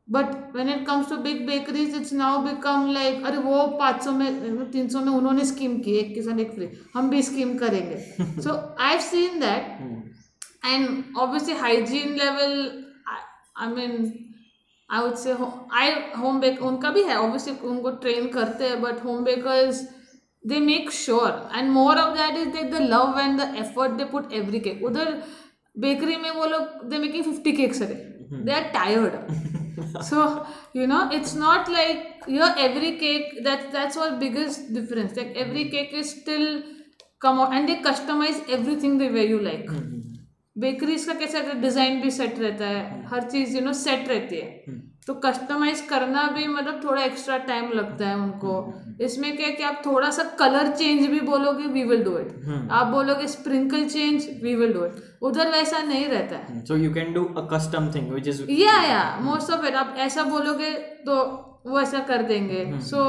but 0.08 0.56
when 0.56 0.70
it 0.70 0.86
comes 0.88 1.10
to 1.10 1.18
big 1.20 1.46
bakeries 1.48 1.96
it's 1.96 2.14
now 2.14 2.42
become 2.44 2.92
like 2.94 3.26
अरे 3.26 3.38
वो 3.40 3.66
पाँच 3.80 4.04
सौ 4.04 4.12
में 4.12 4.72
तीन 4.72 4.90
सौ 4.90 5.00
में 5.00 5.12
उन्होंने 5.12 5.46
स्कीम 5.46 5.78
की 5.80 5.96
एक 5.98 6.14
किसान 6.14 6.40
एक 6.40 6.52
फ्री। 6.56 6.70
हम 6.96 7.10
भी 7.10 7.22
स्कीम 7.24 7.58
करेंगे। 7.58 8.42
So 8.42 8.52
I 8.80 8.92
have 8.92 9.02
seen 9.02 9.40
that 9.40 9.64
and 10.66 11.18
obviously 11.18 11.54
hygiene 11.56 12.16
level 12.16 12.54
I 13.58 13.74
mean 13.74 14.12
I 14.90 15.02
would 15.02 15.16
say 15.16 15.32
I 15.74 15.92
home 16.18 16.40
baker 16.40 16.66
उनका 16.66 16.92
भी 16.92 17.04
है 17.04 17.18
ऑब्वियसली 17.20 17.54
उनको 17.70 17.92
ट्रेन 18.04 18.28
करते 18.30 18.68
हैं 18.68 18.82
but 18.82 19.04
home 19.06 19.24
bakers 19.24 19.82
they 20.44 20.60
make 20.60 20.92
sure 20.94 21.50
and 21.56 21.72
more 21.72 21.98
of 21.98 22.18
that 22.18 22.38
is 22.38 22.50
deck 22.50 22.72
the 22.72 22.82
love 22.84 23.20
and 23.20 23.40
the 23.42 23.54
effort 23.60 23.92
they 23.92 24.06
put 24.12 24.34
every 24.34 24.60
cake 24.60 24.84
उधर 24.86 25.12
bakery 25.76 26.16
में 26.18 26.30
वो 26.32 26.46
लोग 26.46 26.88
दे 26.90 26.98
मेकिंग 26.98 27.24
फिफ्टी 27.24 27.52
केक्स 27.52 27.82
अरे 27.82 27.96
they 28.34 28.52
are 28.52 28.70
tired 28.74 30.02
so 30.04 30.24
you 30.76 30.86
know 30.88 31.02
it's 31.16 31.36
not 31.38 31.70
like 31.70 32.26
your 32.30 32.58
every 32.60 32.92
cake 33.04 33.38
that 33.44 33.72
that's 33.72 33.98
our 33.98 34.12
biggest 34.20 34.72
difference 34.74 35.18
like 35.18 35.38
every 35.38 35.64
cake 35.76 35.94
is 35.96 36.08
still 36.10 36.48
come 37.22 37.48
and 37.54 37.68
they 37.68 37.76
customise 37.86 38.44
every 38.50 38.76
thing 38.84 39.00
the 39.00 39.10
way 39.10 39.28
you 39.28 39.40
like 39.40 39.70
bakeries 40.58 41.06
का 41.06 41.14
कैसा 41.14 41.38
रहता 41.40 41.54
है 41.54 41.62
design 41.62 42.02
भी 42.02 42.12
set 42.12 42.40
रहता 42.40 42.66
है 42.66 43.06
हर 43.08 43.22
चीज़ 43.24 43.56
you 43.56 43.62
know 43.62 43.74
set 43.76 44.08
रहती 44.10 44.36
है। 44.36 44.76
तो 45.08 45.14
कस्टमाइज 45.24 45.82
करना 45.90 46.24
भी 46.36 46.48
मतलब 46.48 46.80
थोड़ा 46.84 47.02
एक्स्ट्रा 47.04 47.38
टाइम 47.50 47.72
लगता 47.72 48.08
है 48.08 48.16
उनको। 48.16 48.54
इसमें 49.02 49.36
क्या 49.38 49.48
है 49.48 49.54
कि 49.54 49.64
आप 49.64 49.82
थोड़ा 49.86 50.10
सा 50.12 50.24
कलर 50.40 50.72
चेंज 50.72 51.06
भी 51.08 51.20
बोलोगे 51.28 51.68
वी 51.74 51.84
विल 51.84 52.04
डू 52.04 52.18
इट 52.18 52.70
आप 52.72 52.88
बोलोगे 52.88 53.28
sprinkle 53.28 53.86
change 53.88 54.28
we 54.44 54.56
will 54.56 54.74
do 54.74 54.86
it 54.86 55.02
उधर 55.22 55.52
वैसा 55.52 55.82
नहीं 55.84 56.06
रहता 56.06 56.38
है। 56.38 56.64
So 56.66 56.78
you 56.78 56.94
can 56.94 57.14
do 57.14 57.24
a 57.36 57.46
custom 57.54 57.90
thing, 57.94 58.12
which 58.16 58.28
is 58.28 58.42
या 58.52 58.82
या 58.84 59.04
मोस्ट 59.22 59.52
ऑफ़ 59.52 59.66
इट 59.66 59.76
आप 59.76 59.96
ऐसा 60.00 60.24
बोलोगे 60.26 60.72
तो 61.06 61.16
वो 61.68 61.80
ऐसा 61.82 62.00
कर 62.10 62.22
देंगे। 62.24 62.80
So 62.82 63.04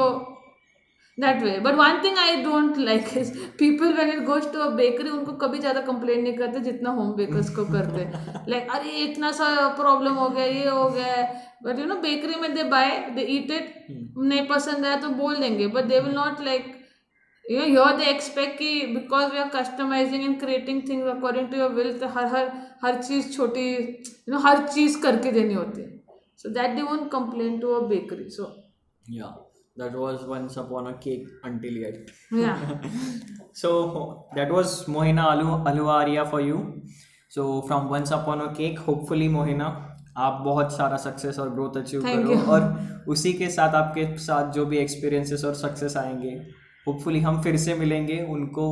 that 1.20 1.42
way 1.42 1.58
but 1.60 1.74
one 1.74 2.00
thing 2.04 2.18
I 2.18 2.36
don't 2.42 2.78
like 2.78 3.16
is 3.18 3.32
people 3.58 3.92
when 3.94 4.10
it 4.12 4.24
goes 4.26 4.52
to 4.52 4.58
a 4.60 4.68
bakery 4.76 5.10
उनको 5.10 5.32
कभी 5.44 5.58
ज़्यादा 5.58 5.80
कंप्लेन 5.90 6.22
नहीं 6.22 6.36
करते 6.38 6.60
जितना 6.70 6.90
होम 6.98 7.12
बेकर्स 7.16 7.50
को 7.56 7.64
करते। 7.72 8.06
लाइक 8.50 8.70
अरे 8.74 8.96
इतना 9.04 9.32
सा 9.40 9.46
प्रॉब्लम 9.82 10.14
हो 10.22 10.28
गया 10.28 10.44
ये 10.44 10.68
हो 10.68 10.88
गया 10.90 11.22
बट 11.64 11.78
यू 11.78 11.86
नो 11.86 11.94
बेकरी 12.08 12.40
में 12.40 12.54
दे 12.54 12.64
बाय 12.74 12.90
दे 13.14 13.22
ईट 13.36 13.50
इट 13.50 13.86
नहीं 13.90 14.46
पसंद 14.48 14.86
आया 14.86 14.96
तो 15.00 15.08
बोल 15.22 15.36
देंगे। 15.36 15.66
But 15.66 15.84
they 15.84 16.00
will 16.00 16.14
not 16.14 16.44
like 16.44 16.74
you 17.44 17.58
know 17.58 17.66
here 17.66 17.92
they 17.98 18.06
expect 18.12 18.56
कि 18.56 18.70
because 18.94 19.30
we 19.34 19.38
are 19.42 19.50
customizing 19.52 20.24
and 20.24 20.38
creating 20.40 20.80
things 20.88 21.06
according 21.12 21.46
to 21.52 21.60
your 21.60 21.68
will 21.76 21.92
तो 22.00 22.08
हर 22.16 22.26
हर 22.34 22.50
हर 22.82 23.02
चीज़ 23.02 23.30
छोटी 23.36 23.64
you 23.76 24.34
know 24.34 24.42
हर 24.46 24.66
चीज़ 24.66 25.00
करके 25.02 25.32
देनी 25.32 25.54
होती 25.54 25.82
है। 25.82 25.88
So 26.42 26.52
that 26.56 26.76
they 26.76 26.84
won't 26.88 27.10
complain 27.14 27.54
to 27.62 27.70
a 27.76 27.78
bakery. 27.92 28.28
So 28.34 28.50
yeah. 29.04 29.32
That 29.78 29.94
was 29.94 30.24
once 30.24 30.56
upon 30.56 30.86
a 30.88 30.94
cake 31.02 31.26
until 31.44 31.72
yet. 31.72 32.10
yeah 32.32 32.62
So 33.52 33.70
that 34.36 34.50
was 34.52 34.72
Mohina 34.86 35.26
Alu 35.32 35.52
Aluwaria 35.72 36.28
for 36.30 36.40
you. 36.40 36.82
So 37.28 37.62
from 37.62 37.88
once 37.88 38.10
upon 38.10 38.40
a 38.40 38.48
cake, 38.54 38.78
hopefully 38.88 39.28
Mohina 39.28 39.70
आप 40.16 40.40
बहुत 40.44 40.72
सारा 40.76 40.96
success 40.96 41.38
और 41.38 41.50
growth 41.54 41.76
achieve 41.76 42.02
करो 42.02 42.34
you. 42.34 42.48
और 42.48 43.04
उसी 43.08 43.32
के 43.32 43.48
साथ 43.56 43.74
आपके 43.74 44.06
साथ 44.18 44.52
जो 44.52 44.64
भी 44.66 44.78
एक्सपीरियंसेस 44.78 45.44
और 45.44 45.54
सक्सेस 45.54 45.96
आएँगे 45.96 46.30
होपफुली 46.86 47.20
हम 47.20 47.40
फिर 47.42 47.56
से 47.66 47.74
मिलेंगे 47.74 48.20
उनको 48.36 48.66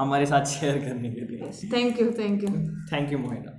हमारे 0.00 0.26
साथ 0.26 0.44
शेयर 0.44 0.78
करने 0.78 1.10
के 1.10 1.20
लिए 1.20 1.50
thank 1.74 2.00
you 2.02 2.08
thank 2.18 2.44
you 2.46 2.52
thank 2.92 3.12
you 3.12 3.18
Mohina 3.18 3.58